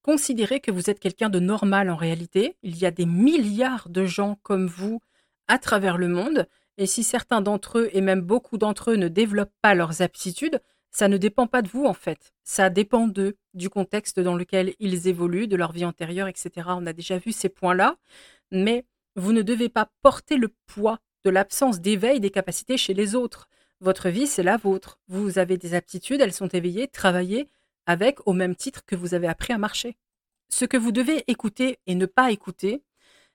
considérez 0.02 0.60
que 0.60 0.70
vous 0.70 0.88
êtes 0.88 1.00
quelqu'un 1.00 1.28
de 1.28 1.40
normal 1.40 1.90
en 1.90 1.96
réalité. 1.96 2.56
Il 2.62 2.78
y 2.78 2.86
a 2.86 2.92
des 2.92 3.04
milliards 3.04 3.88
de 3.88 4.06
gens 4.06 4.38
comme 4.42 4.68
vous 4.68 5.00
à 5.48 5.58
travers 5.58 5.98
le 5.98 6.06
monde, 6.06 6.46
et 6.78 6.86
si 6.86 7.02
certains 7.02 7.40
d'entre 7.40 7.80
eux, 7.80 7.90
et 7.92 8.00
même 8.00 8.20
beaucoup 8.20 8.56
d'entre 8.56 8.92
eux, 8.92 8.96
ne 8.96 9.08
développent 9.08 9.52
pas 9.60 9.74
leurs 9.74 10.00
aptitudes, 10.00 10.62
ça 10.92 11.08
ne 11.08 11.16
dépend 11.16 11.48
pas 11.48 11.60
de 11.60 11.68
vous 11.68 11.84
en 11.84 11.92
fait. 11.92 12.32
Ça 12.44 12.70
dépend 12.70 13.08
d'eux, 13.08 13.36
du 13.54 13.68
contexte 13.68 14.20
dans 14.20 14.36
lequel 14.36 14.74
ils 14.78 15.08
évoluent, 15.08 15.48
de 15.48 15.56
leur 15.56 15.72
vie 15.72 15.84
antérieure, 15.84 16.28
etc. 16.28 16.68
On 16.68 16.86
a 16.86 16.92
déjà 16.92 17.18
vu 17.18 17.32
ces 17.32 17.48
points-là, 17.48 17.96
mais 18.52 18.86
vous 19.16 19.32
ne 19.32 19.42
devez 19.42 19.68
pas 19.68 19.90
porter 20.02 20.36
le 20.36 20.54
poids 20.66 21.00
de 21.24 21.30
l'absence 21.30 21.80
d'éveil 21.80 22.20
des 22.20 22.30
capacités 22.30 22.76
chez 22.76 22.94
les 22.94 23.16
autres. 23.16 23.48
Votre 23.80 24.10
vie, 24.10 24.26
c'est 24.26 24.42
la 24.42 24.58
vôtre. 24.58 24.98
Vous 25.08 25.38
avez 25.38 25.56
des 25.56 25.74
aptitudes, 25.74 26.20
elles 26.20 26.34
sont 26.34 26.48
éveillées, 26.48 26.88
travaillées 26.88 27.48
avec 27.86 28.18
au 28.26 28.34
même 28.34 28.54
titre 28.54 28.84
que 28.84 28.94
vous 28.94 29.14
avez 29.14 29.26
appris 29.26 29.54
à 29.54 29.58
marcher. 29.58 29.96
Ce 30.50 30.66
que 30.66 30.76
vous 30.76 30.92
devez 30.92 31.24
écouter 31.28 31.78
et 31.86 31.94
ne 31.94 32.06
pas 32.06 32.30
écouter, 32.30 32.82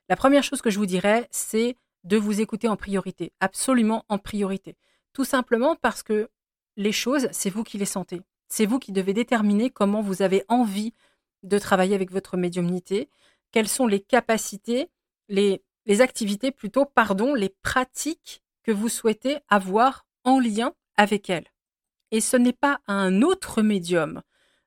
la 0.07 0.15
première 0.15 0.43
chose 0.43 0.61
que 0.61 0.69
je 0.69 0.77
vous 0.77 0.85
dirais, 0.85 1.27
c'est 1.31 1.75
de 2.03 2.17
vous 2.17 2.41
écouter 2.41 2.67
en 2.67 2.75
priorité, 2.75 3.33
absolument 3.39 4.05
en 4.07 4.19
priorité. 4.19 4.75
Tout 5.13 5.25
simplement 5.25 5.75
parce 5.75 6.03
que 6.03 6.29
les 6.77 6.91
choses, 6.91 7.27
c'est 7.31 7.49
vous 7.49 7.63
qui 7.63 7.79
les 7.79 7.85
sentez. 7.85 8.21
C'est 8.47 8.67
vous 8.67 8.77
qui 8.77 8.91
devez 8.91 9.13
déterminer 9.13 9.71
comment 9.71 10.01
vous 10.01 10.21
avez 10.21 10.43
envie 10.47 10.93
de 11.41 11.57
travailler 11.57 11.95
avec 11.95 12.11
votre 12.11 12.37
médiumnité, 12.37 13.09
quelles 13.51 13.67
sont 13.67 13.87
les 13.87 13.99
capacités, 13.99 14.89
les, 15.27 15.63
les 15.87 16.01
activités 16.01 16.51
plutôt, 16.51 16.85
pardon, 16.85 17.33
les 17.33 17.49
pratiques 17.49 18.43
que 18.61 18.71
vous 18.71 18.89
souhaitez 18.89 19.37
avoir 19.49 20.04
en 20.25 20.39
lien 20.39 20.73
avec 20.97 21.29
elle. 21.29 21.45
Et 22.11 22.21
ce 22.21 22.37
n'est 22.37 22.53
pas 22.53 22.81
à 22.87 22.93
un 22.93 23.21
autre 23.21 23.61
médium 23.61 24.21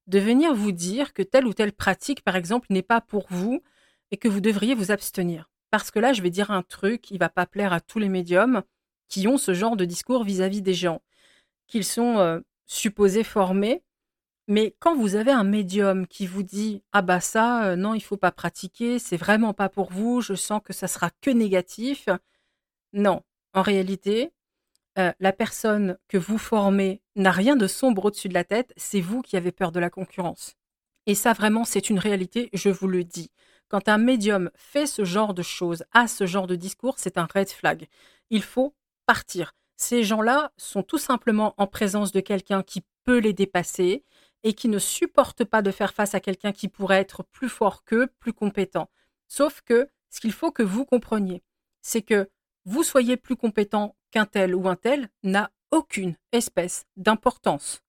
de 0.07 0.19
venir 0.19 0.55
vous 0.55 0.73
dire 0.73 1.13
que 1.13 1.23
telle 1.23 1.47
ou 1.47 1.53
telle 1.53 1.73
pratique, 1.73 2.23
par 2.23 2.37
exemple, 2.37 2.69
n'est 2.71 2.83
pas 2.83 3.01
pour 3.01 3.27
vous 3.29 3.63
et 4.11 4.17
que 4.17 4.29
vous 4.29 4.41
devriez 4.41 4.75
vous 4.75 4.91
abstenir. 4.91 5.51
Parce 5.71 5.91
que 5.91 5.99
là, 5.99 6.15
je 6.15 6.23
vais 6.23 6.31
dire 6.31 6.51
un 6.51 6.63
truc 6.63 7.03
qui 7.03 7.19
va 7.19 7.29
pas 7.29 7.47
plaire 7.47 7.75
à 7.75 7.81
tous 7.81 7.99
les 7.99 8.09
médiums 8.09 8.63
qui 9.09 9.29
ont 9.29 9.39
ce 9.39 9.55
genre 9.55 9.77
de 9.77 9.85
discours 9.85 10.25
vis-à-vis 10.25 10.63
des 10.63 10.75
gens, 10.75 11.03
qu'ils 11.67 11.85
sont 11.85 12.19
euh, 12.19 12.41
supposés 12.67 13.25
formés. 13.25 13.83
Mais 14.47 14.75
quand 14.79 14.97
vous 14.97 15.15
avez 15.15 15.31
un 15.31 15.45
médium 15.45 16.07
qui 16.07 16.27
vous 16.27 16.43
dit 16.43 16.83
ah 16.93 17.03
bah 17.03 17.21
ça 17.21 17.67
euh, 17.67 17.77
non 17.77 17.93
il 17.95 18.01
faut 18.01 18.17
pas 18.17 18.33
pratiquer 18.33 18.99
c'est 18.99 19.19
vraiment 19.19 19.53
pas 19.53 19.69
pour 19.69 19.93
vous 19.93 20.23
je 20.23 20.33
sens 20.33 20.63
que 20.65 20.73
ça 20.73 20.89
sera 20.89 21.11
que 21.21 21.31
négatif 21.31 22.09
non 22.95 23.23
en 23.53 23.61
réalité 23.61 24.33
euh, 24.99 25.13
la 25.21 25.33
personne 25.33 25.99
que 26.09 26.19
vous 26.19 26.39
formez 26.39 27.03
n'a 27.17 27.31
rien 27.31 27.57
de 27.57 27.67
sombre 27.67 28.07
au-dessus 28.07 28.29
de 28.29 28.35
la 28.35 28.45
tête 28.45 28.73
c'est 28.77 29.01
vous 29.01 29.23
qui 29.23 29.37
avez 29.37 29.53
peur 29.53 29.73
de 29.73 29.81
la 29.81 29.91
concurrence 29.91 30.57
et 31.07 31.15
ça 31.15 31.33
vraiment 31.33 31.65
c'est 31.65 31.91
une 31.91 31.99
réalité 31.99 32.49
je 32.53 32.71
vous 32.71 32.89
le 32.89 33.05
dis 33.05 33.31
quand 33.69 33.89
un 33.89 33.99
médium 33.99 34.51
fait 34.55 34.87
ce 34.87 35.05
genre 35.05 35.35
de 35.35 35.43
choses, 35.43 35.85
a 35.93 36.09
ce 36.09 36.27
genre 36.27 36.47
de 36.47 36.57
discours, 36.57 36.95
c'est 36.97 37.19
un 37.19 37.29
red 37.33 37.51
flag. 37.51 37.87
Il 38.31 38.43
faut 38.43 38.75
partir. 39.07 39.55
Ces 39.77 40.03
gens-là 40.03 40.53
sont 40.57 40.83
tout 40.83 40.99
simplement 40.99 41.55
en 41.59 41.67
présence 41.67 42.11
de 42.11 42.21
quelqu'un 42.21 42.63
qui 42.63 42.83
peut 43.05 43.19
les 43.19 43.35
dépasser 43.35 44.05
et 44.43 44.55
qui 44.55 44.69
ne 44.69 44.79
supporte 44.79 45.45
pas 45.45 45.63
de 45.63 45.71
faire 45.71 45.93
face 45.93 46.15
à 46.15 46.21
quelqu'un 46.21 46.53
qui 46.53 46.69
pourrait 46.69 47.01
être 47.01 47.23
plus 47.25 47.49
fort 47.49 47.85
qu'eux, 47.85 48.09
plus 48.21 48.33
compétent. 48.33 48.89
Sauf 49.29 49.61
que 49.61 49.89
ce 50.11 50.21
qu'il 50.21 50.33
faut 50.33 50.51
que 50.51 50.63
vous 50.63 50.87
compreniez, 50.87 51.43
c'est 51.83 52.03
que 52.03 52.31
vous 52.65 52.83
soyez 52.83 53.17
plus 53.17 53.37
compétent 53.37 53.97
qu'un 54.11 54.27
tel 54.27 54.55
ou 54.55 54.69
un 54.69 54.77
tel 54.77 55.09
n'a 55.23 55.51
aucune 55.71 56.17
espèce 56.33 56.87
d'importance. 56.97 57.83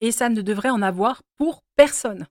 Et 0.00 0.12
ça 0.12 0.28
ne 0.28 0.42
devrait 0.42 0.70
en 0.70 0.82
avoir 0.82 1.22
pour 1.36 1.62
personne. 1.76 2.26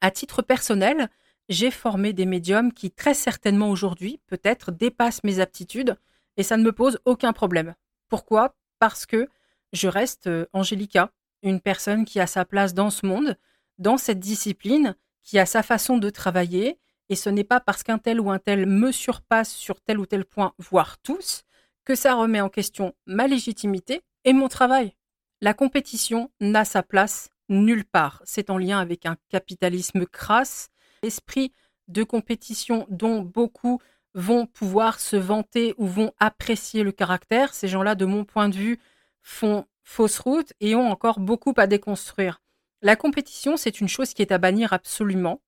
À 0.00 0.10
titre 0.10 0.42
personnel, 0.42 1.08
j'ai 1.48 1.70
formé 1.70 2.12
des 2.12 2.26
médiums 2.26 2.72
qui 2.72 2.90
très 2.90 3.14
certainement 3.14 3.70
aujourd'hui, 3.70 4.20
peut-être, 4.26 4.72
dépassent 4.72 5.24
mes 5.24 5.40
aptitudes 5.40 5.96
et 6.36 6.42
ça 6.42 6.56
ne 6.56 6.64
me 6.64 6.72
pose 6.72 6.98
aucun 7.04 7.32
problème. 7.32 7.74
Pourquoi? 8.08 8.54
Parce 8.78 9.06
que 9.06 9.28
je 9.72 9.88
reste 9.88 10.26
euh, 10.26 10.46
Angélica, 10.52 11.10
une 11.42 11.60
personne 11.60 12.04
qui 12.04 12.20
a 12.20 12.26
sa 12.26 12.44
place 12.44 12.74
dans 12.74 12.90
ce 12.90 13.06
monde, 13.06 13.36
dans 13.78 13.96
cette 13.96 14.20
discipline, 14.20 14.96
qui 15.22 15.38
a 15.38 15.46
sa 15.46 15.62
façon 15.62 15.98
de 15.98 16.10
travailler, 16.10 16.78
et 17.08 17.16
ce 17.16 17.30
n'est 17.30 17.44
pas 17.44 17.60
parce 17.60 17.82
qu'un 17.82 17.98
tel 17.98 18.20
ou 18.20 18.30
un 18.30 18.38
tel 18.38 18.66
me 18.66 18.92
surpasse 18.92 19.52
sur 19.52 19.80
tel 19.80 19.98
ou 19.98 20.06
tel 20.06 20.24
point, 20.24 20.54
voire 20.58 20.98
tous, 20.98 21.44
que 21.86 21.94
ça 21.94 22.14
remet 22.14 22.42
en 22.42 22.50
question 22.50 22.94
ma 23.06 23.26
légitimité 23.26 24.02
et 24.24 24.34
mon 24.34 24.48
travail. 24.48 24.94
La 25.40 25.54
compétition 25.54 26.30
n'a 26.40 26.66
sa 26.66 26.82
place 26.82 27.30
nulle 27.48 27.84
part. 27.84 28.20
C'est 28.24 28.50
en 28.50 28.58
lien 28.58 28.78
avec 28.78 29.06
un 29.06 29.16
capitalisme 29.30 30.04
crasse 30.04 30.68
esprit 31.02 31.52
de 31.88 32.02
compétition 32.02 32.86
dont 32.90 33.22
beaucoup 33.22 33.80
vont 34.14 34.46
pouvoir 34.46 34.98
se 34.98 35.16
vanter 35.16 35.74
ou 35.78 35.86
vont 35.86 36.12
apprécier 36.18 36.82
le 36.82 36.90
caractère. 36.90 37.54
Ces 37.54 37.68
gens-là, 37.68 37.94
de 37.94 38.04
mon 38.04 38.24
point 38.24 38.48
de 38.48 38.56
vue, 38.56 38.80
font 39.22 39.66
fausse 39.84 40.18
route 40.18 40.52
et 40.60 40.74
ont 40.74 40.90
encore 40.90 41.20
beaucoup 41.20 41.54
à 41.56 41.66
déconstruire. 41.66 42.40
La 42.82 42.96
compétition, 42.96 43.56
c'est 43.56 43.80
une 43.80 43.88
chose 43.88 44.12
qui 44.12 44.22
est 44.22 44.32
à 44.32 44.38
bannir 44.38 44.72
absolument. 44.72 45.40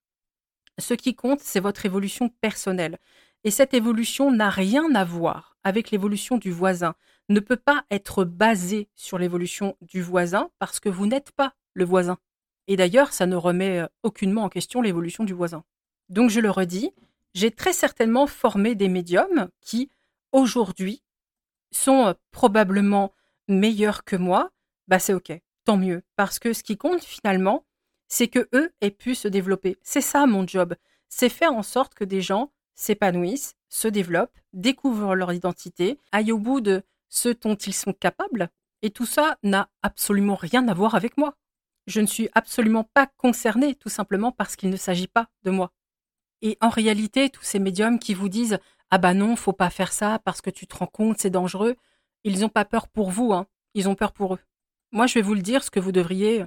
Ce 0.79 0.95
qui 0.95 1.17
compte, 1.17 1.41
c'est 1.41 1.61
votre 1.61 1.85
évolution 1.87 2.29
personnelle. 2.29 2.99
Et 3.45 3.51
cette 3.51 3.75
évolution 3.75 4.33
n'a 4.33 4.51
rien 4.51 4.95
à 4.95 5.05
voir 5.05 5.57
avec 5.65 5.91
l'évolution 5.91 6.39
du 6.39 6.51
voisin, 6.51 6.95
ne 7.29 7.41
peut 7.41 7.57
pas 7.57 7.85
être 7.91 8.25
basée 8.25 8.89
sur 8.95 9.19
l'évolution 9.19 9.77
du 9.83 10.03
voisin 10.03 10.51
parce 10.59 10.81
que 10.81 10.89
vous 10.89 11.07
n'êtes 11.07 11.31
pas 11.33 11.55
le 11.75 11.85
voisin. 11.85 12.19
Et 12.67 12.77
d'ailleurs, 12.77 13.13
ça 13.13 13.27
ne 13.27 13.37
remet 13.37 13.83
aucunement 14.03 14.45
en 14.45 14.49
question 14.49 14.83
l'évolution 14.83 15.25
du 15.25 15.35
voisin. 15.35 15.65
Donc 16.09 16.31
je 16.31 16.41
le 16.41 16.51
redis, 16.51 16.93
j'ai 17.35 17.51
très 17.51 17.73
certainement 17.73 18.27
formé 18.27 18.75
des 18.75 18.89
médiums 18.89 19.49
qui, 19.61 19.91
aujourd'hui, 20.33 21.03
sont 21.71 22.15
probablement 22.31 23.13
meilleurs 23.47 24.05
que 24.05 24.17
moi. 24.17 24.51
Bah 24.89 24.99
c'est 24.99 25.15
ok, 25.15 25.33
tant 25.65 25.77
mieux. 25.77 26.03
Parce 26.17 26.39
que 26.39 26.53
ce 26.53 26.63
qui 26.63 26.77
compte 26.77 27.05
finalement, 27.05 27.67
c'est 28.09 28.29
que 28.29 28.49
eux 28.55 28.73
aient 28.81 28.91
pu 28.91 29.15
se 29.15 29.29
développer. 29.29 29.77
C'est 29.83 30.01
ça 30.01 30.27
mon 30.27 30.47
job. 30.47 30.75
C'est 31.09 31.29
faire 31.29 31.53
en 31.53 31.63
sorte 31.63 31.95
que 31.95 32.05
des 32.05 32.23
gens 32.23 32.53
s'épanouissent, 32.79 33.57
se 33.69 33.89
développent, 33.89 34.39
découvrent 34.53 35.17
leur 35.17 35.33
identité, 35.33 35.99
aillent 36.13 36.33
au 36.33 36.39
bout 36.39 36.61
de 36.61 36.83
ce 37.09 37.29
dont 37.29 37.57
ils 37.57 37.75
sont 37.75 37.93
capables. 37.93 38.51
Et 38.83 38.91
tout 38.91 39.05
ça 39.05 39.37
n'a 39.43 39.69
absolument 39.83 40.37
rien 40.37 40.67
à 40.69 40.75
voir 40.75 40.95
avec 40.95 41.19
moi. 41.19 41.35
Je 41.89 42.01
ne 42.01 42.07
suis 42.07 42.29
absolument 42.35 42.85
pas 42.85 43.07
concernée, 43.07 43.75
tout 43.75 43.89
simplement 43.89 44.31
parce 44.31 44.55
qu'il 44.55 44.71
ne 44.71 44.77
s'agit 44.77 45.09
pas 45.09 45.29
de 45.43 45.51
moi. 45.51 45.73
Et 46.41 46.57
en 46.61 46.69
réalité, 46.69 47.31
tous 47.31 47.43
ces 47.43 47.59
médiums 47.59 47.99
qui 47.99 48.15
vous 48.15 48.29
disent 48.29 48.61
Ah 48.91 48.99
bah 48.99 49.13
non, 49.13 49.35
faut 49.35 49.53
pas 49.53 49.71
faire 49.71 49.93
ça 49.93 50.21
parce 50.21 50.41
que 50.41 50.51
tu 50.51 50.69
te 50.69 50.77
rends 50.77 50.87
compte, 50.87 51.19
c'est 51.19 51.31
dangereux, 51.31 51.75
ils 52.23 52.39
n'ont 52.41 52.49
pas 52.49 52.65
peur 52.65 52.87
pour 52.87 53.11
vous, 53.11 53.33
hein. 53.33 53.47
ils 53.75 53.89
ont 53.89 53.97
peur 53.97 54.13
pour 54.13 54.35
eux. 54.35 54.41
Moi, 54.93 55.09
je 55.09 55.15
vais 55.15 55.23
vous 55.23 55.35
le 55.35 55.43
dire, 55.43 55.65
ce 55.65 55.71
que 55.73 55.81
vous 55.81 55.93
devriez 55.93 56.45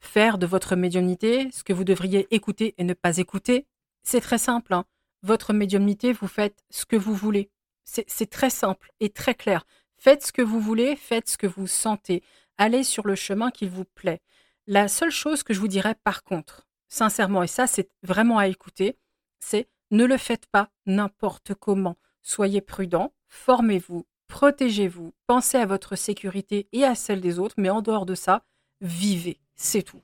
faire 0.00 0.38
de 0.38 0.46
votre 0.46 0.76
médiumnité, 0.76 1.50
ce 1.52 1.62
que 1.62 1.74
vous 1.74 1.84
devriez 1.84 2.26
écouter 2.34 2.74
et 2.78 2.84
ne 2.84 2.94
pas 2.94 3.18
écouter, 3.18 3.66
c'est 4.02 4.22
très 4.22 4.38
simple. 4.38 4.72
Hein. 4.72 4.86
Votre 5.24 5.54
médiumnité, 5.54 6.12
vous 6.12 6.28
faites 6.28 6.62
ce 6.68 6.84
que 6.84 6.96
vous 6.96 7.14
voulez. 7.14 7.50
C'est 7.84 8.28
très 8.28 8.50
simple 8.50 8.92
et 9.00 9.08
très 9.08 9.34
clair. 9.34 9.64
Faites 9.96 10.26
ce 10.26 10.32
que 10.32 10.42
vous 10.42 10.60
voulez, 10.60 10.96
faites 10.96 11.30
ce 11.30 11.38
que 11.38 11.46
vous 11.46 11.66
sentez. 11.66 12.22
Allez 12.58 12.84
sur 12.84 13.06
le 13.06 13.14
chemin 13.14 13.50
qui 13.50 13.66
vous 13.66 13.86
plaît. 13.86 14.20
La 14.66 14.86
seule 14.86 15.10
chose 15.10 15.42
que 15.42 15.54
je 15.54 15.60
vous 15.60 15.68
dirais 15.68 15.94
par 16.04 16.24
contre, 16.24 16.66
sincèrement, 16.88 17.42
et 17.42 17.46
ça 17.46 17.66
c'est 17.66 17.88
vraiment 18.02 18.36
à 18.36 18.48
écouter, 18.48 18.98
c'est 19.40 19.66
ne 19.90 20.04
le 20.04 20.18
faites 20.18 20.44
pas 20.44 20.68
n'importe 20.84 21.54
comment. 21.54 21.96
Soyez 22.22 22.60
prudent, 22.60 23.14
formez-vous, 23.28 24.06
protégez-vous, 24.28 25.14
pensez 25.26 25.56
à 25.56 25.64
votre 25.64 25.96
sécurité 25.96 26.68
et 26.72 26.84
à 26.84 26.94
celle 26.94 27.22
des 27.22 27.38
autres, 27.38 27.54
mais 27.56 27.70
en 27.70 27.80
dehors 27.80 28.04
de 28.04 28.14
ça, 28.14 28.44
vivez, 28.82 29.40
c'est 29.54 29.84
tout. 29.84 30.02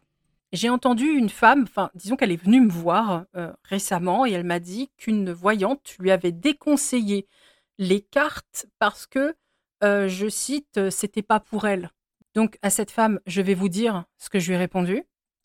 J'ai 0.53 0.69
entendu 0.69 1.07
une 1.07 1.29
femme, 1.29 1.67
disons 1.95 2.17
qu'elle 2.17 2.33
est 2.33 2.43
venue 2.43 2.61
me 2.61 2.71
voir 2.71 3.25
euh, 3.37 3.53
récemment 3.63 4.27
et 4.27 4.33
elle 4.33 4.45
m'a 4.45 4.59
dit 4.59 4.91
qu'une 4.97 5.31
voyante 5.31 5.95
lui 6.01 6.11
avait 6.11 6.33
déconseillé 6.33 7.29
les 7.79 8.01
cartes 8.01 8.67
parce 8.81 9.07
que, 9.07 9.37
euh, 9.85 10.09
je 10.09 10.29
cite, 10.29 10.77
euh, 10.77 10.91
c'était 10.91 11.23
pas 11.23 11.39
pour 11.39 11.69
elle. 11.69 11.91
Donc 12.35 12.59
à 12.63 12.71
cette 12.71 12.91
femme, 12.91 13.21
je 13.27 13.43
vais 13.43 13.55
vous 13.55 13.69
dire 13.69 14.05
ce 14.19 14.29
que 14.29 14.41
je 14.41 14.49
lui 14.49 14.55
ai 14.55 14.59
répondu 14.59 15.05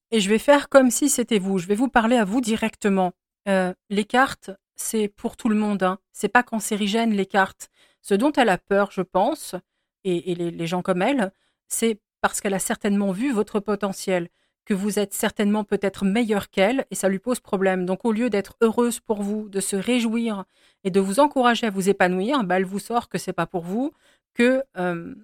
et 0.10 0.20
je 0.20 0.30
vais 0.30 0.40
faire 0.40 0.70
comme 0.70 0.90
si 0.90 1.08
c'était 1.08 1.40
vous. 1.40 1.60
Je 1.60 1.68
vais 1.68 1.76
vous 1.76 1.88
parler 1.88 2.18
à 2.18 2.26
vous 2.26 2.42
directement. 2.42 3.14
les 3.46 4.06
cartes, 4.06 4.50
c'est 4.76 5.08
pour 5.08 5.38
tout 5.38 5.50
le 5.50 5.56
monde. 5.56 5.84
Hein. 5.84 6.00
C'est 6.14 6.30
pas 6.30 6.44
cancérigène 6.44 7.14
les 7.14 7.28
cartes. 7.28 7.70
Ce 8.02 8.16
dont 8.16 8.32
elle 8.32 8.50
a 8.50 8.58
peur, 8.58 8.90
je 8.92 9.02
pense, 9.02 9.56
et, 10.04 10.36
les, 10.36 10.68
gens 10.68 10.82
comme 10.82 11.02
elle, 11.02 11.32
c'est 11.68 12.00
parce 12.22 12.42
qu'elle 12.42 12.54
a 12.54 12.60
certainement 12.60 13.12
vu 13.12 13.32
votre 13.32 13.60
potentiel, 13.60 14.30
que 14.66 14.74
vous 14.74 15.00
êtes 15.00 15.14
certainement 15.14 15.64
peut-être 15.64 16.06
meilleur 16.06 16.50
qu'elle, 16.50 16.86
et 16.92 16.96
ça 16.96 17.08
lui 17.08 17.20
pose 17.20 17.40
problème. 17.40 17.86
Donc 17.86 18.04
au 18.04 18.12
lieu 18.12 18.30
d'être 18.30 18.58
heureuse 18.62 19.00
pour 19.00 19.22
vous, 19.22 19.48
de 19.48 19.60
se 19.60 19.76
réjouir 19.76 20.46
et 20.84 20.92
de 20.92 21.00
vous 21.00 21.20
encourager 21.20 21.68
à 21.68 21.70
vous 21.70 21.90
épanouir, 21.90 22.44
bah, 22.44 22.58
elle 22.58 22.66
vous 22.66 22.80
sort 22.80 23.08
que 23.08 23.18
c'est 23.18 23.34
pas 23.34 23.46
pour 23.46 23.64
vous, 23.64 23.94
que, 24.34 24.64
euh, 24.78 25.16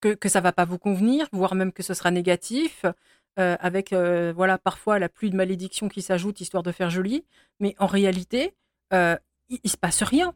que, 0.00 0.28
ça 0.28 0.40
va 0.40 0.52
pas 0.52 0.64
vous 0.64 0.78
convenir, 0.78 1.28
voire 1.32 1.54
même 1.54 1.72
que 1.72 1.82
ce 1.82 1.94
sera 1.94 2.10
négatif, 2.10 2.84
euh, 3.38 3.56
avec 3.60 3.92
euh, 3.92 4.32
voilà 4.34 4.58
parfois 4.58 4.98
la 4.98 5.08
pluie 5.08 5.30
de 5.30 5.36
malédiction 5.36 5.88
qui 5.88 6.02
s'ajoute 6.02 6.40
histoire 6.40 6.62
de 6.62 6.72
faire 6.72 6.90
joli. 6.90 7.24
Mais 7.60 7.74
en 7.78 7.86
réalité, 7.86 8.54
il, 8.92 9.18
il 9.62 9.70
se 9.70 9.76
passe 9.76 10.02
rien. 10.02 10.34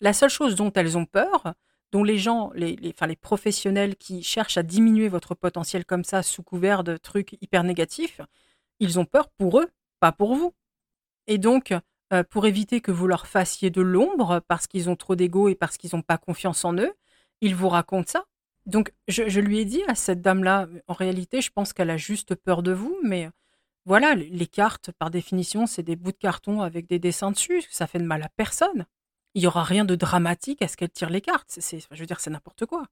La 0.00 0.12
seule 0.12 0.30
chose 0.30 0.56
dont 0.56 0.72
elles 0.72 0.98
ont 0.98 1.06
peur, 1.06 1.54
dont 1.92 2.02
les 2.02 2.18
gens, 2.18 2.50
les, 2.54 2.94
professionnels 3.20 3.96
qui 3.96 4.22
cherchent 4.22 4.56
à 4.56 4.62
diminuer 4.62 5.08
votre 5.08 5.34
potentiel 5.34 5.84
comme 5.84 6.04
ça 6.04 6.22
sous 6.22 6.42
couvert 6.42 6.82
de 6.82 6.96
trucs 6.96 7.36
hyper 7.42 7.62
négatifs, 7.64 8.20
ils 8.80 8.98
ont 8.98 9.04
peur 9.04 9.28
pour 9.28 9.60
eux, 9.60 9.68
pas 10.00 10.10
pour 10.10 10.34
vous. 10.34 10.54
Et 11.26 11.38
donc, 11.38 11.74
euh, 12.12 12.24
pour 12.24 12.46
éviter 12.46 12.80
que 12.80 12.90
vous 12.90 13.06
leur 13.06 13.26
fassiez 13.26 13.70
de 13.70 13.82
l'ombre 13.82 14.40
parce 14.48 14.66
qu'ils 14.66 14.88
ont 14.88 14.96
trop 14.96 15.14
d'ego 15.14 15.48
et 15.48 15.54
parce 15.54 15.76
qu'ils 15.76 15.90
n'ont 15.94 16.02
pas 16.02 16.18
confiance 16.18 16.64
en 16.64 16.74
eux, 16.74 16.92
ils 17.42 17.54
vous 17.54 17.68
racontent 17.68 18.10
ça. 18.10 18.24
Donc, 18.64 18.92
je, 19.06 19.28
je 19.28 19.40
lui 19.40 19.58
ai 19.58 19.64
dit 19.64 19.82
à 19.86 19.94
cette 19.94 20.22
dame-là, 20.22 20.68
en 20.88 20.94
réalité, 20.94 21.42
je 21.42 21.50
pense 21.50 21.72
qu'elle 21.72 21.90
a 21.90 21.96
juste 21.96 22.34
peur 22.34 22.62
de 22.62 22.72
vous, 22.72 22.96
mais 23.02 23.28
voilà, 23.84 24.14
les 24.14 24.46
cartes, 24.46 24.92
par 24.92 25.10
définition, 25.10 25.66
c'est 25.66 25.82
des 25.82 25.96
bouts 25.96 26.12
de 26.12 26.16
carton 26.16 26.62
avec 26.62 26.86
des 26.86 26.98
dessins 26.98 27.32
dessus, 27.32 27.64
ça 27.70 27.86
fait 27.86 27.98
de 27.98 28.04
mal 28.04 28.22
à 28.22 28.28
personne 28.28 28.86
il 29.34 29.42
y 29.42 29.46
aura 29.46 29.64
rien 29.64 29.84
de 29.84 29.94
dramatique 29.94 30.62
à 30.62 30.68
ce 30.68 30.76
qu'elle 30.76 30.90
tire 30.90 31.10
les 31.10 31.20
cartes. 31.20 31.48
C'est, 31.48 31.80
je 31.80 32.00
veux 32.00 32.06
dire, 32.06 32.20
c'est 32.20 32.30
n'importe 32.30 32.66
quoi. 32.66 32.84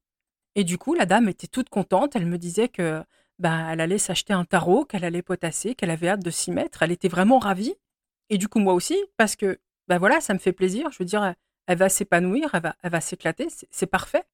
Et 0.55 0.65
du 0.65 0.79
coup, 0.79 0.95
la 0.95 1.07
dame 1.07 1.29
était 1.29 1.47
toute 1.47 1.69
contente. 1.69 2.17
Elle 2.17 2.27
me 2.27 2.39
disait 2.39 2.69
que 2.69 3.03
bah, 3.39 3.69
elle 3.71 3.81
allait 3.81 3.99
s'acheter 3.99 4.33
un 4.33 4.45
tarot, 4.45 4.85
qu'elle 4.85 5.05
allait 5.05 5.23
potasser, 5.23 5.75
qu'elle 5.75 5.91
avait 5.91 6.09
hâte 6.09 6.25
de 6.25 6.31
s'y 6.31 6.51
mettre. 6.51 6.83
Elle 6.83 6.93
était 6.93 7.09
vraiment 7.09 7.39
ravie. 7.39 7.75
Et 8.31 8.39
du 8.39 8.49
coup, 8.49 8.59
moi 8.59 8.75
aussi, 8.75 8.97
parce 9.17 9.37
que 9.37 9.59
bah 9.89 9.99
voilà, 9.99 10.21
ça 10.21 10.35
me 10.35 10.39
fait 10.39 10.53
plaisir. 10.53 10.91
Je 10.93 10.99
veux 10.99 11.05
dire, 11.05 11.35
elle 11.67 11.79
va 11.79 11.89
s'épanouir, 11.89 12.51
elle 12.55 12.63
va, 12.63 12.77
elle 12.83 12.93
va 12.93 13.01
s'éclater. 13.01 13.49
C'est 13.71 13.87
parfait. 13.87 14.25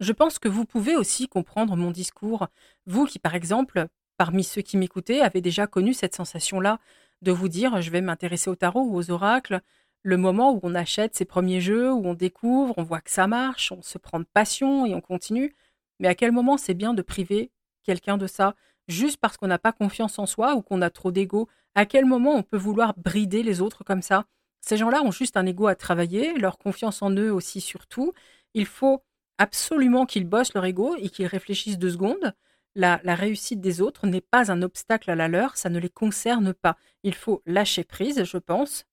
Je 0.00 0.12
pense 0.12 0.38
que 0.38 0.48
vous 0.48 0.64
pouvez 0.64 0.96
aussi 0.96 1.28
comprendre 1.28 1.76
mon 1.76 1.90
discours. 1.90 2.48
Vous 2.86 3.06
qui, 3.06 3.18
par 3.18 3.34
exemple, 3.34 3.86
parmi 4.16 4.44
ceux 4.44 4.62
qui 4.62 4.76
m'écoutaient, 4.76 5.20
avez 5.20 5.40
déjà 5.40 5.66
connu 5.66 5.94
cette 5.94 6.14
sensation-là 6.14 6.78
de 7.22 7.32
vous 7.32 7.48
dire 7.48 7.80
je 7.80 7.90
vais 7.90 8.00
m'intéresser 8.00 8.50
au 8.50 8.56
tarot 8.56 8.82
ou 8.82 8.96
aux 8.96 9.10
oracles, 9.10 9.60
le 10.02 10.16
moment 10.16 10.52
où 10.52 10.60
on 10.62 10.74
achète 10.74 11.14
ses 11.14 11.24
premiers 11.24 11.60
jeux, 11.60 11.92
où 11.92 12.06
on 12.06 12.14
découvre, 12.14 12.74
on 12.76 12.82
voit 12.82 13.00
que 13.00 13.10
ça 13.10 13.26
marche, 13.26 13.72
on 13.72 13.82
se 13.82 13.98
prend 13.98 14.18
de 14.20 14.26
passion 14.32 14.86
et 14.86 14.94
on 14.94 15.00
continue. 15.00 15.54
Mais 16.00 16.08
à 16.08 16.14
quel 16.14 16.32
moment 16.32 16.56
c'est 16.56 16.74
bien 16.74 16.94
de 16.94 17.02
priver 17.02 17.50
quelqu'un 17.84 18.18
de 18.18 18.26
ça? 18.26 18.54
Juste 18.88 19.18
parce 19.18 19.36
qu'on 19.36 19.46
n'a 19.46 19.58
pas 19.58 19.72
confiance 19.72 20.18
en 20.18 20.26
soi 20.26 20.54
ou 20.54 20.62
qu'on 20.62 20.82
a 20.82 20.90
trop 20.90 21.12
d'ego? 21.12 21.48
À 21.74 21.86
quel 21.86 22.04
moment 22.04 22.34
on 22.34 22.42
peut 22.42 22.56
vouloir 22.56 22.94
brider 22.96 23.42
les 23.42 23.60
autres 23.60 23.84
comme 23.84 24.02
ça? 24.02 24.26
Ces 24.60 24.76
gens-là 24.76 25.02
ont 25.02 25.10
juste 25.12 25.36
un 25.36 25.46
ego 25.46 25.66
à 25.66 25.74
travailler, 25.74 26.34
leur 26.34 26.58
confiance 26.58 27.02
en 27.02 27.10
eux 27.10 27.32
aussi 27.32 27.60
surtout. 27.60 28.12
Il 28.54 28.66
faut 28.66 29.02
absolument 29.38 30.06
qu'ils 30.06 30.26
bossent 30.26 30.54
leur 30.54 30.64
ego 30.64 30.96
et 30.96 31.08
qu'ils 31.08 31.26
réfléchissent 31.26 31.78
deux 31.78 31.90
secondes. 31.90 32.34
La, 32.74 33.00
la, 33.04 33.14
réussite 33.14 33.60
des 33.60 33.80
autres 33.80 34.06
n'est 34.06 34.20
pas 34.22 34.50
un 34.50 34.62
obstacle 34.62 35.10
à 35.10 35.14
la 35.14 35.28
leur, 35.28 35.56
ça 35.56 35.68
ne 35.68 35.78
les 35.78 35.90
concerne 35.90 36.54
pas. 36.54 36.76
Il 37.02 37.14
faut 37.14 37.42
lâcher 37.44 37.84
prise, 37.84 38.24
je 38.24 38.38
pense, 38.38 38.86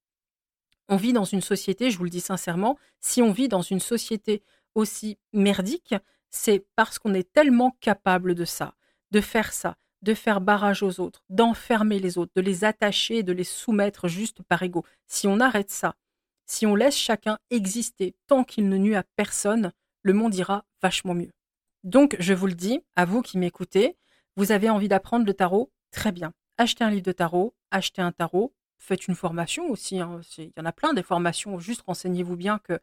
on 0.90 0.98
vit 0.98 1.14
dans 1.14 1.24
une 1.24 1.42
société, 1.42 1.92
je 1.92 1.98
vous 1.98 2.04
le 2.04 2.10
dis 2.10 2.20
sincèrement, 2.20 2.78
si 3.00 3.22
on 3.22 3.32
vit 3.32 3.48
dans 3.48 3.62
une 3.62 3.80
société 3.80 4.44
aussi 4.76 5.18
merdique, 5.34 5.96
c'est 6.30 6.66
parce 6.76 7.00
qu'on 7.00 7.14
est 7.14 7.32
tellement 7.32 7.78
capable 7.80 8.36
de 8.36 8.46
ça, 8.46 8.76
de 9.12 9.22
faire 9.22 9.54
ça, 9.54 9.78
de 10.02 10.14
faire 10.14 10.42
barrage 10.42 10.84
aux 10.84 11.00
autres, 11.00 11.24
d'enfermer 11.30 12.00
les 12.00 12.18
autres, 12.18 12.32
de 12.36 12.42
les 12.42 12.64
attacher, 12.64 13.24
de 13.24 13.34
les 13.34 13.44
soumettre 13.44 14.08
juste 14.08 14.42
par 14.44 14.64
ego. 14.64 14.84
Si 15.08 15.28
on 15.28 15.40
arrête 15.40 15.72
ça, 15.72 15.96
si 16.46 16.66
on 16.66 16.76
laisse 16.76 16.98
chacun 16.98 17.38
exister 17.52 18.16
tant 18.28 18.44
qu'il 18.44 18.70
ne 18.70 18.78
nuit 18.78 18.96
à 18.96 19.04
personne, 19.16 19.72
le 20.02 20.14
monde 20.14 20.36
ira 20.36 20.66
vachement 20.82 21.14
mieux. 21.14 21.32
Donc, 21.84 22.16
je 22.20 22.34
vous 22.34 22.48
le 22.48 22.56
dis, 22.56 22.82
à 22.96 23.06
vous 23.06 23.22
qui 23.22 23.38
m'écoutez, 23.38 23.98
vous 24.36 24.52
avez 24.52 24.70
envie 24.70 24.88
d'apprendre 24.88 25.26
le 25.26 25.34
tarot, 25.34 25.72
très 25.92 26.12
bien. 26.12 26.34
Achetez 26.58 26.84
un 26.84 26.90
livre 26.90 27.04
de 27.04 27.12
tarot, 27.12 27.54
achetez 27.72 28.02
un 28.02 28.12
tarot, 28.12 28.54
faites 28.80 29.08
une 29.08 29.16
formation 29.16 29.70
aussi. 29.70 30.00
Hein, 30.00 30.22
il 30.38 30.52
y 30.58 30.62
en 30.62 30.66
a 30.66 30.72
plein 30.72 30.94
des 30.94 31.04
formations. 31.04 31.60
Juste 31.60 31.84
renseignez-vous 31.86 32.36
bien 32.36 32.60
que 32.60 32.80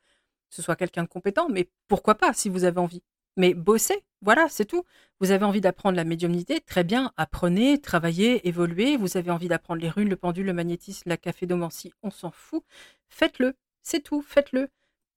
ce 0.50 0.62
soit 0.62 0.76
quelqu'un 0.76 1.02
de 1.02 1.08
compétent. 1.08 1.48
Mais 1.48 1.68
pourquoi 1.88 2.14
pas 2.14 2.32
si 2.32 2.48
vous 2.48 2.64
avez 2.64 2.78
envie 2.78 3.02
Mais 3.36 3.54
bossez, 3.54 4.04
voilà, 4.22 4.46
c'est 4.48 4.66
tout. 4.66 4.84
Vous 5.20 5.32
avez 5.32 5.44
envie 5.44 5.60
d'apprendre 5.60 5.96
la 5.96 6.04
médiumnité, 6.04 6.60
très 6.60 6.84
bien. 6.84 7.12
Apprenez, 7.16 7.80
travaillez, 7.80 8.46
évoluez. 8.46 8.96
Vous 8.96 9.16
avez 9.16 9.30
envie 9.30 9.48
d'apprendre 9.48 9.80
les 9.80 9.88
runes, 9.88 10.08
le 10.08 10.16
pendule, 10.16 10.46
le 10.46 10.52
magnétisme, 10.52 11.08
la 11.08 11.16
café-domancie, 11.16 11.92
on 12.02 12.10
s'en 12.10 12.30
fout. 12.30 12.62
Faites-le, 13.08 13.54
c'est 13.82 14.00
tout, 14.02 14.22
faites-le. 14.22 14.68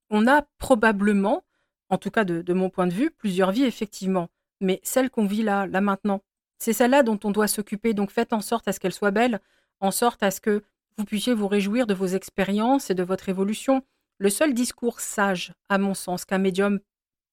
On 0.10 0.28
a 0.28 0.44
probablement, 0.58 1.44
en 1.90 1.98
tout 1.98 2.12
cas 2.12 2.24
de, 2.24 2.42
de 2.42 2.54
mon 2.54 2.70
point 2.70 2.88
de 2.88 2.94
vue, 2.94 3.12
plusieurs 3.12 3.52
vies, 3.52 3.66
effectivement. 3.66 4.30
Mais 4.62 4.80
celle 4.84 5.10
qu'on 5.10 5.26
vit 5.26 5.44
là, 5.44 5.68
là 5.68 5.82
maintenant, 5.82 6.22
c'est 6.58 6.74
celle-là 6.74 7.04
dont 7.04 7.20
on 7.24 7.32
doit 7.32 7.48
s'occuper. 7.48 7.94
Donc 7.94 8.12
faites 8.12 8.34
en 8.34 8.42
sorte 8.42 8.68
à 8.68 8.74
ce 8.74 8.80
qu'elle 8.80 8.94
soit 8.94 9.12
belle 9.12 9.40
en 9.80 9.92
sorte 9.92 10.24
à 10.24 10.32
ce 10.32 10.42
que 10.42 10.64
vous 10.98 11.06
puissiez 11.06 11.34
vous 11.34 11.48
réjouir 11.48 11.88
de 11.88 11.94
vos 11.94 12.08
expériences 12.08 12.90
et 12.90 12.96
de 12.96 13.04
votre 13.04 13.30
évolution. 13.30 13.84
Le 14.18 14.30
seul 14.30 14.54
discours 14.54 15.00
sage, 15.00 15.54
à 15.70 15.78
mon 15.78 15.94
sens, 15.94 16.26
qu'un 16.26 16.38
médium 16.40 16.80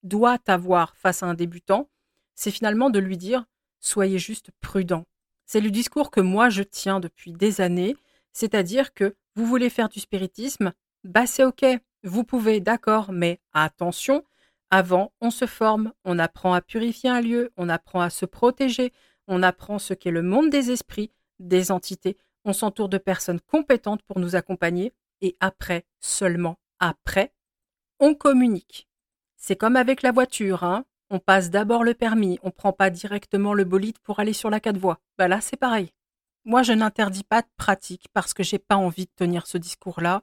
doit 0.03 0.39
avoir 0.47 0.97
face 0.97 1.23
à 1.23 1.27
un 1.27 1.35
débutant, 1.35 1.89
c'est 2.35 2.51
finalement 2.51 2.91
de 2.91 3.01
lui 3.01 3.17
dire 3.17 3.45
soyez 3.81 4.19
juste 4.19 4.51
prudent. 4.61 5.05
C'est 5.47 5.61
le 5.61 5.71
discours 5.71 6.11
que 6.11 6.21
moi 6.21 6.49
je 6.49 6.63
tiens 6.63 7.01
depuis 7.01 7.33
des 7.33 7.61
années, 7.61 7.97
c'est-à-dire 8.33 8.95
que 8.95 9.17
vous 9.35 9.47
voulez 9.47 9.71
faire 9.71 9.89
du 9.89 10.01
spiritisme, 10.01 10.73
bah 11.05 11.27
c'est 11.27 11.45
ok, 11.45 11.65
vous 12.03 12.25
pouvez, 12.25 12.61
d'accord, 12.61 13.13
mais 13.13 13.41
attention, 13.53 14.25
avant 14.71 15.13
on 15.21 15.31
se 15.31 15.47
forme, 15.47 15.93
on 16.05 16.19
apprend 16.19 16.55
à 16.55 16.61
purifier 16.61 17.11
un 17.11 17.21
lieu, 17.21 17.53
on 17.57 17.69
apprend 17.69 18.01
à 18.01 18.11
se 18.11 18.27
protéger, 18.27 18.93
on 19.29 19.43
apprend 19.43 19.79
ce 19.79 19.95
qu'est 19.95 20.11
le 20.11 20.23
monde 20.23 20.51
des 20.51 20.71
esprits, 20.71 21.11
des 21.39 21.71
entités, 21.71 22.17
on 22.47 22.53
s'entoure 22.53 22.89
de 22.89 22.97
personnes 22.97 23.41
compétentes 23.41 24.03
pour 24.03 24.19
nous 24.19 24.37
accompagner 24.37 24.95
et 25.21 25.37
après, 25.41 25.85
seulement 26.01 26.59
après, 26.79 27.35
on 28.01 28.15
communique. 28.15 28.89
C'est 29.37 29.57
comme 29.57 29.77
avec 29.77 30.03
la 30.03 30.13
voiture, 30.13 30.65
hein. 30.65 30.85
On 31.09 31.19
passe 31.21 31.51
d'abord 31.51 31.85
le 31.85 31.95
permis, 31.95 32.39
on 32.43 32.51
prend 32.51 32.73
pas 32.73 32.91
directement 32.91 33.55
le 33.55 33.65
bolide 33.65 33.99
pour 33.99 34.19
aller 34.19 34.33
sur 34.33 34.51
la 34.51 34.59
quatre 34.59 34.79
voies. 34.79 34.99
Bah 35.19 35.29
là, 35.29 35.41
c'est 35.41 35.57
pareil. 35.57 35.93
Moi, 36.45 36.63
je 36.63 36.73
n'interdis 36.73 37.23
pas 37.23 37.43
de 37.43 37.49
pratique 37.57 38.07
parce 38.13 38.35
que 38.35 38.43
j'ai 38.43 38.59
pas 38.59 38.77
envie 38.77 39.07
de 39.07 39.13
tenir 39.15 39.47
ce 39.47 39.59
discours-là. 39.59 40.23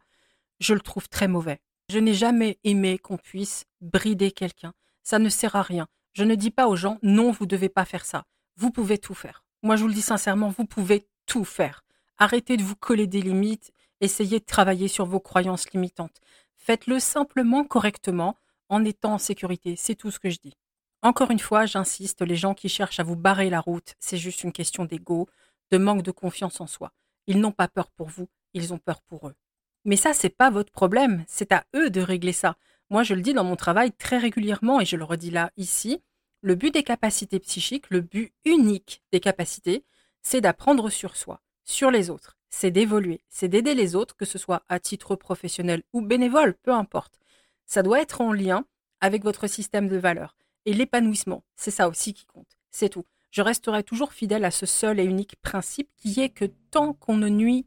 Je 0.60 0.74
le 0.74 0.82
trouve 0.82 1.08
très 1.08 1.30
mauvais. 1.30 1.62
Je 1.90 2.00
n'ai 2.00 2.14
jamais 2.14 2.60
aimé 2.64 2.98
qu'on 2.98 3.18
puisse 3.18 3.66
brider 3.80 4.32
quelqu'un. 4.32 4.74
Ça 5.04 5.20
ne 5.20 5.30
sert 5.30 5.56
à 5.56 5.62
rien. 5.62 5.88
Je 6.14 6.24
ne 6.24 6.36
dis 6.36 6.52
pas 6.52 6.68
aux 6.68 6.76
gens 6.76 7.00
non, 7.02 7.32
vous 7.32 7.46
devez 7.46 7.70
pas 7.70 7.86
faire 7.86 8.06
ça. 8.06 8.26
Vous 8.58 8.72
pouvez 8.72 8.98
tout 8.98 9.16
faire. 9.16 9.46
Moi, 9.62 9.78
je 9.78 9.84
vous 9.84 9.88
le 9.88 9.94
dis 9.94 10.02
sincèrement, 10.02 10.50
vous 10.50 10.66
pouvez 10.66 11.08
tout 11.26 11.46
faire. 11.46 11.83
Arrêtez 12.18 12.58
de 12.58 12.64
vous 12.64 12.76
coller 12.76 13.08
des 13.08 13.22
limites. 13.22 13.72
Essayez 14.02 14.40
de 14.40 14.46
travailler 14.46 14.88
sur 14.88 15.06
vos 15.06 15.20
croyances 15.20 15.70
limitantes. 15.72 16.20
Faites-le 16.58 17.00
simplement 17.00 17.64
correctement 17.64 18.38
en 18.70 18.86
étant 18.86 19.14
en 19.14 19.18
sécurité. 19.18 19.76
C'est 19.78 19.96
tout 19.96 20.12
ce 20.12 20.20
que 20.20 20.30
je 20.30 20.40
dis. 20.42 20.58
Encore 21.02 21.32
une 21.32 21.40
fois, 21.40 21.66
j'insiste, 21.66 22.22
les 22.22 22.38
gens 22.38 22.54
qui 22.54 22.70
cherchent 22.70 23.02
à 23.02 23.04
vous 23.04 23.18
barrer 23.18 23.50
la 23.50 23.60
route, 23.60 23.94
c'est 24.00 24.18
juste 24.18 24.44
une 24.44 24.54
question 24.54 24.86
d'ego, 24.86 25.28
de 25.72 25.78
manque 25.78 26.02
de 26.02 26.12
confiance 26.12 26.62
en 26.62 26.68
soi. 26.68 26.94
Ils 27.28 27.42
n'ont 27.42 27.52
pas 27.52 27.68
peur 27.68 27.92
pour 27.92 28.08
vous, 28.08 28.30
ils 28.54 28.74
ont 28.74 28.78
peur 28.78 29.02
pour 29.02 29.28
eux. 29.28 29.36
Mais 29.84 29.98
ça, 29.98 30.14
c'est 30.14 30.30
pas 30.30 30.50
votre 30.50 30.72
problème, 30.72 31.26
c'est 31.28 31.52
à 31.52 31.66
eux 31.76 31.90
de 31.90 32.00
régler 32.00 32.32
ça. 32.32 32.56
Moi, 32.90 33.04
je 33.04 33.16
le 33.16 33.22
dis 33.22 33.34
dans 33.34 33.44
mon 33.44 33.58
travail 33.58 33.92
très 33.92 34.18
régulièrement 34.18 34.80
et 34.80 34.86
je 34.86 34.96
le 34.96 35.04
redis 35.04 35.32
là, 35.32 35.52
ici. 35.58 36.02
Le 36.40 36.56
but 36.56 36.74
des 36.74 36.84
capacités 36.84 37.40
psychiques, 37.40 37.90
le 37.90 38.00
but 38.00 38.34
unique 38.46 39.04
des 39.12 39.20
capacités, 39.20 39.84
c'est 40.22 40.40
d'apprendre 40.40 40.90
sur 40.90 41.18
soi, 41.18 41.42
sur 41.64 41.92
les 41.92 42.10
autres. 42.10 42.38
C'est 42.50 42.72
d'évoluer, 42.72 43.22
c'est 43.30 43.48
d'aider 43.48 43.74
les 43.74 43.96
autres, 43.96 44.16
que 44.16 44.26
ce 44.26 44.38
soit 44.38 44.64
à 44.70 44.80
titre 44.80 45.16
professionnel 45.16 45.84
ou 45.92 46.02
bénévole, 46.02 46.56
peu 46.62 46.72
importe. 46.72 47.20
Ça 47.66 47.82
doit 47.82 48.02
être 48.02 48.22
en 48.22 48.34
lien 48.34 48.66
avec 49.02 49.24
votre 49.24 49.48
système 49.48 49.88
de 49.88 49.98
valeurs 49.98 50.38
et 50.66 50.74
l'épanouissement. 50.74 51.44
C'est 51.56 51.72
ça 51.72 51.88
aussi 51.88 52.14
qui 52.14 52.26
compte. 52.26 52.58
C'est 52.72 52.90
tout. 52.90 53.06
Je 53.32 53.42
resterai 53.42 53.84
toujours 53.84 54.14
fidèle 54.14 54.46
à 54.46 54.52
ce 54.52 54.66
seul 54.66 55.00
et 55.00 55.04
unique 55.04 55.36
principe 55.42 55.90
qui 55.98 56.20
est 56.22 56.30
que 56.30 56.46
tant 56.70 56.94
qu'on 56.94 57.18
ne 57.18 57.30
nuit 57.30 57.66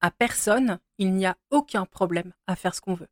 à 0.00 0.10
personne, 0.10 0.78
il 0.98 1.12
n'y 1.12 1.26
a 1.26 1.36
aucun 1.50 1.84
problème 1.84 2.32
à 2.46 2.56
faire 2.56 2.74
ce 2.74 2.80
qu'on 2.80 2.94
veut. 2.94 3.08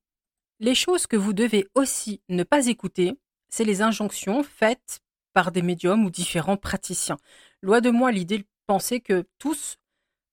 Les 0.60 0.74
choses 0.74 1.06
que 1.06 1.16
vous 1.16 1.32
devez 1.32 1.66
aussi 1.74 2.22
ne 2.28 2.42
pas 2.42 2.66
écouter, 2.66 3.18
c'est 3.48 3.64
les 3.64 3.82
injonctions 3.82 4.42
faites 4.42 5.00
par 5.32 5.52
des 5.52 5.62
médiums 5.62 6.04
ou 6.04 6.10
différents 6.10 6.56
praticiens. 6.56 7.18
Loi 7.60 7.80
de 7.80 7.90
moi 7.90 8.12
l'idée 8.12 8.38
de 8.38 8.46
penser 8.66 9.00
que 9.00 9.26
tous, 9.38 9.76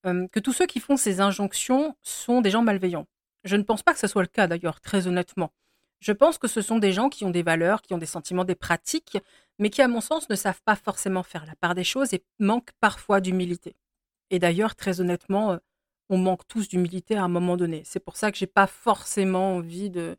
que 0.04 0.40
tous 0.40 0.52
ceux 0.52 0.66
qui 0.66 0.80
font 0.80 0.96
ces 0.96 1.20
injonctions 1.20 1.96
sont 2.02 2.40
des 2.40 2.50
gens 2.50 2.62
malveillants. 2.62 3.06
Je 3.44 3.56
ne 3.56 3.62
pense 3.62 3.82
pas 3.82 3.92
que 3.92 3.98
ce 3.98 4.06
soit 4.06 4.22
le 4.22 4.28
cas 4.28 4.46
d'ailleurs, 4.46 4.80
très 4.80 5.06
honnêtement. 5.06 5.52
Je 6.00 6.12
pense 6.12 6.38
que 6.38 6.48
ce 6.48 6.62
sont 6.62 6.78
des 6.78 6.92
gens 6.92 7.08
qui 7.08 7.24
ont 7.24 7.30
des 7.30 7.44
valeurs, 7.44 7.80
qui 7.82 7.94
ont 7.94 7.98
des 7.98 8.06
sentiments, 8.06 8.44
des 8.44 8.56
pratiques, 8.56 9.18
mais 9.58 9.70
qui, 9.70 9.82
à 9.82 9.88
mon 9.88 10.00
sens, 10.00 10.28
ne 10.28 10.34
savent 10.34 10.60
pas 10.64 10.74
forcément 10.74 11.22
faire 11.22 11.46
la 11.46 11.54
part 11.54 11.74
des 11.76 11.84
choses 11.84 12.12
et 12.12 12.24
manquent 12.40 12.72
parfois 12.80 13.20
d'humilité. 13.20 13.76
Et 14.30 14.38
d'ailleurs, 14.40 14.74
très 14.74 15.00
honnêtement, 15.00 15.58
on 16.08 16.18
manque 16.18 16.46
tous 16.48 16.68
d'humilité 16.68 17.16
à 17.16 17.22
un 17.22 17.28
moment 17.28 17.56
donné. 17.56 17.82
C'est 17.84 18.00
pour 18.00 18.16
ça 18.16 18.32
que 18.32 18.38
j'ai 18.38 18.46
pas 18.46 18.66
forcément 18.66 19.56
envie 19.56 19.90
de, 19.90 20.16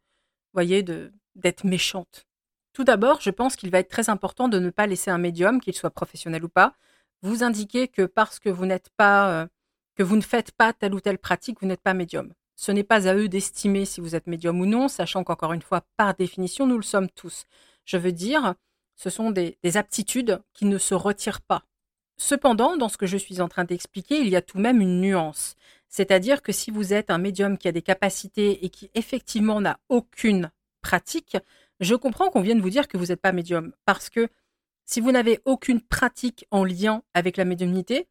voyez, 0.53 0.83
de 0.83 1.11
d'être 1.35 1.65
méchante. 1.65 2.27
Tout 2.73 2.83
d'abord, 2.83 3.19
je 3.19 3.31
pense 3.31 3.55
qu'il 3.55 3.71
va 3.71 3.79
être 3.79 3.89
très 3.89 4.09
important 4.09 4.47
de 4.47 4.59
ne 4.59 4.69
pas 4.69 4.87
laisser 4.87 5.11
un 5.11 5.17
médium, 5.17 5.59
qu'il 5.59 5.73
soit 5.73 5.89
professionnel 5.89 6.43
ou 6.45 6.49
pas, 6.49 6.73
vous 7.23 7.43
indiquer 7.43 7.87
que 7.87 8.03
parce 8.03 8.39
que 8.39 8.49
vous 8.49 8.65
n'êtes 8.65 8.89
pas, 8.95 9.47
que 9.95 10.03
vous 10.03 10.15
ne 10.15 10.21
faites 10.21 10.51
pas 10.51 10.73
telle 10.73 10.93
ou 10.93 10.99
telle 10.99 11.17
pratique, 11.17 11.57
vous 11.61 11.67
n'êtes 11.67 11.81
pas 11.81 11.93
médium. 11.93 12.33
Ce 12.55 12.71
n'est 12.71 12.83
pas 12.83 13.07
à 13.07 13.15
eux 13.15 13.27
d'estimer 13.27 13.85
si 13.85 14.01
vous 14.01 14.15
êtes 14.15 14.27
médium 14.27 14.59
ou 14.61 14.65
non, 14.65 14.87
sachant 14.87 15.23
qu'encore 15.23 15.53
une 15.53 15.61
fois, 15.61 15.81
par 15.97 16.13
définition, 16.13 16.67
nous 16.67 16.77
le 16.77 16.83
sommes 16.83 17.09
tous. 17.09 17.45
Je 17.85 17.97
veux 17.97 18.11
dire, 18.11 18.55
ce 18.95 19.09
sont 19.09 19.31
des, 19.31 19.57
aptitudes 19.75 20.41
qui 20.53 20.65
ne 20.65 20.77
se 20.77 20.93
retirent 20.93 21.41
pas. 21.41 21.63
Cependant, 22.17 22.77
dans 22.77 22.89
ce 22.89 22.97
que 22.97 23.07
je 23.07 23.17
suis 23.17 23.41
en 23.41 23.49
train 23.49 23.63
d'expliquer, 23.63 24.19
il 24.19 24.29
y 24.29 24.35
a 24.35 24.41
tout 24.41 24.57
de 24.57 24.61
même 24.61 24.81
une 24.81 25.01
nuance. 25.01 25.55
C'est-à-dire 25.89 26.41
que 26.41 26.51
si 26.51 26.71
vous 26.71 26.93
êtes 26.93 27.09
un 27.09 27.17
médium 27.17 27.57
qui 27.57 27.67
a 27.67 27.71
des 27.71 27.81
capacités 27.81 28.63
et 28.63 28.69
qui 28.69 28.91
effectivement 28.93 29.61
n'a 29.61 29.79
aucune 29.89 30.51
pratique, 30.81 31.37
je 31.79 31.95
comprends 31.95 32.29
qu'on 32.29 32.41
vienne 32.41 32.61
vous 32.61 32.69
dire 32.69 32.87
que 32.87 32.97
vous 32.97 33.07
n'êtes 33.07 33.21
pas 33.21 33.31
médium. 33.31 33.73
Parce 33.85 34.09
que 34.09 34.29
si 34.85 35.01
vous 35.01 35.11
n'avez 35.11 35.39
aucune 35.45 35.81
pratique 35.81 36.45
en 36.51 36.63
lien 36.63 37.03
avec 37.13 37.35
la 37.35 37.45
médiumnité, 37.45 38.07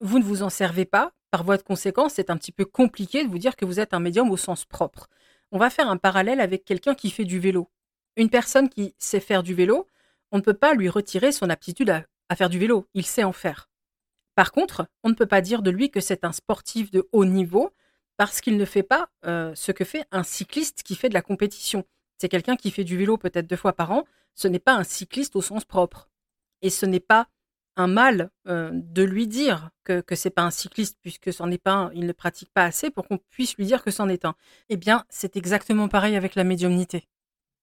vous 0.00 0.18
ne 0.18 0.24
vous 0.24 0.42
en 0.42 0.50
servez 0.50 0.84
pas, 0.84 1.12
par 1.30 1.44
voie 1.44 1.56
de 1.56 1.62
conséquence, 1.62 2.14
c'est 2.14 2.30
un 2.30 2.36
petit 2.36 2.52
peu 2.52 2.64
compliqué 2.64 3.24
de 3.24 3.28
vous 3.28 3.38
dire 3.38 3.56
que 3.56 3.64
vous 3.64 3.80
êtes 3.80 3.94
un 3.94 4.00
médium 4.00 4.30
au 4.30 4.36
sens 4.36 4.64
propre. 4.64 5.08
On 5.52 5.58
va 5.58 5.70
faire 5.70 5.88
un 5.88 5.96
parallèle 5.96 6.40
avec 6.40 6.64
quelqu'un 6.64 6.94
qui 6.94 7.10
fait 7.10 7.24
du 7.24 7.38
vélo. 7.38 7.70
Une 8.16 8.30
personne 8.30 8.68
qui 8.68 8.94
sait 8.98 9.20
faire 9.20 9.42
du 9.42 9.54
vélo, 9.54 9.86
on 10.32 10.38
ne 10.38 10.42
peut 10.42 10.54
pas 10.54 10.74
lui 10.74 10.88
retirer 10.88 11.32
son 11.32 11.50
aptitude 11.50 11.90
à, 11.90 12.36
faire 12.36 12.50
du 12.50 12.58
vélo. 12.58 12.86
Il 12.94 13.06
sait 13.06 13.24
en 13.24 13.32
faire. 13.32 13.70
Par 14.34 14.52
contre, 14.52 14.86
on 15.02 15.08
ne 15.08 15.14
peut 15.14 15.26
pas 15.26 15.40
dire 15.40 15.62
de 15.62 15.70
lui 15.70 15.90
que 15.90 16.00
c'est 16.00 16.24
un 16.24 16.32
sportif 16.32 16.90
de 16.90 17.08
haut 17.12 17.24
niveau 17.24 17.72
parce 18.16 18.40
qu'il 18.40 18.56
ne 18.56 18.64
fait 18.64 18.82
pas 18.82 19.08
euh, 19.24 19.54
ce 19.54 19.72
que 19.72 19.84
fait 19.84 20.04
un 20.10 20.22
cycliste 20.22 20.82
qui 20.82 20.96
fait 20.96 21.08
de 21.08 21.14
la 21.14 21.22
compétition. 21.22 21.84
C'est 22.18 22.28
quelqu'un 22.28 22.56
qui 22.56 22.70
fait 22.70 22.84
du 22.84 22.96
vélo 22.96 23.16
peut-être 23.16 23.46
deux 23.46 23.56
fois 23.56 23.72
par 23.72 23.92
an. 23.92 24.04
Ce 24.34 24.48
n'est 24.48 24.58
pas 24.58 24.74
un 24.74 24.84
cycliste 24.84 25.36
au 25.36 25.42
sens 25.42 25.64
propre. 25.64 26.08
Et 26.62 26.70
ce 26.70 26.86
n'est 26.86 27.00
pas 27.00 27.28
mal 27.86 28.30
euh, 28.46 28.70
de 28.72 29.02
lui 29.02 29.26
dire 29.26 29.70
que, 29.84 30.02
c'est 30.14 30.30
pas 30.30 30.42
un 30.42 30.50
cycliste 30.50 30.98
puisque 31.00 31.32
c'en 31.32 31.50
est 31.50 31.62
pas 31.62 31.72
un, 31.72 31.92
il 31.94 32.06
ne 32.06 32.12
pratique 32.12 32.50
pas 32.52 32.64
assez 32.64 32.90
pour 32.90 33.06
qu'on 33.06 33.18
puisse 33.30 33.56
lui 33.56 33.64
dire 33.64 33.82
que 33.82 33.90
c'en 33.90 34.08
est 34.08 34.24
un. 34.24 34.34
Eh 34.68 34.76
bien, 34.76 35.04
c'est 35.08 35.36
exactement 35.36 35.88
pareil 35.88 36.16
avec 36.16 36.34
la 36.34 36.44
médiumnité. 36.44 37.08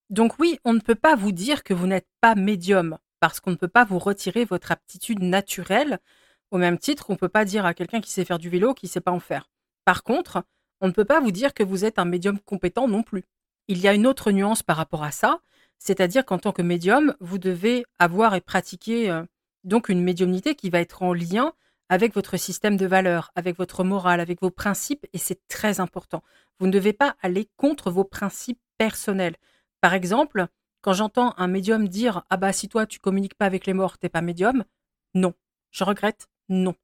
Donc 0.09 0.39
oui, 0.39 0.59
on 0.63 0.73
ne 0.73 0.79
peut 0.79 0.95
pas 0.95 1.15
vous 1.15 1.31
dire 1.31 1.63
que 1.63 1.73
vous 1.73 1.87
n'êtes 1.87 2.07
pas 2.21 2.35
médium 2.35 2.97
parce 3.19 3.39
qu'on 3.39 3.51
ne 3.51 3.55
peut 3.55 3.67
pas 3.67 3.85
vous 3.85 3.99
retirer 3.99 4.45
votre 4.45 4.71
aptitude 4.71 5.21
naturelle 5.21 5.99
au 6.51 6.57
même 6.57 6.77
titre 6.77 7.05
qu'on 7.05 7.13
ne 7.13 7.17
peut 7.17 7.29
pas 7.29 7.45
dire 7.45 7.65
à 7.65 7.73
quelqu'un 7.73 8.01
qui 8.01 8.11
sait 8.11 8.25
faire 8.25 8.39
du 8.39 8.49
vélo 8.49 8.73
qu'il 8.73 8.89
sait 8.89 9.01
pas 9.01 9.11
en 9.11 9.19
faire. 9.19 9.49
Par 9.83 10.03
contre, 10.03 10.43
on 10.81 10.87
ne 10.87 10.93
peut 10.93 11.05
pas 11.05 11.19
vous 11.19 11.31
dire 11.31 11.53
que 11.53 11.63
vous 11.63 11.85
êtes 11.85 11.99
un 11.99 12.05
médium 12.05 12.39
compétent 12.39 12.87
non 12.87 13.03
plus. 13.03 13.23
Il 13.67 13.79
y 13.79 13.87
a 13.87 13.93
une 13.93 14.07
autre 14.07 14.31
nuance 14.31 14.61
par 14.61 14.77
rapport 14.77 15.03
à 15.03 15.11
ça, 15.11 15.39
c'est-à-dire 15.79 16.25
qu'en 16.25 16.37
tant 16.37 16.51
que 16.51 16.61
médium, 16.61 17.15
vous 17.19 17.39
devez 17.39 17.85
avoir 17.99 18.35
et 18.35 18.41
pratiquer 18.41 19.09
euh, 19.09 19.23
donc 19.65 19.89
une 19.89 20.01
médiumnité 20.01 20.55
qui 20.55 20.69
va 20.69 20.79
être 20.79 21.03
en 21.03 21.13
lien 21.13 21.53
avec 21.89 22.15
votre 22.15 22.37
système 22.37 22.77
de 22.77 22.85
valeurs, 22.85 23.31
avec 23.35 23.57
votre 23.57 23.83
morale, 23.83 24.19
avec 24.19 24.41
vos 24.41 24.49
principes, 24.49 25.05
et 25.13 25.17
c'est 25.17 25.47
très 25.47 25.79
important. 25.79 26.23
Vous 26.59 26.67
ne 26.67 26.71
devez 26.71 26.93
pas 26.93 27.15
aller 27.21 27.49
contre 27.57 27.91
vos 27.91 28.03
principes 28.03 28.59
personnels. 28.77 29.35
Par 29.81 29.93
exemple, 29.93 30.47
quand 30.81 30.93
j'entends 30.93 31.33
un 31.37 31.47
médium 31.47 31.87
dire 31.87 32.23
Ah 32.29 32.37
bah 32.37 32.53
si 32.53 32.69
toi 32.69 32.85
tu 32.85 32.99
communiques 32.99 33.35
pas 33.35 33.45
avec 33.45 33.65
les 33.65 33.73
morts, 33.73 33.97
t'es 33.97 34.09
pas 34.09 34.21
médium, 34.21 34.63
non. 35.13 35.33
Je 35.71 35.83
regrette, 35.83 36.27
non. 36.49 36.75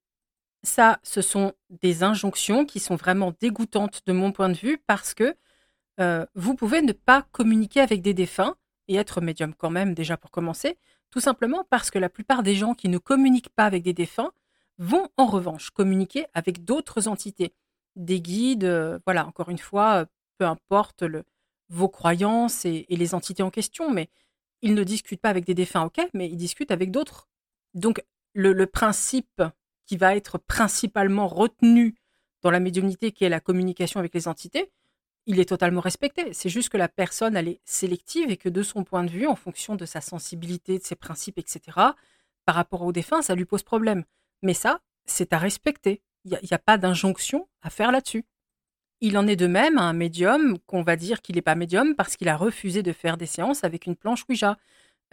Ça, 0.63 0.99
ce 1.01 1.21
sont 1.21 1.53
des 1.69 2.03
injonctions 2.03 2.65
qui 2.65 2.79
sont 2.79 2.95
vraiment 2.95 3.33
dégoûtantes 3.39 4.01
de 4.05 4.13
mon 4.13 4.31
point 4.31 4.49
de 4.49 4.57
vue 4.57 4.77
parce 4.85 5.13
que 5.13 5.35
euh, 5.99 6.25
vous 6.35 6.55
pouvez 6.55 6.81
ne 6.81 6.91
pas 6.91 7.23
communiquer 7.31 7.81
avec 7.81 8.01
des 8.01 8.13
défunts 8.13 8.55
et 8.87 8.95
être 8.95 9.21
médium 9.21 9.53
quand 9.55 9.69
même 9.69 9.93
déjà 9.93 10.17
pour 10.17 10.31
commencer, 10.31 10.77
tout 11.11 11.19
simplement 11.19 11.65
parce 11.69 11.91
que 11.91 11.99
la 11.99 12.09
plupart 12.09 12.41
des 12.41 12.55
gens 12.55 12.73
qui 12.73 12.89
ne 12.89 12.97
communiquent 12.97 13.53
pas 13.55 13.65
avec 13.65 13.83
des 13.83 13.93
défunts 13.93 14.31
vont 14.77 15.09
en 15.17 15.27
revanche 15.27 15.69
communiquer 15.69 16.25
avec 16.33 16.65
d'autres 16.65 17.07
entités, 17.07 17.53
des 17.95 18.21
guides, 18.21 18.63
euh, 18.63 18.99
voilà, 19.05 19.27
encore 19.27 19.49
une 19.49 19.57
fois, 19.57 20.01
euh, 20.01 20.05
peu 20.37 20.45
importe 20.45 21.03
vos 21.69 21.89
croyances 21.89 22.65
et, 22.65 22.85
les 22.89 23.13
entités 23.13 23.43
en 23.43 23.51
question, 23.51 23.91
mais 23.91 24.09
ils 24.61 24.73
ne 24.73 24.83
discutent 24.83 25.21
pas 25.21 25.29
avec 25.29 25.45
des 25.45 25.53
défunts, 25.53 25.83
ok, 25.83 26.01
mais 26.13 26.27
ils 26.29 26.37
discutent 26.37 26.71
avec 26.71 26.91
d'autres. 26.91 27.29
Donc 27.73 28.03
le, 28.33 28.65
principe 28.65 29.43
qui 29.85 29.97
va 29.97 30.15
être 30.15 30.37
principalement 30.37 31.27
retenu 31.27 31.95
dans 32.41 32.51
la 32.51 32.59
médiumnité, 32.59 33.11
qui 33.11 33.23
est 33.23 33.29
la 33.29 33.39
communication 33.39 33.99
avec 33.99 34.13
les 34.13 34.27
entités, 34.27 34.71
il 35.25 35.39
est 35.39 35.45
totalement 35.45 35.81
respecté. 35.81 36.33
C'est 36.33 36.49
juste 36.49 36.69
que 36.69 36.77
la 36.77 36.87
personne, 36.87 37.35
elle 37.35 37.47
est 37.47 37.61
sélective 37.65 38.31
et 38.31 38.37
que 38.37 38.49
de 38.49 38.63
son 38.63 38.83
point 38.83 39.03
de 39.03 39.11
vue, 39.11 39.27
en 39.27 39.35
fonction 39.35 39.75
de 39.75 39.85
sa 39.85 40.01
sensibilité, 40.01 40.79
de 40.79 40.83
ses 40.83 40.95
principes, 40.95 41.37
etc., 41.37 41.61
par 42.45 42.55
rapport 42.55 42.81
aux 42.81 42.91
défunts, 42.91 43.21
ça 43.21 43.35
lui 43.35 43.45
pose 43.45 43.63
problème. 43.63 44.03
Mais 44.41 44.53
ça, 44.53 44.79
c'est 45.05 45.33
à 45.33 45.37
respecter. 45.37 46.01
Il 46.25 46.31
n'y 46.31 46.53
a, 46.53 46.59
pas 46.59 46.77
d'injonction 46.77 47.47
à 47.61 47.69
faire 47.69 47.91
là-dessus. 47.91 48.25
Il 48.99 49.17
en 49.17 49.27
est 49.27 49.35
de 49.35 49.47
même 49.47 49.77
à 49.77 49.83
un 49.83 49.93
médium 49.93 50.59
qu'on 50.67 50.83
va 50.83 50.95
dire 50.95 51.21
qu'il 51.21 51.35
n'est 51.35 51.41
pas 51.41 51.55
médium 51.55 51.95
parce 51.95 52.15
qu'il 52.15 52.29
a 52.29 52.37
refusé 52.37 52.83
de 52.83 52.93
faire 52.93 53.17
des 53.17 53.25
séances 53.25 53.63
avec 53.63 53.87
une 53.87 53.95
planche 53.95 54.25
Ouija. 54.29 54.57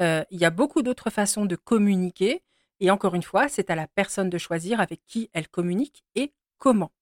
Euh, 0.00 0.24
il 0.30 0.38
y 0.38 0.44
a 0.44 0.50
beaucoup 0.50 0.82
d'autres 0.82 1.10
façons 1.10 1.46
de 1.46 1.56
communiquer. 1.56 2.42
Et 2.80 2.90
encore 2.90 3.14
une 3.14 3.22
fois, 3.22 3.48
c'est 3.48 3.70
à 3.70 3.74
la 3.74 3.86
personne 3.86 4.30
de 4.30 4.38
choisir 4.38 4.80
avec 4.80 5.00
qui 5.06 5.30
elle 5.32 5.48
communique 5.48 6.04
et 6.14 6.32
comment. 6.58 6.92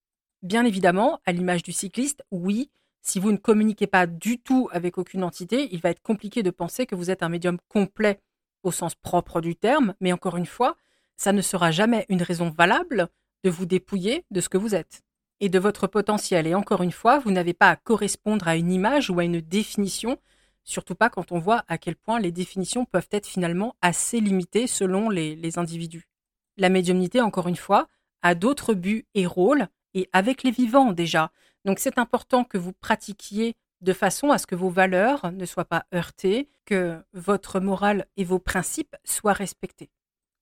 Bien 0.42 0.64
évidemment, 0.64 1.20
à 1.26 1.32
l'image 1.32 1.62
du 1.62 1.72
cycliste, 1.72 2.22
oui, 2.30 2.70
si 3.06 3.20
vous 3.20 3.30
ne 3.30 3.36
communiquez 3.36 3.86
pas 3.86 4.08
du 4.08 4.40
tout 4.40 4.68
avec 4.72 4.98
aucune 4.98 5.22
entité, 5.22 5.68
il 5.70 5.80
va 5.80 5.90
être 5.90 6.02
compliqué 6.02 6.42
de 6.42 6.50
penser 6.50 6.86
que 6.86 6.96
vous 6.96 7.08
êtes 7.08 7.22
un 7.22 7.28
médium 7.28 7.56
complet 7.68 8.20
au 8.64 8.72
sens 8.72 8.96
propre 8.96 9.40
du 9.40 9.54
terme, 9.54 9.94
mais 10.00 10.12
encore 10.12 10.36
une 10.36 10.44
fois, 10.44 10.76
ça 11.16 11.32
ne 11.32 11.40
sera 11.40 11.70
jamais 11.70 12.04
une 12.08 12.22
raison 12.22 12.50
valable 12.50 13.08
de 13.44 13.50
vous 13.50 13.64
dépouiller 13.64 14.24
de 14.32 14.40
ce 14.40 14.48
que 14.48 14.58
vous 14.58 14.74
êtes 14.74 15.04
et 15.38 15.48
de 15.48 15.58
votre 15.60 15.86
potentiel. 15.86 16.48
Et 16.48 16.56
encore 16.56 16.82
une 16.82 16.90
fois, 16.90 17.20
vous 17.20 17.30
n'avez 17.30 17.54
pas 17.54 17.70
à 17.70 17.76
correspondre 17.76 18.48
à 18.48 18.56
une 18.56 18.72
image 18.72 19.08
ou 19.08 19.20
à 19.20 19.24
une 19.24 19.40
définition, 19.40 20.18
surtout 20.64 20.96
pas 20.96 21.08
quand 21.08 21.30
on 21.30 21.38
voit 21.38 21.64
à 21.68 21.78
quel 21.78 21.94
point 21.94 22.18
les 22.18 22.32
définitions 22.32 22.86
peuvent 22.86 23.08
être 23.12 23.28
finalement 23.28 23.76
assez 23.82 24.18
limitées 24.18 24.66
selon 24.66 25.10
les, 25.10 25.58
individus. 25.60 26.08
La 26.56 26.70
médiumnité, 26.70 27.20
encore 27.20 27.46
une 27.46 27.54
fois, 27.54 27.86
a 28.22 28.34
d'autres 28.34 28.74
buts 28.74 29.06
et 29.14 29.26
rôles, 29.26 29.68
et 29.94 30.08
avec 30.12 30.42
les 30.42 30.50
vivants 30.50 30.90
déjà. 30.90 31.30
Donc 31.66 31.80
c'est 31.80 31.98
important 31.98 32.44
que 32.44 32.58
vous 32.58 32.72
pratiquiez 32.72 33.56
de 33.80 33.92
façon 33.92 34.30
à 34.30 34.38
ce 34.38 34.46
que 34.46 34.54
vos 34.54 34.70
valeurs 34.70 35.32
ne 35.32 35.44
soient 35.44 35.64
pas 35.64 35.84
heurtées, 35.92 36.48
que 36.64 37.02
votre 37.12 37.58
morale 37.58 38.06
et 38.16 38.22
vos 38.22 38.38
principes 38.38 38.94
soient 39.04 39.32
respectés. 39.32 39.90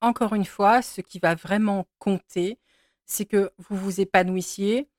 Encore 0.02 0.34
une 0.34 0.44
fois, 0.44 0.82
ce 0.82 1.00
qui 1.00 1.18
va 1.18 1.34
vraiment 1.34 1.86
compter, 1.98 2.58
c'est 3.06 3.24
que 3.24 3.50
vous 3.56 3.76
vous 3.76 4.02
épanouissiez 4.02 4.90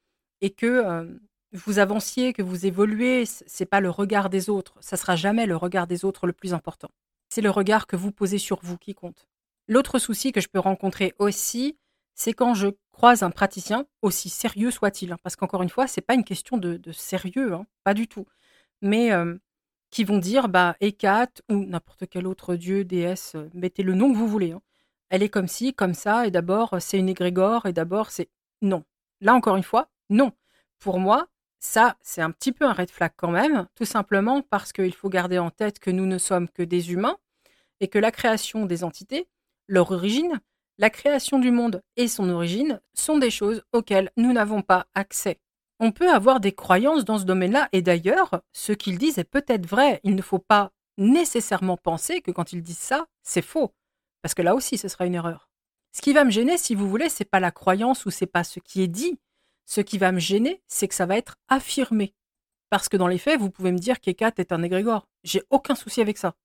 et 0.42 0.50
que 0.50 1.20
vous 1.54 1.78
avanciez, 1.78 2.34
que 2.34 2.42
vous 2.42 2.66
évoluez. 2.66 3.26
C'est 3.26 3.68
pas 3.68 3.80
le 3.80 3.92
regard 3.92 4.32
des 4.32 4.50
autres. 4.50 4.78
Ça 4.82 4.98
sera 4.98 5.16
jamais 5.16 5.46
le 5.46 5.56
regard 5.56 5.86
des 5.86 6.06
autres 6.06 6.26
le 6.26 6.34
plus 6.34 6.56
important. 6.56 6.90
C'est 7.30 7.42
le 7.42 7.52
regard 7.52 7.86
que 7.86 7.96
vous 7.96 8.12
posez 8.12 8.40
sur 8.40 8.60
vous 8.64 8.80
qui 8.80 8.96
compte. 8.96 9.28
L'autre 9.68 10.00
souci 10.00 10.32
que 10.32 10.42
je 10.42 10.48
peux 10.48 10.60
rencontrer 10.60 11.14
aussi, 11.20 11.78
c'est 12.16 12.34
quand 12.34 12.56
je 12.56 12.70
croise 12.96 13.24
un 13.24 13.30
praticien, 13.30 13.86
aussi 14.02 14.30
sérieux 14.30 14.72
soit-il, 14.72 15.12
hein, 15.12 15.18
parce 15.22 15.36
qu'encore 15.36 15.62
une 15.62 15.70
fois, 15.70 15.86
c'est 15.86 16.00
pas 16.00 16.14
une 16.14 16.24
question 16.24 16.58
de, 16.58 16.80
sérieux, 16.94 17.54
hein, 17.54 17.66
pas 17.84 17.94
du 17.94 18.08
tout, 18.08 18.26
mais 18.82 19.12
euh, 19.12 19.36
qui 19.92 20.06
vont 20.06 20.18
dire, 20.18 20.48
bah, 20.48 20.78
ou 21.50 21.66
n'importe 21.66 22.06
quel 22.10 22.26
autre 22.26 22.56
dieu, 22.56 22.86
déesse, 22.86 23.34
euh, 23.36 23.50
mettez 23.54 23.84
le 23.84 23.96
nom 23.96 24.14
que 24.14 24.18
vous 24.18 24.30
voulez. 24.30 24.54
Hein. 24.54 24.62
Elle 25.10 25.24
est 25.24 25.30
comme 25.30 25.50
ci, 25.50 25.74
comme 25.74 25.94
ça, 25.94 26.26
et 26.26 26.32
d'abord 26.32 26.78
c'est 26.80 26.98
une 26.98 27.10
égrégore, 27.10 27.66
et 27.66 27.74
d'abord 27.74 28.12
c'est 28.12 28.30
non. 28.62 28.86
Là 29.20 29.34
encore 29.34 29.58
une 29.58 29.64
fois, 29.64 29.90
non. 30.10 30.32
Pour 30.80 31.00
moi, 31.00 31.28
ça, 31.60 31.98
c'est 32.02 32.22
un 32.22 32.32
petit 32.32 32.54
peu 32.54 32.66
un 32.66 32.74
red 32.74 32.90
flag 32.92 33.12
quand 33.18 33.32
même, 33.32 33.68
tout 33.76 33.86
simplement 33.86 34.42
parce 34.42 34.72
qu'il 34.72 34.94
faut 34.94 35.10
garder 35.10 35.38
en 35.38 35.50
tête 35.50 35.80
que 35.80 35.92
nous 35.92 36.06
ne 36.06 36.18
sommes 36.18 36.48
que 36.48 36.64
des 36.64 36.94
humains 36.94 37.18
et 37.82 37.90
que 37.90 38.00
la 38.00 38.12
création 38.12 38.66
des 38.66 38.86
entités, 38.86 39.28
leur 39.68 39.92
origine, 39.92 40.40
la 40.78 40.90
création 40.90 41.40
du 41.40 41.52
monde 41.52 41.82
et 41.96 42.08
son 42.08 42.30
origine 42.30 42.82
sont 42.94 43.18
des 43.18 43.32
choses 43.32 43.64
auxquelles 43.72 44.12
nous 44.18 44.34
n'avons 44.34 44.62
pas 44.62 44.88
accès. 44.94 45.40
On 45.80 45.92
peut 45.92 46.10
avoir 46.10 46.40
des 46.40 46.54
croyances 46.54 47.06
dans 47.06 47.18
ce 47.18 47.26
domaine-là, 47.26 47.70
et 47.72 47.82
d'ailleurs, 47.82 48.42
ce 48.54 48.72
qu'ils 48.72 48.98
disent 48.98 49.18
est 49.18 49.24
peut-être 49.26 49.66
vrai. 49.66 50.00
Il 50.04 50.16
ne 50.16 50.22
faut 50.22 50.40
pas 50.40 50.72
nécessairement 50.98 51.78
penser 51.78 52.22
que 52.22 52.32
quand 52.32 52.54
ils 52.54 52.64
disent 52.64 52.78
ça, 52.78 53.08
c'est 53.24 53.42
faux, 53.42 53.74
parce 54.22 54.34
que 54.34 54.42
là 54.42 54.56
aussi, 54.56 54.78
ce 54.78 54.88
sera 54.88 55.06
une 55.06 55.16
erreur. 55.16 55.50
Ce 55.92 56.02
qui 56.02 56.14
va 56.14 56.26
me 56.26 56.32
gêner, 56.32 56.58
si 56.58 56.76
vous 56.76 56.90
voulez, 56.90 57.10
c'est 57.10 57.30
pas 57.30 57.40
la 57.40 57.52
croyance 57.52 58.06
ou 58.06 58.12
c'est 58.12 58.26
pas 58.26 58.44
ce 58.44 58.60
qui 58.60 58.82
est 58.82 58.88
dit. 58.88 59.18
Ce 59.66 59.82
qui 59.82 59.98
va 59.98 60.12
me 60.12 60.20
gêner, 60.20 60.62
c'est 60.68 60.88
que 60.88 60.96
ça 60.96 61.06
va 61.06 61.18
être 61.18 61.38
affirmé. 61.48 62.14
Parce 62.70 62.90
que 62.90 62.98
dans 62.98 63.08
les 63.08 63.18
faits, 63.18 63.40
vous 63.40 63.50
pouvez 63.50 63.72
me 63.72 63.78
dire 63.78 64.00
qu'Hécate 64.00 64.40
est 64.40 64.52
un 64.52 64.62
égrégore. 64.62 65.08
J'ai 65.24 65.44
aucun 65.50 65.76
souci 65.76 66.02
avec 66.02 66.18
ça. 66.18 66.36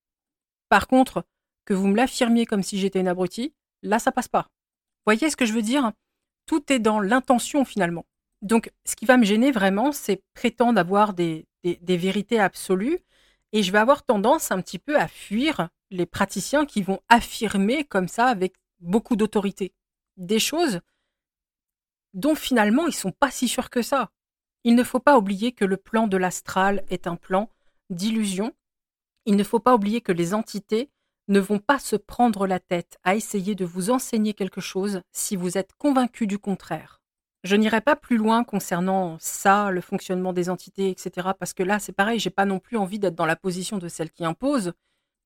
Par 0.69 0.87
contre, 0.87 1.25
que 1.65 1.75
vous 1.75 1.89
me 1.89 1.97
l'affirmiez 1.97 2.47
comme 2.47 2.63
si 2.63 2.79
j'étais 2.79 3.01
une 3.01 3.09
abrutie, 3.09 3.53
Là, 3.83 3.99
ça 3.99 4.13
passe 4.13 4.29
pas. 4.29 4.47
Voyez 5.07 5.31
ce 5.31 5.37
que 5.37 5.47
je 5.47 5.53
veux 5.53 5.63
dire? 5.63 5.93
Tout 6.47 6.73
est 6.73 6.79
dans 6.79 7.01
l'intention 7.01 7.65
finalement. 7.65 8.05
Donc, 8.43 8.71
ce 8.85 8.97
qui 8.97 9.05
va 9.05 9.17
me 9.17 9.25
gêner 9.25 9.53
vraiment, 9.53 9.93
c'est 9.93 10.23
prétendre 10.35 10.79
avoir 10.79 11.13
des, 11.13 11.47
vérités 11.65 12.41
absolues. 12.41 12.99
Et 13.53 13.63
je 13.63 13.73
vais 13.73 13.79
avoir 13.79 14.05
tendance 14.05 14.51
un 14.51 14.61
petit 14.61 14.79
peu 14.79 14.97
à 14.97 15.09
fuir 15.09 15.69
les 15.91 16.07
praticiens 16.07 16.67
qui 16.67 16.83
vont 16.83 17.01
affirmer 17.09 17.85
comme 17.85 18.09
ça 18.09 18.27
avec 18.27 18.55
beaucoup 18.79 19.17
d'autorité 19.17 19.75
des 20.17 20.39
choses 20.39 20.81
dont 22.15 22.35
finalement 22.35 22.87
ils 22.87 22.95
sont 22.95 23.13
pas 23.13 23.31
si 23.31 23.49
sûrs 23.49 23.71
que 23.71 23.83
ça. 23.83 24.11
Il 24.65 24.75
ne 24.75 24.85
faut 24.85 25.01
pas 25.01 25.17
oublier 25.17 25.53
que 25.53 25.65
le 25.65 25.77
plan 25.77 26.07
de 26.07 26.17
l'astral 26.17 26.85
est 26.89 27.07
un 27.07 27.17
plan 27.17 27.51
d'illusion. 27.89 28.53
Il 29.27 29.37
ne 29.37 29.45
faut 29.45 29.59
pas 29.59 29.75
oublier 29.75 30.01
que 30.01 30.13
les 30.13 30.35
entités 30.35 30.91
ne 31.31 31.41
vont 31.41 31.61
pas 31.61 31.79
se 31.79 31.97
prendre 31.97 32.47
la 32.47 32.59
tête 32.59 32.99
à 33.05 33.15
essayer 33.15 33.55
de 33.55 33.65
vous 33.65 33.91
enseigner 33.91 34.35
quelque 34.35 34.61
chose 34.61 35.01
si 35.13 35.37
vous 35.37 35.57
êtes 35.57 35.73
convaincu 35.79 36.27
du 36.27 36.39
contraire. 36.39 37.01
Je 37.45 37.57
n'irai 37.57 37.81
pas 37.81 37.97
plus 37.97 38.17
loin 38.17 38.45
concernant 38.45 39.17
ça, 39.21 39.71
le 39.71 39.81
fonctionnement 39.81 40.33
des 40.33 40.51
entités, 40.51 40.91
etc. 40.91 41.29
Parce 41.39 41.55
que 41.55 41.63
là, 41.63 41.79
c'est 41.79 41.93
pareil, 41.93 42.19
j'ai 42.19 42.31
pas 42.31 42.45
non 42.45 42.59
plus 42.59 42.77
envie 42.77 42.99
d'être 42.99 43.15
dans 43.15 43.27
la 43.27 43.37
position 43.37 43.79
de 43.79 43.89
celle 43.89 44.11
qui 44.11 44.25
impose. 44.25 44.73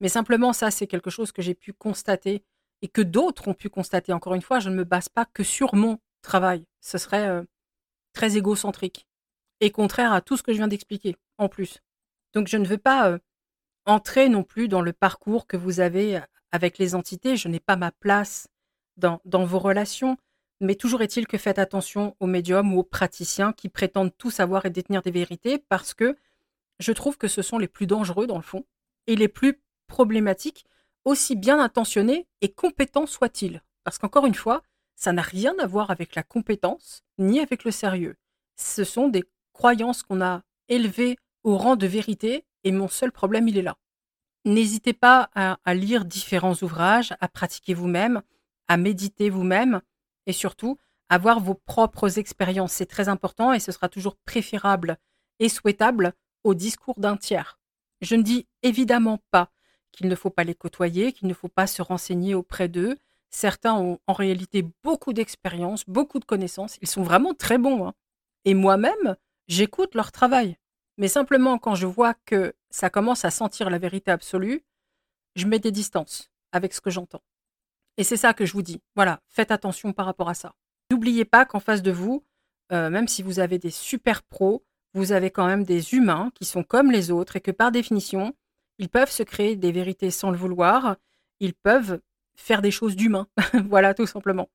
Mais 0.00 0.08
simplement, 0.08 0.52
ça, 0.52 0.70
c'est 0.70 0.86
quelque 0.86 1.10
chose 1.10 1.32
que 1.32 1.42
j'ai 1.42 1.54
pu 1.54 1.72
constater 1.72 2.44
et 2.82 2.88
que 2.88 3.00
d'autres 3.00 3.48
ont 3.48 3.54
pu 3.54 3.68
constater. 3.68 4.12
Encore 4.12 4.34
une 4.34 4.42
fois, 4.42 4.60
je 4.60 4.68
ne 4.68 4.76
me 4.76 4.84
base 4.84 5.08
pas 5.08 5.24
que 5.24 5.42
sur 5.42 5.74
mon 5.74 5.98
travail. 6.22 6.66
Ce 6.80 6.98
serait 6.98 7.26
euh, 7.26 7.42
très 8.12 8.36
égocentrique 8.36 9.06
et 9.60 9.70
contraire 9.70 10.12
à 10.12 10.20
tout 10.20 10.36
ce 10.36 10.42
que 10.42 10.52
je 10.52 10.58
viens 10.58 10.68
d'expliquer, 10.68 11.16
en 11.38 11.48
plus. 11.48 11.80
Donc, 12.34 12.46
je 12.46 12.58
ne 12.58 12.66
veux 12.66 12.78
pas 12.78 13.08
euh, 13.08 13.18
entrer 13.86 14.28
non 14.28 14.42
plus 14.42 14.68
dans 14.68 14.80
le 14.80 14.92
parcours 14.92 15.46
que 15.46 15.56
vous 15.56 15.80
avez 15.80 16.20
avec 16.52 16.78
les 16.78 16.94
entités. 16.94 17.36
Je 17.36 17.48
n'ai 17.48 17.60
pas 17.60 17.76
ma 17.76 17.92
place 17.92 18.48
dans, 18.96 19.20
dans 19.24 19.44
vos 19.44 19.58
relations. 19.58 20.16
Mais 20.60 20.76
toujours 20.76 21.02
est-il 21.02 21.26
que 21.26 21.38
faites 21.38 21.58
attention 21.58 22.16
aux 22.20 22.26
médiums 22.26 22.74
ou 22.74 22.78
aux 22.78 22.84
praticiens 22.84 23.52
qui 23.52 23.68
prétendent 23.68 24.16
tout 24.16 24.30
savoir 24.30 24.66
et 24.66 24.70
détenir 24.70 25.02
des 25.02 25.10
vérités 25.10 25.58
parce 25.58 25.94
que 25.94 26.16
je 26.78 26.92
trouve 26.92 27.18
que 27.18 27.28
ce 27.28 27.42
sont 27.42 27.58
les 27.58 27.68
plus 27.68 27.86
dangereux 27.86 28.26
dans 28.26 28.36
le 28.36 28.42
fond 28.42 28.64
et 29.06 29.16
les 29.16 29.28
plus 29.28 29.60
problématiques, 29.86 30.64
aussi 31.04 31.36
bien 31.36 31.60
intentionnés 31.60 32.26
et 32.40 32.52
compétents 32.52 33.06
soient-ils. 33.06 33.62
Parce 33.82 33.98
qu'encore 33.98 34.26
une 34.26 34.34
fois, 34.34 34.62
ça 34.96 35.12
n'a 35.12 35.22
rien 35.22 35.54
à 35.58 35.66
voir 35.66 35.90
avec 35.90 36.14
la 36.14 36.22
compétence 36.22 37.02
ni 37.18 37.40
avec 37.40 37.64
le 37.64 37.70
sérieux. 37.70 38.16
Ce 38.56 38.84
sont 38.84 39.08
des 39.08 39.24
croyances 39.52 40.02
qu'on 40.02 40.22
a 40.22 40.42
élevées 40.68 41.16
au 41.42 41.56
rang 41.58 41.76
de 41.76 41.86
vérité 41.86 42.44
et 42.64 42.72
mon 42.72 42.88
seul 42.88 43.12
problème, 43.12 43.48
il 43.48 43.58
est 43.58 43.62
là. 43.62 43.76
N'hésitez 44.44 44.92
pas 44.92 45.30
à, 45.34 45.74
lire 45.74 46.04
différents 46.04 46.54
ouvrages, 46.60 47.14
à 47.20 47.28
pratiquer 47.28 47.72
vous-même, 47.72 48.22
à 48.68 48.76
méditer 48.76 49.30
vous-même 49.30 49.80
et 50.26 50.32
surtout 50.32 50.78
à 51.08 51.14
avoir 51.14 51.40
vos 51.40 51.54
propres 51.54 52.18
expériences. 52.18 52.72
C'est 52.72 52.86
très 52.86 53.08
important 53.08 53.52
et 53.52 53.60
ce 53.60 53.72
sera 53.72 53.88
toujours 53.88 54.16
préférable 54.16 54.98
et 55.38 55.48
souhaitable 55.48 56.12
au 56.42 56.54
discours 56.54 56.98
d'un 56.98 57.16
tiers. 57.16 57.58
Je 58.02 58.16
ne 58.16 58.22
dis 58.22 58.46
évidemment 58.62 59.18
pas 59.30 59.50
qu'il 59.92 60.08
ne 60.08 60.14
faut 60.14 60.30
pas 60.30 60.44
les 60.44 60.54
côtoyer, 60.54 61.12
qu'il 61.12 61.28
ne 61.28 61.34
faut 61.34 61.48
pas 61.48 61.66
se 61.66 61.80
renseigner 61.80 62.34
auprès 62.34 62.68
d'eux. 62.68 62.98
Certains 63.30 63.74
ont 63.74 63.98
en 64.06 64.12
réalité 64.12 64.66
beaucoup 64.82 65.12
d'expérience, 65.12 65.84
beaucoup 65.86 66.18
de 66.18 66.24
connaissances. 66.24 66.76
Ils 66.82 66.88
sont 66.88 67.02
vraiment 67.02 67.32
très 67.32 67.58
bons. 67.58 67.86
Hein. 67.86 67.94
Et 68.44 68.52
moi-même, 68.54 69.16
j'écoute 69.48 69.94
leur 69.94 70.12
travail. 70.12 70.58
Mais 70.96 71.08
simplement, 71.08 71.58
quand 71.58 71.74
je 71.74 71.86
vois 71.86 72.14
que 72.14 72.54
ça 72.70 72.90
commence 72.90 73.24
à 73.24 73.30
sentir 73.30 73.70
la 73.70 73.78
vérité 73.78 74.10
absolue, 74.10 74.64
je 75.34 75.46
mets 75.46 75.58
des 75.58 75.72
distances 75.72 76.30
avec 76.52 76.72
ce 76.72 76.80
que 76.80 76.90
j'entends. 76.90 77.22
Et 77.96 78.04
c'est 78.04 78.16
ça 78.16 78.34
que 78.34 78.46
je 78.46 78.52
vous 78.52 78.62
dis. 78.62 78.80
Voilà, 78.94 79.20
faites 79.28 79.50
attention 79.50 79.92
par 79.92 80.06
rapport 80.06 80.28
à 80.28 80.34
ça. 80.34 80.54
N'oubliez 80.90 81.24
pas 81.24 81.44
qu'en 81.44 81.60
face 81.60 81.82
de 81.82 81.90
vous, 81.90 82.24
euh, 82.72 82.90
même 82.90 83.08
si 83.08 83.22
vous 83.22 83.40
avez 83.40 83.58
des 83.58 83.70
super 83.70 84.22
pros, 84.22 84.64
vous 84.94 85.12
avez 85.12 85.30
quand 85.30 85.46
même 85.46 85.64
des 85.64 85.94
humains 85.94 86.30
qui 86.34 86.44
sont 86.44 86.62
comme 86.62 86.90
les 86.90 87.10
autres 87.10 87.36
et 87.36 87.40
que 87.40 87.50
par 87.50 87.72
définition, 87.72 88.34
ils 88.78 88.88
peuvent 88.88 89.10
se 89.10 89.22
créer 89.22 89.56
des 89.56 89.72
vérités 89.72 90.10
sans 90.10 90.30
le 90.30 90.36
vouloir. 90.36 90.96
Ils 91.40 91.54
peuvent 91.54 92.00
faire 92.36 92.62
des 92.62 92.70
choses 92.70 92.96
d'humains. 92.96 93.26
voilà, 93.68 93.94
tout 93.94 94.06
simplement. 94.06 94.48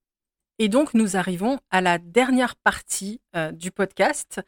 Et 0.58 0.68
donc, 0.68 0.94
nous 0.94 1.16
arrivons 1.16 1.60
à 1.72 1.82
la 1.82 1.98
dernière 1.98 2.56
partie 2.56 3.22
euh, 3.36 3.52
du 3.52 3.72
podcast. 3.72 4.42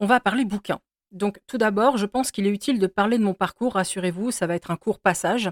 On 0.00 0.06
va 0.06 0.18
parler 0.20 0.44
bouquin. 0.44 0.80
Donc 1.12 1.40
tout 1.46 1.58
d'abord, 1.58 1.98
je 1.98 2.06
pense 2.06 2.30
qu'il 2.30 2.46
est 2.46 2.50
utile 2.50 2.78
de 2.78 2.86
parler 2.86 3.18
de 3.18 3.24
mon 3.24 3.34
parcours, 3.34 3.74
rassurez-vous, 3.74 4.30
ça 4.30 4.46
va 4.46 4.54
être 4.54 4.70
un 4.70 4.76
court 4.76 4.98
passage. 4.98 5.50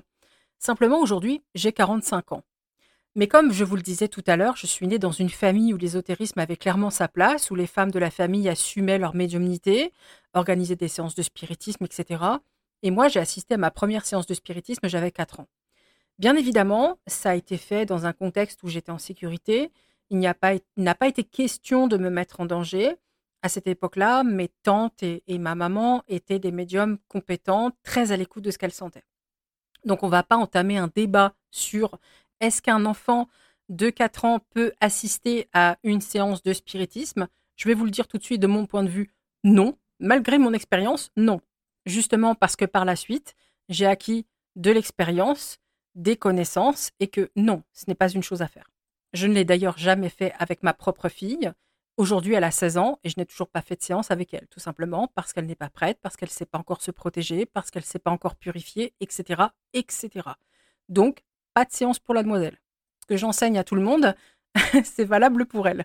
Simplement 0.58 1.00
aujourd'hui, 1.00 1.42
j'ai 1.54 1.72
45 1.72 2.32
ans. 2.32 2.42
Mais 3.14 3.26
comme 3.26 3.52
je 3.52 3.64
vous 3.64 3.76
le 3.76 3.82
disais 3.82 4.08
tout 4.08 4.22
à 4.26 4.36
l'heure, 4.36 4.56
je 4.56 4.66
suis 4.66 4.86
née 4.86 4.98
dans 4.98 5.10
une 5.10 5.30
famille 5.30 5.74
où 5.74 5.76
l'ésotérisme 5.76 6.38
avait 6.38 6.56
clairement 6.56 6.90
sa 6.90 7.08
place, 7.08 7.50
où 7.50 7.54
les 7.54 7.66
femmes 7.66 7.90
de 7.90 7.98
la 7.98 8.10
famille 8.10 8.48
assumaient 8.48 8.98
leur 8.98 9.14
médiumnité, 9.14 9.92
organisaient 10.32 10.76
des 10.76 10.88
séances 10.88 11.14
de 11.14 11.22
spiritisme, 11.22 11.84
etc. 11.84 12.22
Et 12.82 12.90
moi, 12.90 13.08
j'ai 13.08 13.20
assisté 13.20 13.54
à 13.54 13.58
ma 13.58 13.70
première 13.70 14.06
séance 14.06 14.26
de 14.26 14.34
spiritisme, 14.34 14.88
j'avais 14.88 15.10
4 15.10 15.40
ans. 15.40 15.48
Bien 16.18 16.36
évidemment, 16.36 16.98
ça 17.06 17.30
a 17.30 17.34
été 17.34 17.56
fait 17.56 17.84
dans 17.84 18.06
un 18.06 18.12
contexte 18.12 18.62
où 18.62 18.68
j'étais 18.68 18.92
en 18.92 18.98
sécurité. 18.98 19.72
Il 20.10 20.18
n'a 20.20 20.34
pas, 20.34 20.54
pas 20.98 21.08
été 21.08 21.24
question 21.24 21.88
de 21.88 21.96
me 21.96 22.10
mettre 22.10 22.40
en 22.40 22.46
danger 22.46 22.96
à 23.42 23.48
cette 23.48 23.66
époque-là, 23.66 24.22
mes 24.24 24.48
tantes 24.62 25.02
et, 25.02 25.22
ma 25.38 25.54
maman 25.54 26.02
étaient 26.08 26.38
des 26.38 26.52
médiums 26.52 26.98
compétents, 27.08 27.70
très 27.82 28.12
à 28.12 28.16
l'écoute 28.16 28.44
de 28.44 28.50
ce 28.50 28.58
qu'elles 28.58 28.72
sentaient. 28.72 29.04
Donc 29.84 30.02
on 30.02 30.06
ne 30.06 30.12
va 30.12 30.22
pas 30.22 30.36
entamer 30.36 30.76
un 30.76 30.90
débat 30.94 31.34
sur 31.50 31.98
est-ce 32.40 32.60
qu'un 32.60 32.84
enfant 32.84 33.28
de 33.68 33.88
4 33.88 34.24
ans 34.24 34.40
peut 34.50 34.72
assister 34.80 35.48
à 35.52 35.78
une 35.84 36.00
séance 36.00 36.42
de 36.42 36.52
spiritisme. 36.52 37.28
Je 37.56 37.68
vais 37.68 37.74
vous 37.74 37.84
le 37.84 37.90
dire 37.90 38.08
tout 38.08 38.18
de 38.18 38.22
suite 38.22 38.42
de 38.42 38.46
mon 38.46 38.66
point 38.66 38.82
de 38.82 38.88
vue, 38.88 39.10
non. 39.44 39.78
Malgré 40.00 40.38
mon 40.38 40.52
expérience, 40.52 41.10
non. 41.16 41.40
Justement 41.86 42.34
parce 42.34 42.56
que 42.56 42.64
par 42.64 42.84
la 42.84 42.96
suite, 42.96 43.34
j'ai 43.68 43.86
acquis 43.86 44.26
de 44.56 44.70
l'expérience, 44.70 45.58
des 45.94 46.16
connaissances 46.16 46.90
et 47.00 47.08
que 47.08 47.30
non, 47.36 47.62
ce 47.72 47.84
n'est 47.88 47.94
pas 47.94 48.10
une 48.10 48.22
chose 48.22 48.42
à 48.42 48.48
faire. 48.48 48.70
Je 49.12 49.26
ne 49.26 49.34
l'ai 49.34 49.44
d'ailleurs 49.44 49.78
jamais 49.78 50.08
fait 50.08 50.32
avec 50.38 50.62
ma 50.62 50.72
propre 50.72 51.08
fille. 51.08 51.52
Aujourd'hui, 51.96 52.34
elle 52.34 52.44
a 52.44 52.50
16 52.50 52.78
ans 52.78 52.98
et 53.04 53.10
je 53.10 53.14
n'ai 53.18 53.26
toujours 53.26 53.48
pas 53.48 53.60
fait 53.60 53.76
de 53.76 53.82
séance 53.82 54.10
avec 54.10 54.32
elle, 54.32 54.46
tout 54.48 54.60
simplement 54.60 55.08
parce 55.14 55.32
qu'elle 55.32 55.46
n'est 55.46 55.54
pas 55.54 55.68
prête, 55.68 55.98
parce 56.00 56.16
qu'elle 56.16 56.30
ne 56.30 56.34
sait 56.34 56.46
pas 56.46 56.58
encore 56.58 56.82
se 56.82 56.90
protéger, 56.90 57.46
parce 57.46 57.70
qu'elle 57.70 57.82
ne 57.82 57.86
s'est 57.86 57.98
pas 57.98 58.10
encore 58.10 58.36
purifier, 58.36 58.94
etc., 59.00 59.42
etc. 59.74 60.10
Donc, 60.88 61.22
pas 61.54 61.64
de 61.64 61.72
séance 61.72 61.98
pour 61.98 62.14
la 62.14 62.22
demoiselle. 62.22 62.58
Ce 63.02 63.06
que 63.06 63.16
j'enseigne 63.16 63.58
à 63.58 63.64
tout 63.64 63.74
le 63.74 63.82
monde, 63.82 64.14
c'est 64.84 65.04
valable 65.04 65.46
pour 65.46 65.68
elle. 65.68 65.84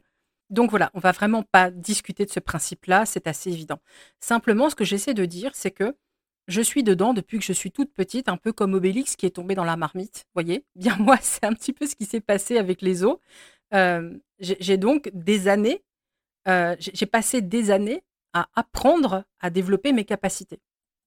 Donc 0.49 0.69
voilà, 0.69 0.91
on 0.93 0.99
va 0.99 1.11
vraiment 1.11 1.43
pas 1.43 1.71
discuter 1.71 2.25
de 2.25 2.31
ce 2.31 2.39
principe-là, 2.39 3.05
c'est 3.05 3.27
assez 3.27 3.51
évident. 3.51 3.79
Simplement, 4.19 4.69
ce 4.69 4.75
que 4.75 4.85
j'essaie 4.85 5.15
de 5.15 5.25
dire, 5.25 5.51
c'est 5.55 5.71
que 5.71 5.95
je 6.47 6.61
suis 6.61 6.83
dedans 6.83 7.13
depuis 7.13 7.39
que 7.39 7.43
je 7.43 7.53
suis 7.53 7.71
toute 7.71 7.91
petite, 7.93 8.29
un 8.29 8.37
peu 8.37 8.53
comme 8.53 8.75
Obélix 8.75 9.15
qui 9.15 9.25
est 9.25 9.31
tombé 9.31 9.55
dans 9.55 9.63
la 9.63 9.77
marmite. 9.77 10.25
Voyez, 10.33 10.65
bien 10.75 10.95
moi, 10.97 11.17
c'est 11.21 11.43
un 11.43 11.53
petit 11.53 11.73
peu 11.73 11.87
ce 11.87 11.95
qui 11.95 12.05
s'est 12.05 12.21
passé 12.21 12.57
avec 12.57 12.81
les 12.81 13.03
os. 13.03 13.17
Euh, 13.73 14.17
j'ai 14.39 14.77
donc 14.77 15.09
des 15.13 15.47
années, 15.47 15.83
euh, 16.47 16.75
j'ai 16.79 17.05
passé 17.05 17.41
des 17.41 17.71
années 17.71 18.03
à 18.33 18.47
apprendre 18.55 19.23
à 19.39 19.49
développer 19.49 19.93
mes 19.93 20.05
capacités. 20.05 20.61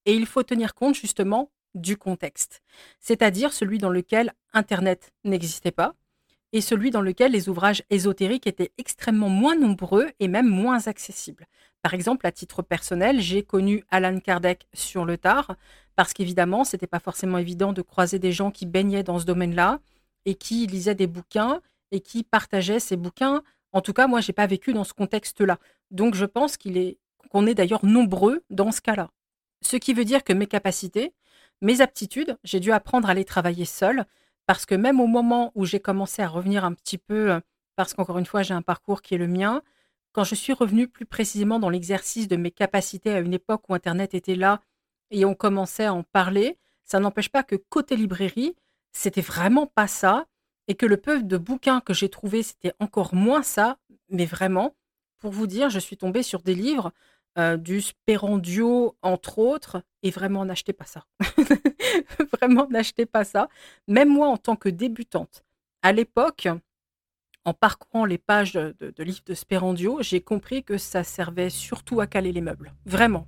Et 0.06 0.14
il 0.14 0.26
faut 0.26 0.42
tenir 0.42 0.74
compte 0.74 0.94
justement 0.94 1.50
du 1.74 1.96
contexte, 1.96 2.62
c'est-à-dire 2.98 3.52
celui 3.52 3.78
dans 3.78 3.90
lequel 3.90 4.32
Internet 4.54 5.12
n'existait 5.24 5.70
pas, 5.70 5.94
et 6.52 6.60
celui 6.60 6.90
dans 6.90 7.02
lequel 7.02 7.32
les 7.32 7.48
ouvrages 7.48 7.82
ésotériques 7.90 8.46
étaient 8.46 8.72
extrêmement 8.78 9.28
moins 9.28 9.54
nombreux 9.54 10.10
et 10.18 10.28
même 10.28 10.48
moins 10.48 10.86
accessibles. 10.86 11.46
Par 11.82 11.94
exemple, 11.94 12.26
à 12.26 12.32
titre 12.32 12.62
personnel, 12.62 13.20
j'ai 13.20 13.42
connu 13.42 13.84
Alan 13.90 14.18
Kardec 14.18 14.66
sur 14.72 15.04
le 15.04 15.18
tard, 15.18 15.56
parce 15.94 16.12
qu'évidemment, 16.12 16.64
ce 16.64 16.76
n'était 16.76 16.86
pas 16.86 17.00
forcément 17.00 17.38
évident 17.38 17.72
de 17.72 17.82
croiser 17.82 18.18
des 18.18 18.32
gens 18.32 18.50
qui 18.50 18.66
baignaient 18.66 19.02
dans 19.02 19.18
ce 19.18 19.24
domaine-là 19.24 19.80
et 20.24 20.34
qui 20.34 20.66
lisaient 20.66 20.94
des 20.94 21.06
bouquins 21.06 21.60
et 21.90 22.00
qui 22.00 22.22
partageaient 22.22 22.80
ces 22.80 22.96
bouquins. 22.96 23.42
En 23.72 23.80
tout 23.80 23.92
cas, 23.92 24.06
moi, 24.06 24.20
je 24.20 24.30
n'ai 24.30 24.34
pas 24.34 24.46
vécu 24.46 24.72
dans 24.72 24.84
ce 24.84 24.94
contexte-là. 24.94 25.58
Donc, 25.90 26.14
je 26.14 26.24
pense 26.24 26.56
qu'il 26.56 26.76
est 26.76 26.98
qu'on 27.30 27.46
est 27.46 27.54
d'ailleurs 27.54 27.84
nombreux 27.84 28.42
dans 28.50 28.72
ce 28.72 28.80
cas-là. 28.80 29.10
Ce 29.60 29.76
qui 29.76 29.92
veut 29.92 30.04
dire 30.04 30.24
que 30.24 30.32
mes 30.32 30.46
capacités, 30.46 31.12
mes 31.60 31.80
aptitudes, 31.80 32.38
j'ai 32.44 32.60
dû 32.60 32.72
apprendre 32.72 33.10
à 33.10 33.14
les 33.14 33.24
travailler 33.24 33.64
seul 33.64 34.06
parce 34.46 34.64
que 34.64 34.74
même 34.74 35.00
au 35.00 35.06
moment 35.06 35.52
où 35.54 35.66
j'ai 35.66 35.80
commencé 35.80 36.22
à 36.22 36.28
revenir 36.28 36.64
un 36.64 36.72
petit 36.72 36.96
peu, 36.96 37.32
euh, 37.32 37.40
parce 37.76 37.92
qu'encore 37.92 38.18
une 38.18 38.26
fois, 38.26 38.42
j'ai 38.42 38.54
un 38.54 38.62
parcours 38.62 39.02
qui 39.02 39.14
est 39.14 39.18
le 39.18 39.28
mien, 39.28 39.62
quand 40.12 40.24
je 40.24 40.34
suis 40.34 40.52
revenue 40.52 40.88
plus 40.88 41.04
précisément 41.04 41.58
dans 41.58 41.68
l'exercice 41.68 42.28
de 42.28 42.36
mes 42.36 42.50
capacités 42.50 43.12
à 43.12 43.20
une 43.20 43.34
époque 43.34 43.68
où 43.68 43.74
Internet 43.74 44.14
était 44.14 44.36
là 44.36 44.62
et 45.10 45.24
on 45.24 45.34
commençait 45.34 45.84
à 45.84 45.94
en 45.94 46.02
parler, 46.02 46.56
ça 46.84 46.98
n'empêche 46.98 47.28
pas 47.28 47.42
que 47.42 47.56
côté 47.56 47.94
librairie, 47.96 48.56
c'était 48.92 49.20
vraiment 49.20 49.66
pas 49.66 49.86
ça, 49.86 50.26
et 50.68 50.74
que 50.74 50.86
le 50.86 50.98
peu 50.98 51.22
de 51.22 51.36
bouquins 51.38 51.80
que 51.80 51.94
j'ai 51.94 52.08
trouvés, 52.08 52.42
c'était 52.42 52.74
encore 52.78 53.14
moins 53.14 53.42
ça, 53.42 53.78
mais 54.10 54.26
vraiment, 54.26 54.76
pour 55.18 55.32
vous 55.32 55.46
dire, 55.46 55.70
je 55.70 55.78
suis 55.78 55.96
tombée 55.96 56.22
sur 56.22 56.42
des 56.42 56.54
livres 56.54 56.92
euh, 57.38 57.56
du 57.56 57.80
Spérandio, 57.80 58.96
entre 59.02 59.38
autres, 59.38 59.82
et 60.02 60.10
vraiment 60.10 60.44
n'achetez 60.44 60.72
pas 60.74 60.84
ça. 60.84 61.06
vraiment 62.40 62.68
n'achetez 62.68 63.06
pas 63.06 63.24
ça. 63.24 63.48
Même 63.86 64.10
moi, 64.10 64.28
en 64.28 64.36
tant 64.36 64.56
que 64.56 64.68
débutante, 64.68 65.44
à 65.82 65.92
l'époque, 65.92 66.48
en 67.44 67.54
parcourant 67.54 68.04
les 68.04 68.18
pages 68.18 68.52
de, 68.52 69.02
livres 69.02 69.22
de 69.24 69.34
Spérandio, 69.34 70.02
j'ai 70.02 70.20
compris 70.20 70.62
que 70.62 70.76
ça 70.76 71.02
servait 71.02 71.50
surtout 71.50 72.00
à 72.00 72.06
caler 72.06 72.32
les 72.32 72.42
meubles. 72.42 72.74
Vraiment. 72.84 73.26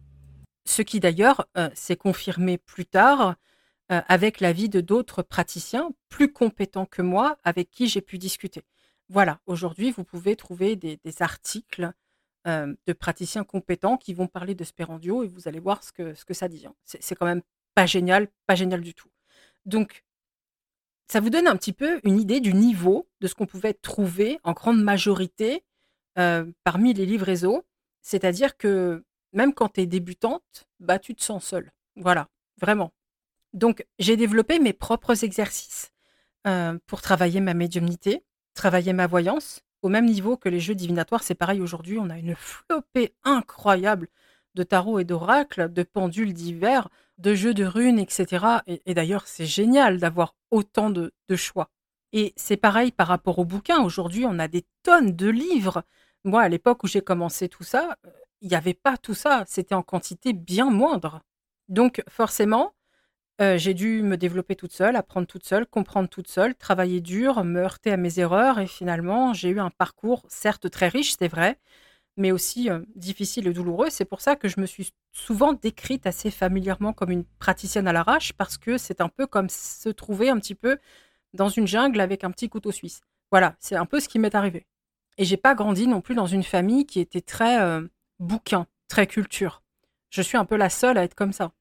Ce 0.66 0.82
qui 0.82 1.01
d'ailleurs 1.01 1.47
euh, 1.57 1.70
s'est 1.74 1.97
confirmé 1.97 2.59
plus 2.59 2.84
tard 2.84 3.36
euh, 3.91 4.01
avec 4.09 4.41
l'avis 4.41 4.68
de 4.68 4.80
d'autres 4.80 5.22
praticiens 5.22 5.91
plus 6.09 6.32
compétents 6.32 6.86
que 6.86 7.03
moi 7.03 7.38
avec 7.45 7.70
qui 7.70 7.88
j'ai 7.88 8.01
pu 8.01 8.18
discuter. 8.18 8.62
Voilà, 9.09 9.41
aujourd'hui, 9.47 9.91
vous 9.91 10.05
pouvez 10.05 10.36
trouver 10.36 10.76
des 10.76 10.99
articles 11.20 11.93
euh, 12.47 12.74
de 12.86 12.95
praticiens 12.95 13.45
compétents 13.45 13.99
qui 13.99 14.14
vont 14.14 14.26
parler 14.26 14.55
de 14.55 14.64
Spérandio 14.64 15.22
et 15.22 15.28
vous 15.28 15.47
allez 15.47 15.61
voir 15.61 15.84
ce 15.84 15.93
que, 15.93 16.14
ce 16.14 16.24
que 16.24 16.32
ça 16.32 16.49
dit. 16.49 16.64
Hein. 16.64 16.74
C'est 16.84 17.14
quand 17.14 17.26
même 17.26 17.43
pas 17.74 17.84
génial, 17.84 18.28
pas 18.47 18.55
génial 18.55 18.80
du 18.80 18.95
tout. 18.95 19.11
Donc, 19.66 20.05
ça 21.07 21.20
vous 21.20 21.28
donne 21.28 21.47
un 21.47 21.57
petit 21.57 21.74
peu 21.74 22.01
une 22.03 22.18
idée 22.18 22.41
du 22.41 22.55
niveau 22.55 23.07
de 23.20 23.26
ce 23.26 23.34
qu'on 23.34 23.45
pouvait 23.45 23.74
trouver 23.74 24.41
en 24.43 24.53
grande 24.53 24.82
majorité 24.82 25.64
euh, 26.18 26.51
parmi 26.64 26.95
les 26.95 27.05
livraisons. 27.05 27.62
C'est-à-dire 28.01 28.57
que 28.57 29.05
même 29.34 29.53
quand 29.53 29.74
tu 29.74 29.82
es 29.82 29.86
débutante, 29.86 30.66
bah, 30.78 30.99
tu 30.99 31.14
te 31.14 31.22
sens 31.22 31.45
seule. 31.45 31.70
Voilà, 31.97 32.28
vraiment. 32.59 32.91
Donc, 33.53 33.84
j'ai 33.98 34.16
développé 34.16 34.59
mes 34.59 34.72
propres 34.72 35.24
exercices 35.24 35.92
euh, 36.46 36.78
pour 36.86 37.03
travailler 37.03 37.40
ma 37.40 37.55
médiumnité, 37.55 38.24
travailler 38.55 38.92
ma 38.92 39.07
voyance, 39.07 39.62
au 39.82 39.88
même 39.88 40.07
niveau 40.07 40.36
que 40.36 40.48
les 40.48 40.61
jeux 40.61 40.74
divinatoires. 40.74 41.22
C'est 41.22 41.34
pareil 41.34 41.61
aujourd'hui, 41.61 41.98
on 41.98 42.11
a 42.11 42.18
une 42.18 42.34
flopée 42.36 43.14
incroyable 43.24 44.09
de 44.55 44.62
tarot 44.62 44.98
et 44.98 45.05
d'oracles, 45.05 45.72
de 45.72 45.82
pendules 45.82 46.32
divers, 46.32 46.88
de 47.18 47.34
jeux 47.34 47.55
de 47.55 47.64
runes, 47.64 47.98
etc. 47.98 48.46
Et, 48.66 48.94
d'ailleurs, 48.94 49.26
c'est 49.26 49.46
génial 49.46 49.98
d'avoir 49.98 50.34
autant 50.51 50.90
de, 50.90 51.12
choix. 51.36 51.70
Et 52.12 52.32
c'est 52.36 52.57
pareil 52.57 52.90
par 52.90 53.07
rapport 53.07 53.38
aux 53.38 53.44
bouquins. 53.44 53.82
Aujourd'hui, 53.82 54.24
on 54.26 54.38
a 54.38 54.48
des 54.48 54.64
tonnes 54.82 55.14
de 55.14 55.28
livres. 55.28 55.84
Moi, 56.24 56.42
à 56.42 56.48
l'époque 56.48 56.82
où 56.82 56.88
j'ai 56.88 57.03
commencé 57.03 57.48
tout 57.48 57.62
ça, 57.62 57.96
euh, 58.07 58.11
il 58.40 58.48
n'y 58.48 58.57
avait 58.57 58.74
pas 58.74 58.96
tout 58.96 59.14
ça. 59.14 59.44
C'était 59.46 59.74
en 59.74 59.82
quantité 59.82 60.32
bien 60.32 60.70
moindre. 60.70 61.20
Donc, 61.68 62.03
forcément, 62.09 62.72
euh, 63.41 63.57
j'ai 63.57 63.74
dû 63.74 64.03
me 64.03 64.16
développer 64.16 64.55
toute 64.57 64.72
seule, 64.72 64.97
apprendre 64.97 65.26
toute 65.26 65.45
seule, 65.45 65.66
comprendre 65.66 66.09
toute 66.09 66.28
seule, 66.28 66.55
travailler 66.55 67.01
dur, 67.01 67.43
me 67.45 67.61
heurter 67.61 67.91
à 67.93 67.97
mes 67.97 68.18
erreurs 68.18 68.59
et 68.59 68.66
finalement, 68.66 69.32
j'ai 69.32 69.49
eu 69.49 69.61
un 69.61 69.70
parcours 69.70 70.22
certes 70.28 70.70
très 70.70 70.88
riche, 70.88 71.14
c'est 71.18 71.28
vrai, 71.28 71.59
mais 72.16 72.32
aussi 72.32 72.70
euh, 72.70 72.80
difficile 72.97 73.47
et 73.47 73.53
douloureux. 73.53 73.88
C'est 73.91 74.05
pour 74.05 74.20
ça 74.20 74.36
que 74.36 74.49
je 74.49 74.61
me 74.61 74.66
suis 74.66 74.93
souvent 75.12 75.55
décrite 75.55 76.07
assez 76.07 76.30
familièrement 76.30 76.93
comme 76.93 77.11
une 77.11 77.24
praticienne 77.24 77.88
à 77.88 77.93
l'arrache 77.93 78.32
parce 78.34 78.59
que 78.59 78.78
c'est 78.78 79.01
un 79.01 79.09
peu 79.09 79.26
comme 79.26 79.49
se 79.49 79.88
trouver 79.88 80.28
un 80.30 80.38
petit 80.38 80.55
peu 80.55 80.78
dans 81.34 81.49
une 81.49 81.66
jungle 81.66 82.01
avec 82.01 82.24
un 82.24 82.30
petit 82.30 82.49
couteau 82.49 82.72
suisse. 82.72 83.01
Voilà, 83.30 83.57
c'est 83.61 83.76
un 83.76 83.86
peu 83.86 84.01
ce 84.01 84.09
qui 84.09 84.18
m'est 84.18 84.34
arrivé. 84.34 84.66
Et 85.18 85.24
j'ai 85.24 85.36
pas 85.36 85.55
grandi 85.55 85.86
non 85.86 86.01
plus 86.01 86.14
dans 86.14 86.26
une 86.26 86.43
famille 86.43 86.86
qui 86.86 87.01
était 87.01 87.20
très 87.20 87.61
euh, 87.62 87.82
bouquin, 88.18 88.66
très 88.88 89.07
culture. 89.07 89.62
Je 90.11 90.22
suis 90.22 90.36
un 90.36 90.45
peu 90.45 90.57
la 90.57 90.70
seule 90.70 90.99
à 90.99 91.05
être 91.05 91.14
comme 91.14 91.32
ça. 91.32 91.53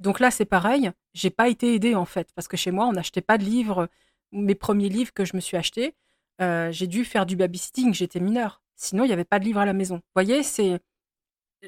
Donc 0.00 0.20
là, 0.20 0.30
c'est 0.30 0.44
pareil. 0.44 0.90
J'ai 1.14 1.30
pas 1.30 1.48
été 1.48 1.74
aidée 1.74 1.94
en 1.94 2.04
fait, 2.04 2.28
parce 2.34 2.48
que 2.48 2.56
chez 2.56 2.70
moi, 2.70 2.86
on 2.86 2.92
n'achetait 2.92 3.22
pas 3.22 3.38
de 3.38 3.44
livres. 3.44 3.88
Mes 4.32 4.54
premiers 4.54 4.88
livres 4.88 5.12
que 5.12 5.24
je 5.24 5.34
me 5.36 5.40
suis 5.40 5.56
achetés, 5.56 5.94
euh, 6.40 6.70
j'ai 6.72 6.86
dû 6.86 7.04
faire 7.04 7.26
du 7.26 7.36
babysitting. 7.36 7.94
J'étais 7.94 8.20
mineure. 8.20 8.62
Sinon, 8.76 9.04
il 9.04 9.08
n'y 9.08 9.12
avait 9.12 9.24
pas 9.24 9.38
de 9.38 9.44
livres 9.44 9.60
à 9.60 9.66
la 9.66 9.72
maison. 9.72 9.96
Vous 9.96 10.02
voyez, 10.14 10.42
c'est, 10.42 10.80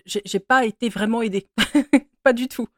j'ai 0.04 0.40
pas 0.40 0.66
été 0.66 0.88
vraiment 0.88 1.22
aidée, 1.22 1.46
pas 2.22 2.32
du 2.34 2.48
tout. 2.48 2.68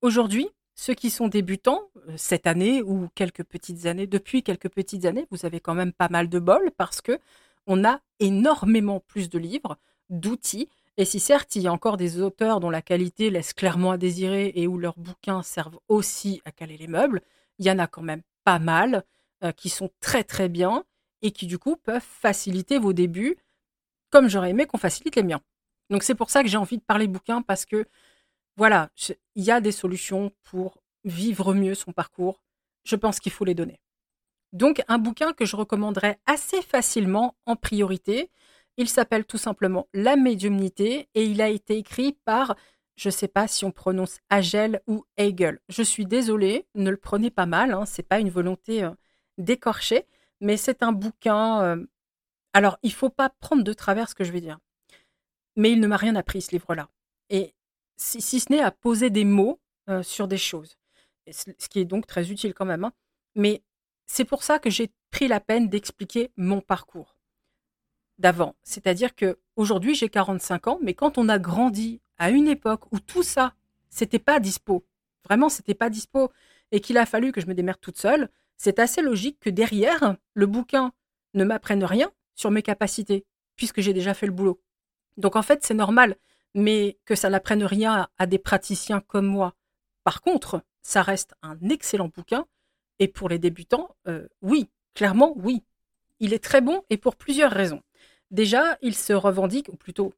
Aujourd'hui, 0.00 0.48
ceux 0.76 0.94
qui 0.94 1.10
sont 1.10 1.28
débutants 1.28 1.88
euh, 2.08 2.14
cette 2.16 2.46
année 2.46 2.82
ou 2.82 3.08
quelques 3.14 3.44
petites 3.44 3.86
années, 3.86 4.06
depuis 4.06 4.42
quelques 4.42 4.68
petites 4.68 5.04
années, 5.04 5.26
vous 5.30 5.46
avez 5.46 5.60
quand 5.60 5.74
même 5.74 5.92
pas 5.92 6.08
mal 6.08 6.28
de 6.28 6.38
bol 6.38 6.70
parce 6.76 7.00
que 7.00 7.18
on 7.66 7.84
a 7.84 8.00
énormément 8.20 9.00
plus 9.00 9.30
de 9.30 9.38
livres, 9.38 9.78
d'outils 10.10 10.68
et 10.96 11.04
si 11.04 11.18
certes, 11.18 11.56
il 11.56 11.62
y 11.62 11.66
a 11.66 11.72
encore 11.72 11.96
des 11.96 12.20
auteurs 12.20 12.60
dont 12.60 12.70
la 12.70 12.82
qualité 12.82 13.30
laisse 13.30 13.52
clairement 13.52 13.92
à 13.92 13.98
désirer 13.98 14.52
et 14.54 14.68
où 14.68 14.78
leurs 14.78 14.98
bouquins 14.98 15.42
servent 15.42 15.80
aussi 15.88 16.40
à 16.44 16.52
caler 16.52 16.76
les 16.76 16.86
meubles, 16.86 17.20
il 17.58 17.66
y 17.66 17.70
en 17.70 17.78
a 17.78 17.86
quand 17.86 18.02
même 18.02 18.22
pas 18.44 18.58
mal 18.60 19.04
euh, 19.42 19.52
qui 19.52 19.68
sont 19.68 19.90
très 20.00 20.22
très 20.22 20.48
bien 20.48 20.84
et 21.22 21.32
qui 21.32 21.46
du 21.46 21.58
coup 21.58 21.76
peuvent 21.76 22.02
faciliter 22.02 22.78
vos 22.78 22.92
débuts 22.92 23.36
comme 24.10 24.28
j'aurais 24.28 24.50
aimé 24.50 24.66
qu'on 24.66 24.78
facilite 24.78 25.16
les 25.16 25.24
miens. 25.24 25.40
Donc 25.90 26.04
c'est 26.04 26.14
pour 26.14 26.30
ça 26.30 26.42
que 26.42 26.48
j'ai 26.48 26.56
envie 26.56 26.78
de 26.78 26.82
parler 26.82 27.08
bouquins 27.08 27.42
parce 27.42 27.66
que 27.66 27.86
voilà, 28.56 28.90
il 29.34 29.42
y 29.42 29.50
a 29.50 29.60
des 29.60 29.72
solutions 29.72 30.30
pour 30.44 30.80
vivre 31.02 31.54
mieux 31.54 31.74
son 31.74 31.92
parcours. 31.92 32.40
Je 32.84 32.94
pense 32.94 33.18
qu'il 33.18 33.32
faut 33.32 33.44
les 33.44 33.54
donner. 33.54 33.80
Donc 34.52 34.82
un 34.86 34.98
bouquin 34.98 35.32
que 35.32 35.44
je 35.44 35.56
recommanderais 35.56 36.20
assez 36.26 36.62
facilement 36.62 37.34
en 37.44 37.56
priorité, 37.56 38.30
il 38.76 38.88
s'appelle 38.88 39.24
tout 39.24 39.38
simplement 39.38 39.88
La 39.94 40.16
médiumnité 40.16 41.08
et 41.14 41.24
il 41.24 41.40
a 41.40 41.48
été 41.48 41.76
écrit 41.76 42.16
par, 42.24 42.56
je 42.96 43.08
ne 43.08 43.12
sais 43.12 43.28
pas 43.28 43.46
si 43.48 43.64
on 43.64 43.70
prononce 43.70 44.18
Agel 44.30 44.82
ou 44.86 45.04
Hegel. 45.16 45.60
Je 45.68 45.82
suis 45.82 46.06
désolée, 46.06 46.66
ne 46.74 46.90
le 46.90 46.96
prenez 46.96 47.30
pas 47.30 47.46
mal, 47.46 47.72
hein, 47.72 47.86
ce 47.86 48.00
n'est 48.00 48.06
pas 48.06 48.20
une 48.20 48.30
volonté 48.30 48.82
euh, 48.82 48.90
d'écorcher, 49.38 50.06
mais 50.40 50.56
c'est 50.56 50.82
un 50.82 50.92
bouquin. 50.92 51.62
Euh, 51.62 51.86
alors, 52.52 52.78
il 52.82 52.92
faut 52.92 53.10
pas 53.10 53.30
prendre 53.30 53.64
de 53.64 53.72
travers 53.72 54.08
ce 54.08 54.14
que 54.14 54.24
je 54.24 54.32
vais 54.32 54.40
dire. 54.40 54.58
Mais 55.56 55.72
il 55.72 55.80
ne 55.80 55.86
m'a 55.86 55.96
rien 55.96 56.16
appris, 56.16 56.42
ce 56.42 56.50
livre-là. 56.50 56.88
Et 57.30 57.54
si, 57.96 58.40
ce 58.40 58.52
n'est 58.52 58.60
à 58.60 58.70
poser 58.70 59.10
des 59.10 59.24
mots 59.24 59.60
euh, 59.88 60.02
sur 60.02 60.28
des 60.28 60.38
choses. 60.38 60.76
Ce 61.30 61.68
qui 61.68 61.80
est 61.80 61.84
donc 61.84 62.06
très 62.06 62.30
utile 62.30 62.54
quand 62.54 62.64
même. 62.64 62.84
Hein. 62.84 62.92
Mais 63.34 63.62
c'est 64.06 64.24
pour 64.24 64.42
ça 64.42 64.58
que 64.58 64.70
j'ai 64.70 64.90
pris 65.10 65.28
la 65.28 65.40
peine 65.40 65.68
d'expliquer 65.68 66.30
mon 66.36 66.60
parcours 66.60 67.13
d'avant. 68.18 68.54
C'est-à-dire 68.62 69.14
que 69.14 69.38
aujourd'hui 69.56 69.94
j'ai 69.94 70.08
45 70.08 70.66
ans, 70.68 70.78
mais 70.82 70.94
quand 70.94 71.18
on 71.18 71.28
a 71.28 71.38
grandi 71.38 72.00
à 72.18 72.30
une 72.30 72.48
époque 72.48 72.92
où 72.92 73.00
tout 73.00 73.22
ça, 73.22 73.54
c'était 73.90 74.18
pas 74.18 74.40
dispo, 74.40 74.84
vraiment 75.24 75.48
c'était 75.48 75.74
pas 75.74 75.90
dispo, 75.90 76.30
et 76.72 76.80
qu'il 76.80 76.98
a 76.98 77.06
fallu 77.06 77.32
que 77.32 77.40
je 77.40 77.46
me 77.46 77.54
démerde 77.54 77.80
toute 77.80 77.98
seule, 77.98 78.28
c'est 78.56 78.78
assez 78.78 79.02
logique 79.02 79.38
que 79.40 79.50
derrière 79.50 80.16
le 80.34 80.46
bouquin 80.46 80.92
ne 81.34 81.44
m'apprennent 81.44 81.84
rien 81.84 82.10
sur 82.34 82.50
mes 82.50 82.62
capacités, 82.62 83.24
puisque 83.56 83.80
j'ai 83.80 83.92
déjà 83.92 84.14
fait 84.14 84.26
le 84.26 84.32
boulot. 84.32 84.60
Donc 85.16 85.36
en 85.36 85.42
fait, 85.42 85.64
c'est 85.64 85.74
normal, 85.74 86.16
mais 86.54 86.98
que 87.04 87.14
ça 87.14 87.30
n'apprenne 87.30 87.64
rien 87.64 88.08
à 88.18 88.26
des 88.26 88.38
praticiens 88.38 89.00
comme 89.00 89.26
moi. 89.26 89.54
Par 90.04 90.20
contre, 90.20 90.62
ça 90.82 91.02
reste 91.02 91.34
un 91.42 91.58
excellent 91.68 92.08
bouquin, 92.08 92.46
et 92.98 93.08
pour 93.08 93.28
les 93.28 93.38
débutants, 93.38 93.96
euh, 94.06 94.26
oui, 94.42 94.68
clairement 94.94 95.32
oui. 95.36 95.62
Il 96.20 96.32
est 96.32 96.42
très 96.42 96.60
bon 96.60 96.84
et 96.90 96.96
pour 96.96 97.16
plusieurs 97.16 97.50
raisons. 97.50 97.82
Déjà, 98.30 98.78
il 98.82 98.94
se 98.94 99.12
revendique, 99.12 99.68
ou 99.68 99.76
plutôt, 99.76 100.12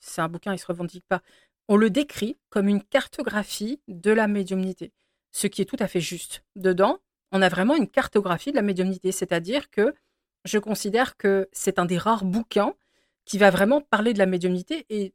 c'est 0.00 0.20
un 0.20 0.28
bouquin, 0.28 0.52
il 0.52 0.58
se 0.58 0.66
revendique 0.66 1.04
pas. 1.08 1.22
On 1.68 1.76
le 1.76 1.90
décrit 1.90 2.36
comme 2.50 2.68
une 2.68 2.82
cartographie 2.82 3.80
de 3.88 4.10
la 4.10 4.28
médiumnité, 4.28 4.92
ce 5.30 5.46
qui 5.46 5.62
est 5.62 5.66
tout 5.66 5.76
à 5.78 5.88
fait 5.88 6.00
juste. 6.00 6.44
Dedans, 6.56 6.98
on 7.30 7.40
a 7.40 7.48
vraiment 7.48 7.76
une 7.76 7.88
cartographie 7.88 8.50
de 8.50 8.56
la 8.56 8.62
médiumnité, 8.62 9.12
c'est-à-dire 9.12 9.70
que 9.70 9.94
je 10.44 10.58
considère 10.58 11.16
que 11.16 11.48
c'est 11.52 11.78
un 11.78 11.84
des 11.84 11.98
rares 11.98 12.24
bouquins 12.24 12.74
qui 13.24 13.38
va 13.38 13.50
vraiment 13.50 13.80
parler 13.80 14.12
de 14.12 14.18
la 14.18 14.26
médiumnité 14.26 14.84
et 14.90 15.14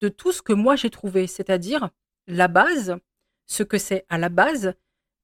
de 0.00 0.08
tout 0.08 0.32
ce 0.32 0.42
que 0.42 0.52
moi 0.52 0.76
j'ai 0.76 0.90
trouvé, 0.90 1.26
c'est-à-dire 1.26 1.90
la 2.26 2.48
base, 2.48 2.96
ce 3.46 3.62
que 3.62 3.78
c'est 3.78 4.06
à 4.08 4.18
la 4.18 4.28
base 4.28 4.74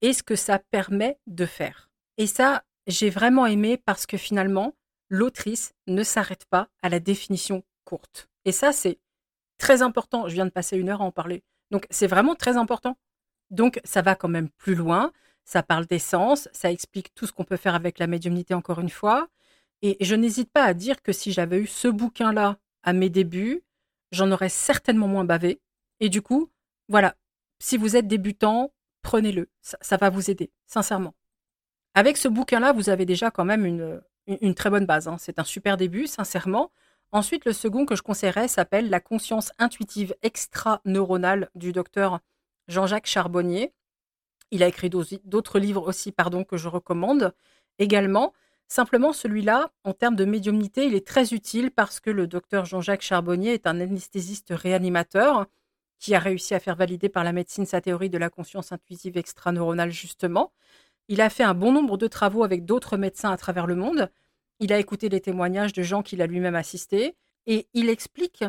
et 0.02 0.12
ce 0.12 0.22
que 0.22 0.36
ça 0.36 0.58
permet 0.58 1.18
de 1.26 1.46
faire. 1.46 1.90
Et 2.18 2.26
ça, 2.26 2.64
j'ai 2.86 3.10
vraiment 3.10 3.46
aimé 3.46 3.76
parce 3.78 4.06
que 4.06 4.16
finalement, 4.16 4.74
l'autrice 5.10 5.74
ne 5.86 6.02
s'arrête 6.02 6.46
pas 6.46 6.68
à 6.82 6.88
la 6.88 7.00
définition 7.00 7.62
courte. 7.84 8.28
Et 8.44 8.52
ça, 8.52 8.72
c'est 8.72 8.98
très 9.58 9.82
important. 9.82 10.28
Je 10.28 10.34
viens 10.34 10.46
de 10.46 10.50
passer 10.50 10.78
une 10.78 10.88
heure 10.88 11.02
à 11.02 11.04
en 11.04 11.12
parler. 11.12 11.42
Donc, 11.70 11.86
c'est 11.90 12.06
vraiment 12.06 12.34
très 12.34 12.56
important. 12.56 12.96
Donc, 13.50 13.80
ça 13.84 14.00
va 14.00 14.14
quand 14.14 14.28
même 14.28 14.48
plus 14.48 14.74
loin. 14.74 15.12
Ça 15.44 15.62
parle 15.62 15.86
d'essence, 15.86 16.48
ça 16.52 16.70
explique 16.70 17.12
tout 17.14 17.26
ce 17.26 17.32
qu'on 17.32 17.44
peut 17.44 17.56
faire 17.56 17.74
avec 17.74 17.98
la 17.98 18.06
médiumnité 18.06 18.54
encore 18.54 18.80
une 18.80 18.88
fois. 18.88 19.28
Et 19.82 19.96
je 20.00 20.14
n'hésite 20.14 20.50
pas 20.52 20.64
à 20.64 20.74
dire 20.74 21.02
que 21.02 21.12
si 21.12 21.32
j'avais 21.32 21.58
eu 21.58 21.66
ce 21.66 21.88
bouquin-là 21.88 22.58
à 22.82 22.92
mes 22.92 23.10
débuts, 23.10 23.62
j'en 24.12 24.30
aurais 24.30 24.48
certainement 24.48 25.08
moins 25.08 25.24
bavé. 25.24 25.60
Et 25.98 26.08
du 26.08 26.22
coup, 26.22 26.50
voilà, 26.88 27.16
si 27.58 27.76
vous 27.76 27.96
êtes 27.96 28.06
débutant, 28.06 28.72
prenez-le. 29.02 29.48
Ça, 29.60 29.96
va 29.96 30.10
vous 30.10 30.30
aider, 30.30 30.50
sincèrement. 30.66 31.14
Avec 31.94 32.16
ce 32.16 32.28
bouquin-là, 32.28 32.72
vous 32.72 32.88
avez 32.88 33.06
déjà 33.06 33.30
quand 33.30 33.44
même 33.44 33.66
une, 33.66 34.00
une, 34.40 34.54
très 34.54 34.70
bonne 34.70 34.86
base. 34.86 35.08
Hein. 35.08 35.16
C'est 35.18 35.38
un 35.38 35.44
super 35.44 35.76
début, 35.76 36.06
sincèrement. 36.06 36.70
Ensuite, 37.12 37.44
le 37.44 37.52
second 37.52 37.86
que 37.86 37.96
je 37.96 38.02
conseillerais 38.02 38.48
s'appelle 38.48 38.88
La 38.88 39.00
conscience 39.00 39.52
intuitive 39.58 40.14
extra-neuronale 40.22 41.50
du 41.54 41.72
docteur 41.72 42.20
Jean-Jacques 42.68 43.06
Charbonnier. 43.06 43.72
Il 44.50 44.62
a 44.62 44.68
écrit 44.68 44.90
d'autres 44.90 45.58
livres 45.58 45.88
aussi, 45.88 46.12
pardon, 46.12 46.44
que 46.44 46.56
je 46.56 46.68
recommande 46.68 47.34
également. 47.78 48.32
Simplement, 48.68 49.12
celui-là, 49.12 49.70
en 49.82 49.92
termes 49.92 50.14
de 50.14 50.24
médiumnité, 50.24 50.86
il 50.86 50.94
est 50.94 51.06
très 51.06 51.32
utile 51.34 51.72
parce 51.72 51.98
que 51.98 52.10
le 52.10 52.28
docteur 52.28 52.64
Jean-Jacques 52.64 53.02
Charbonnier 53.02 53.54
est 53.54 53.66
un 53.66 53.80
anesthésiste 53.80 54.50
réanimateur 54.50 55.46
qui 55.98 56.14
a 56.14 56.20
réussi 56.20 56.54
à 56.54 56.60
faire 56.60 56.76
valider 56.76 57.08
par 57.08 57.24
la 57.24 57.32
médecine 57.32 57.66
sa 57.66 57.80
théorie 57.80 58.10
de 58.10 58.18
la 58.18 58.30
conscience 58.30 58.72
intuitive 58.72 59.18
extraneuronale, 59.18 59.90
justement. 59.90 60.52
Il 61.10 61.20
a 61.20 61.28
fait 61.28 61.42
un 61.42 61.54
bon 61.54 61.72
nombre 61.72 61.96
de 61.96 62.06
travaux 62.06 62.44
avec 62.44 62.64
d'autres 62.64 62.96
médecins 62.96 63.32
à 63.32 63.36
travers 63.36 63.66
le 63.66 63.74
monde. 63.74 64.12
Il 64.60 64.72
a 64.72 64.78
écouté 64.78 65.08
les 65.08 65.20
témoignages 65.20 65.72
de 65.72 65.82
gens 65.82 66.04
qu'il 66.04 66.22
a 66.22 66.26
lui-même 66.28 66.54
assistés 66.54 67.16
et 67.48 67.66
il 67.74 67.88
explique 67.88 68.44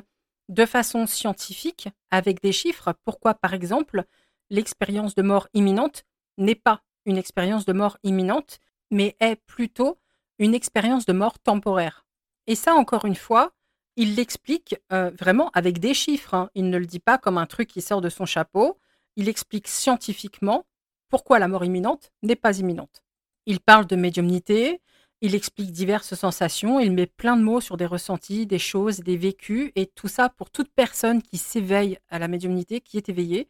de 0.48 0.66
façon 0.68 1.08
scientifique, 1.08 1.90
avec 2.12 2.40
des 2.40 2.52
chiffres, 2.52 2.94
pourquoi, 3.04 3.34
par 3.34 3.56
exemple, 3.56 4.04
l'expérience 4.52 5.16
de 5.16 5.24
mort 5.24 5.48
imminente 5.56 6.04
n'est 6.38 6.54
pas 6.54 6.84
une 7.06 7.18
expérience 7.18 7.66
de 7.66 7.74
mort 7.74 7.98
imminente, 8.04 8.60
mais 8.92 9.16
est 9.20 9.38
plutôt 9.38 9.98
une 10.38 10.54
expérience 10.54 11.08
de 11.08 11.14
mort 11.14 11.40
temporaire. 11.40 12.06
Et 12.46 12.54
ça, 12.54 12.76
encore 12.76 13.06
une 13.06 13.16
fois, 13.16 13.54
il 13.96 14.14
l'explique 14.16 14.76
euh, 14.94 15.10
vraiment 15.20 15.50
avec 15.56 15.80
des 15.80 15.96
chiffres. 15.96 16.36
Hein. 16.36 16.52
Il 16.54 16.70
ne 16.70 16.78
le 16.78 16.86
dit 16.86 17.00
pas 17.00 17.18
comme 17.18 17.40
un 17.40 17.48
truc 17.48 17.70
qui 17.70 17.82
sort 17.82 18.02
de 18.02 18.10
son 18.10 18.28
chapeau. 18.28 18.78
Il 19.16 19.30
explique 19.30 19.68
scientifiquement 19.68 20.66
pourquoi 21.12 21.38
la 21.38 21.48
mort 21.48 21.64
imminente 21.66 22.12
n'est 22.24 22.36
pas 22.36 22.58
imminente. 22.58 23.04
Il 23.46 23.60
parle 23.60 23.86
de 23.86 23.96
médiumnité, 23.96 24.82
il 25.20 25.36
explique 25.36 25.72
diverses 25.72 26.16
sensations, 26.16 26.80
il 26.80 26.92
met 26.92 27.06
plein 27.06 27.38
de 27.38 27.44
mots 27.44 27.62
sur 27.62 27.78
des 27.78 27.86
ressentis, 27.86 28.48
des 28.48 28.58
choses, 28.58 29.02
des 29.02 29.18
vécus, 29.18 29.72
et 29.76 29.86
tout 29.86 30.08
ça 30.08 30.30
pour 30.30 30.50
toute 30.50 30.72
personne 30.74 31.22
qui 31.22 31.38
s'éveille 31.38 32.00
à 32.10 32.18
la 32.18 32.28
médiumnité, 32.28 32.82
qui 32.82 32.98
est 32.98 33.10
éveillée, 33.10 33.50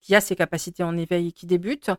qui 0.00 0.14
a 0.14 0.20
ses 0.22 0.36
capacités 0.36 0.82
en 0.82 0.96
éveil 0.96 1.28
et 1.28 1.32
qui 1.32 1.46
débute. 1.46 1.90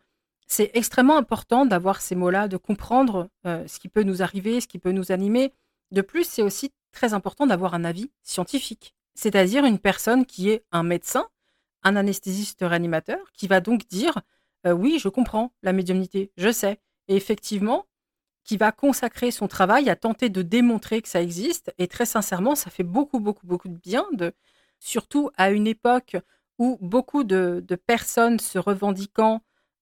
C'est 0.47 0.71
extrêmement 0.73 1.17
important 1.17 1.65
d'avoir 1.65 2.01
ces 2.01 2.15
mots-là, 2.15 2.47
de 2.47 2.57
comprendre 2.57 3.29
euh, 3.45 3.67
ce 3.67 3.79
qui 3.79 3.89
peut 3.89 4.03
nous 4.03 4.23
arriver, 4.23 4.59
ce 4.59 4.67
qui 4.67 4.79
peut 4.79 4.91
nous 4.91 5.11
animer. 5.11 5.53
De 5.91 6.01
plus, 6.01 6.23
c'est 6.23 6.41
aussi 6.41 6.71
très 6.91 7.13
important 7.13 7.45
d'avoir 7.45 7.73
un 7.73 7.83
avis 7.83 8.11
scientifique, 8.23 8.95
c'est-à-dire 9.13 9.65
une 9.65 9.79
personne 9.79 10.25
qui 10.25 10.49
est 10.49 10.63
un 10.71 10.83
médecin, 10.83 11.27
un 11.83 11.95
anesthésiste 11.95 12.59
réanimateur, 12.61 13.19
qui 13.33 13.47
va 13.47 13.59
donc 13.59 13.87
dire 13.87 14.21
euh, 14.65 14.71
oui, 14.73 14.99
je 14.99 15.09
comprends 15.09 15.53
la 15.63 15.73
médiumnité, 15.73 16.31
je 16.37 16.51
sais, 16.51 16.79
et 17.07 17.15
effectivement, 17.15 17.85
qui 18.43 18.57
va 18.57 18.71
consacrer 18.71 19.31
son 19.31 19.47
travail 19.47 19.89
à 19.89 19.95
tenter 19.95 20.29
de 20.29 20.41
démontrer 20.41 21.01
que 21.01 21.09
ça 21.09 21.21
existe. 21.21 21.73
Et 21.77 21.87
très 21.87 22.05
sincèrement, 22.05 22.55
ça 22.55 22.71
fait 22.71 22.83
beaucoup, 22.83 23.19
beaucoup, 23.19 23.45
beaucoup 23.45 23.69
de 23.69 23.77
bien, 23.77 24.05
de, 24.13 24.33
surtout 24.79 25.29
à 25.37 25.51
une 25.51 25.67
époque 25.67 26.17
où 26.57 26.77
beaucoup 26.81 27.23
de 27.23 27.63
personnes 27.85 28.39
se 28.39 28.59
revendiquant 28.59 29.41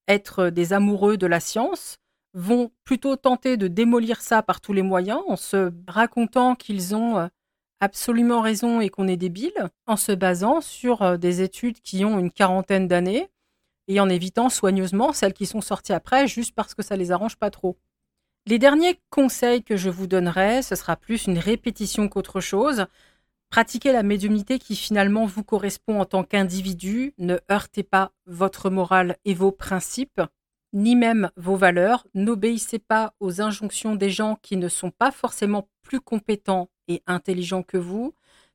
être 0.10 0.50
des 0.50 0.74
amoureux 0.74 1.18
de 1.18 1.28
la 1.28 1.40
science 1.40 2.00
vont 2.34 2.72
plutôt 2.84 3.16
tenter 3.16 3.58
de 3.58 3.68
démolir 3.68 4.22
ça 4.22 4.44
par 4.44 4.60
tous 4.60 4.74
les 4.74 4.82
moyens 4.82 5.22
en 5.28 5.36
se 5.36 5.72
racontant 5.88 6.56
qu'ils 6.56 6.96
ont 6.96 7.18
euh, 7.18 7.28
absolument 7.80 8.42
raison 8.42 8.82
et 8.82 8.90
qu'on 8.90 9.08
est 9.08 9.18
débile, 9.18 9.70
en 9.88 9.96
se 9.96 10.12
basant 10.12 10.62
sur 10.62 11.02
euh, 11.02 11.18
des 11.18 11.42
études 11.42 11.82
qui 11.82 12.04
ont 12.06 12.20
une 12.20 12.32
quarantaine 12.32 12.88
d'années 12.88 13.30
et 13.90 14.00
en 14.00 14.08
évitant 14.08 14.48
soigneusement 14.48 15.12
celles 15.12 15.34
qui 15.34 15.46
sont 15.46 15.60
sorties 15.60 15.92
après 15.92 16.28
juste 16.28 16.56
parce 16.56 16.74
que 16.74 16.84
ça 16.84 16.96
les 16.96 17.12
arrange 17.12 17.36
pas 17.36 17.50
trop. 17.52 17.78
Les 18.46 18.60
derniers 18.60 19.00
conseils 19.10 19.64
que 19.64 19.76
je 19.76 19.90
vous 19.90 20.08
donnerai, 20.08 20.62
ce 20.62 20.76
sera 20.76 20.96
plus 20.96 21.28
une 21.28 21.38
répétition 21.38 22.08
qu'autre 22.08 22.40
chose. 22.40 22.86
Pratiquez 23.50 23.92
la 23.92 24.04
médiumnité 24.04 24.60
qui 24.60 24.76
finalement 24.76 25.26
vous 25.26 25.44
correspond 25.44 26.00
en 26.00 26.06
tant 26.06 26.24
qu'individu, 26.24 27.14
ne 27.18 27.38
heurtez 27.52 27.84
pas 27.84 28.14
votre 28.28 28.70
morale 28.70 29.18
et 29.26 29.34
vos 29.34 29.52
principes 29.52 30.22
ni 30.72 30.96
même 30.96 31.32
vos 31.36 31.56
valeurs. 31.56 32.06
N'obéissez 32.14 32.80
pas 32.80 33.14
aux 33.20 33.42
injonctions 33.42 33.96
des 33.96 34.10
gens 34.10 34.38
qui 34.42 34.56
ne 34.56 34.70
sont 34.70 34.92
pas 34.92 35.12
forcément 35.12 35.68
plus 35.82 36.00
compétents 36.00 36.70
et 36.88 37.02
intelligents 37.08 37.64
que 37.64 37.78
vous. 37.78 38.14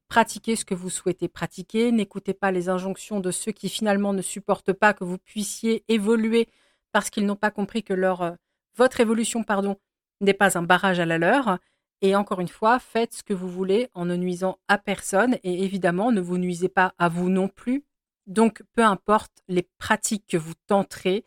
Pratiquez 0.08 0.56
ce 0.56 0.64
que 0.64 0.74
vous 0.74 0.90
souhaitez 0.90 1.28
pratiquer. 1.28 1.92
N'écoutez 1.92 2.34
pas 2.34 2.52
les 2.52 2.68
injonctions 2.68 3.20
de 3.20 3.30
ceux 3.30 3.52
qui 3.52 3.68
finalement 3.68 4.12
ne 4.12 4.22
supportent 4.22 4.72
pas 4.72 4.94
que 4.94 5.04
vous 5.04 5.18
puissiez 5.18 5.84
évoluer 5.88 6.48
parce 6.92 7.10
qu'ils 7.10 7.26
n'ont 7.26 7.36
pas 7.36 7.50
compris 7.50 7.82
que 7.82 7.94
leur, 7.94 8.22
euh, 8.22 8.32
votre 8.76 9.00
évolution 9.00 9.42
pardon, 9.42 9.76
n'est 10.20 10.34
pas 10.34 10.58
un 10.58 10.62
barrage 10.62 11.00
à 11.00 11.06
la 11.06 11.18
leur. 11.18 11.58
Et 12.02 12.14
encore 12.16 12.40
une 12.40 12.48
fois, 12.48 12.78
faites 12.78 13.14
ce 13.14 13.22
que 13.22 13.34
vous 13.34 13.48
voulez 13.48 13.88
en 13.94 14.04
ne 14.04 14.16
nuisant 14.16 14.58
à 14.68 14.78
personne 14.78 15.38
et 15.42 15.64
évidemment 15.64 16.12
ne 16.12 16.20
vous 16.20 16.38
nuisez 16.38 16.68
pas 16.68 16.94
à 16.98 17.08
vous 17.08 17.30
non 17.30 17.48
plus. 17.48 17.84
Donc 18.26 18.62
peu 18.72 18.82
importe 18.82 19.42
les 19.48 19.68
pratiques 19.78 20.26
que 20.28 20.36
vous 20.36 20.54
tenterez, 20.66 21.24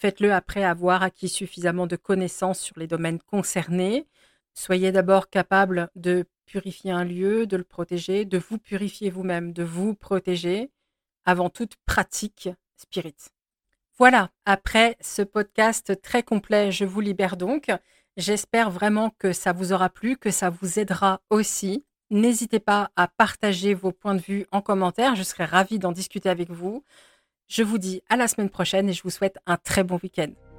Faites-le 0.00 0.32
après 0.32 0.64
avoir 0.64 1.02
acquis 1.02 1.28
suffisamment 1.28 1.86
de 1.86 1.94
connaissances 1.94 2.58
sur 2.58 2.78
les 2.78 2.86
domaines 2.86 3.18
concernés. 3.18 4.06
Soyez 4.54 4.92
d'abord 4.92 5.28
capable 5.28 5.90
de 5.94 6.24
purifier 6.50 6.90
un 6.90 7.04
lieu, 7.04 7.46
de 7.46 7.56
le 7.56 7.62
protéger, 7.62 8.24
de 8.24 8.36
vous 8.36 8.58
purifier 8.58 9.08
vous-même, 9.08 9.52
de 9.52 9.62
vous 9.62 9.94
protéger 9.94 10.72
avant 11.24 11.48
toute 11.48 11.76
pratique 11.86 12.48
spirit. 12.76 13.14
Voilà, 13.98 14.30
après 14.46 14.96
ce 15.00 15.22
podcast 15.22 16.00
très 16.02 16.24
complet, 16.24 16.72
je 16.72 16.84
vous 16.84 17.00
libère 17.00 17.36
donc. 17.36 17.70
J'espère 18.16 18.70
vraiment 18.70 19.10
que 19.18 19.32
ça 19.32 19.52
vous 19.52 19.72
aura 19.72 19.90
plu, 19.90 20.16
que 20.16 20.32
ça 20.32 20.50
vous 20.50 20.80
aidera 20.80 21.20
aussi. 21.30 21.84
N'hésitez 22.10 22.58
pas 22.58 22.90
à 22.96 23.06
partager 23.06 23.72
vos 23.72 23.92
points 23.92 24.16
de 24.16 24.20
vue 24.20 24.46
en 24.50 24.60
commentaire, 24.60 25.14
je 25.14 25.22
serai 25.22 25.44
ravie 25.44 25.78
d'en 25.78 25.92
discuter 25.92 26.28
avec 26.28 26.50
vous. 26.50 26.82
Je 27.46 27.62
vous 27.62 27.78
dis 27.78 28.02
à 28.08 28.16
la 28.16 28.26
semaine 28.26 28.50
prochaine 28.50 28.88
et 28.88 28.92
je 28.92 29.04
vous 29.04 29.10
souhaite 29.10 29.38
un 29.46 29.56
très 29.56 29.84
bon 29.84 30.00
week-end. 30.02 30.49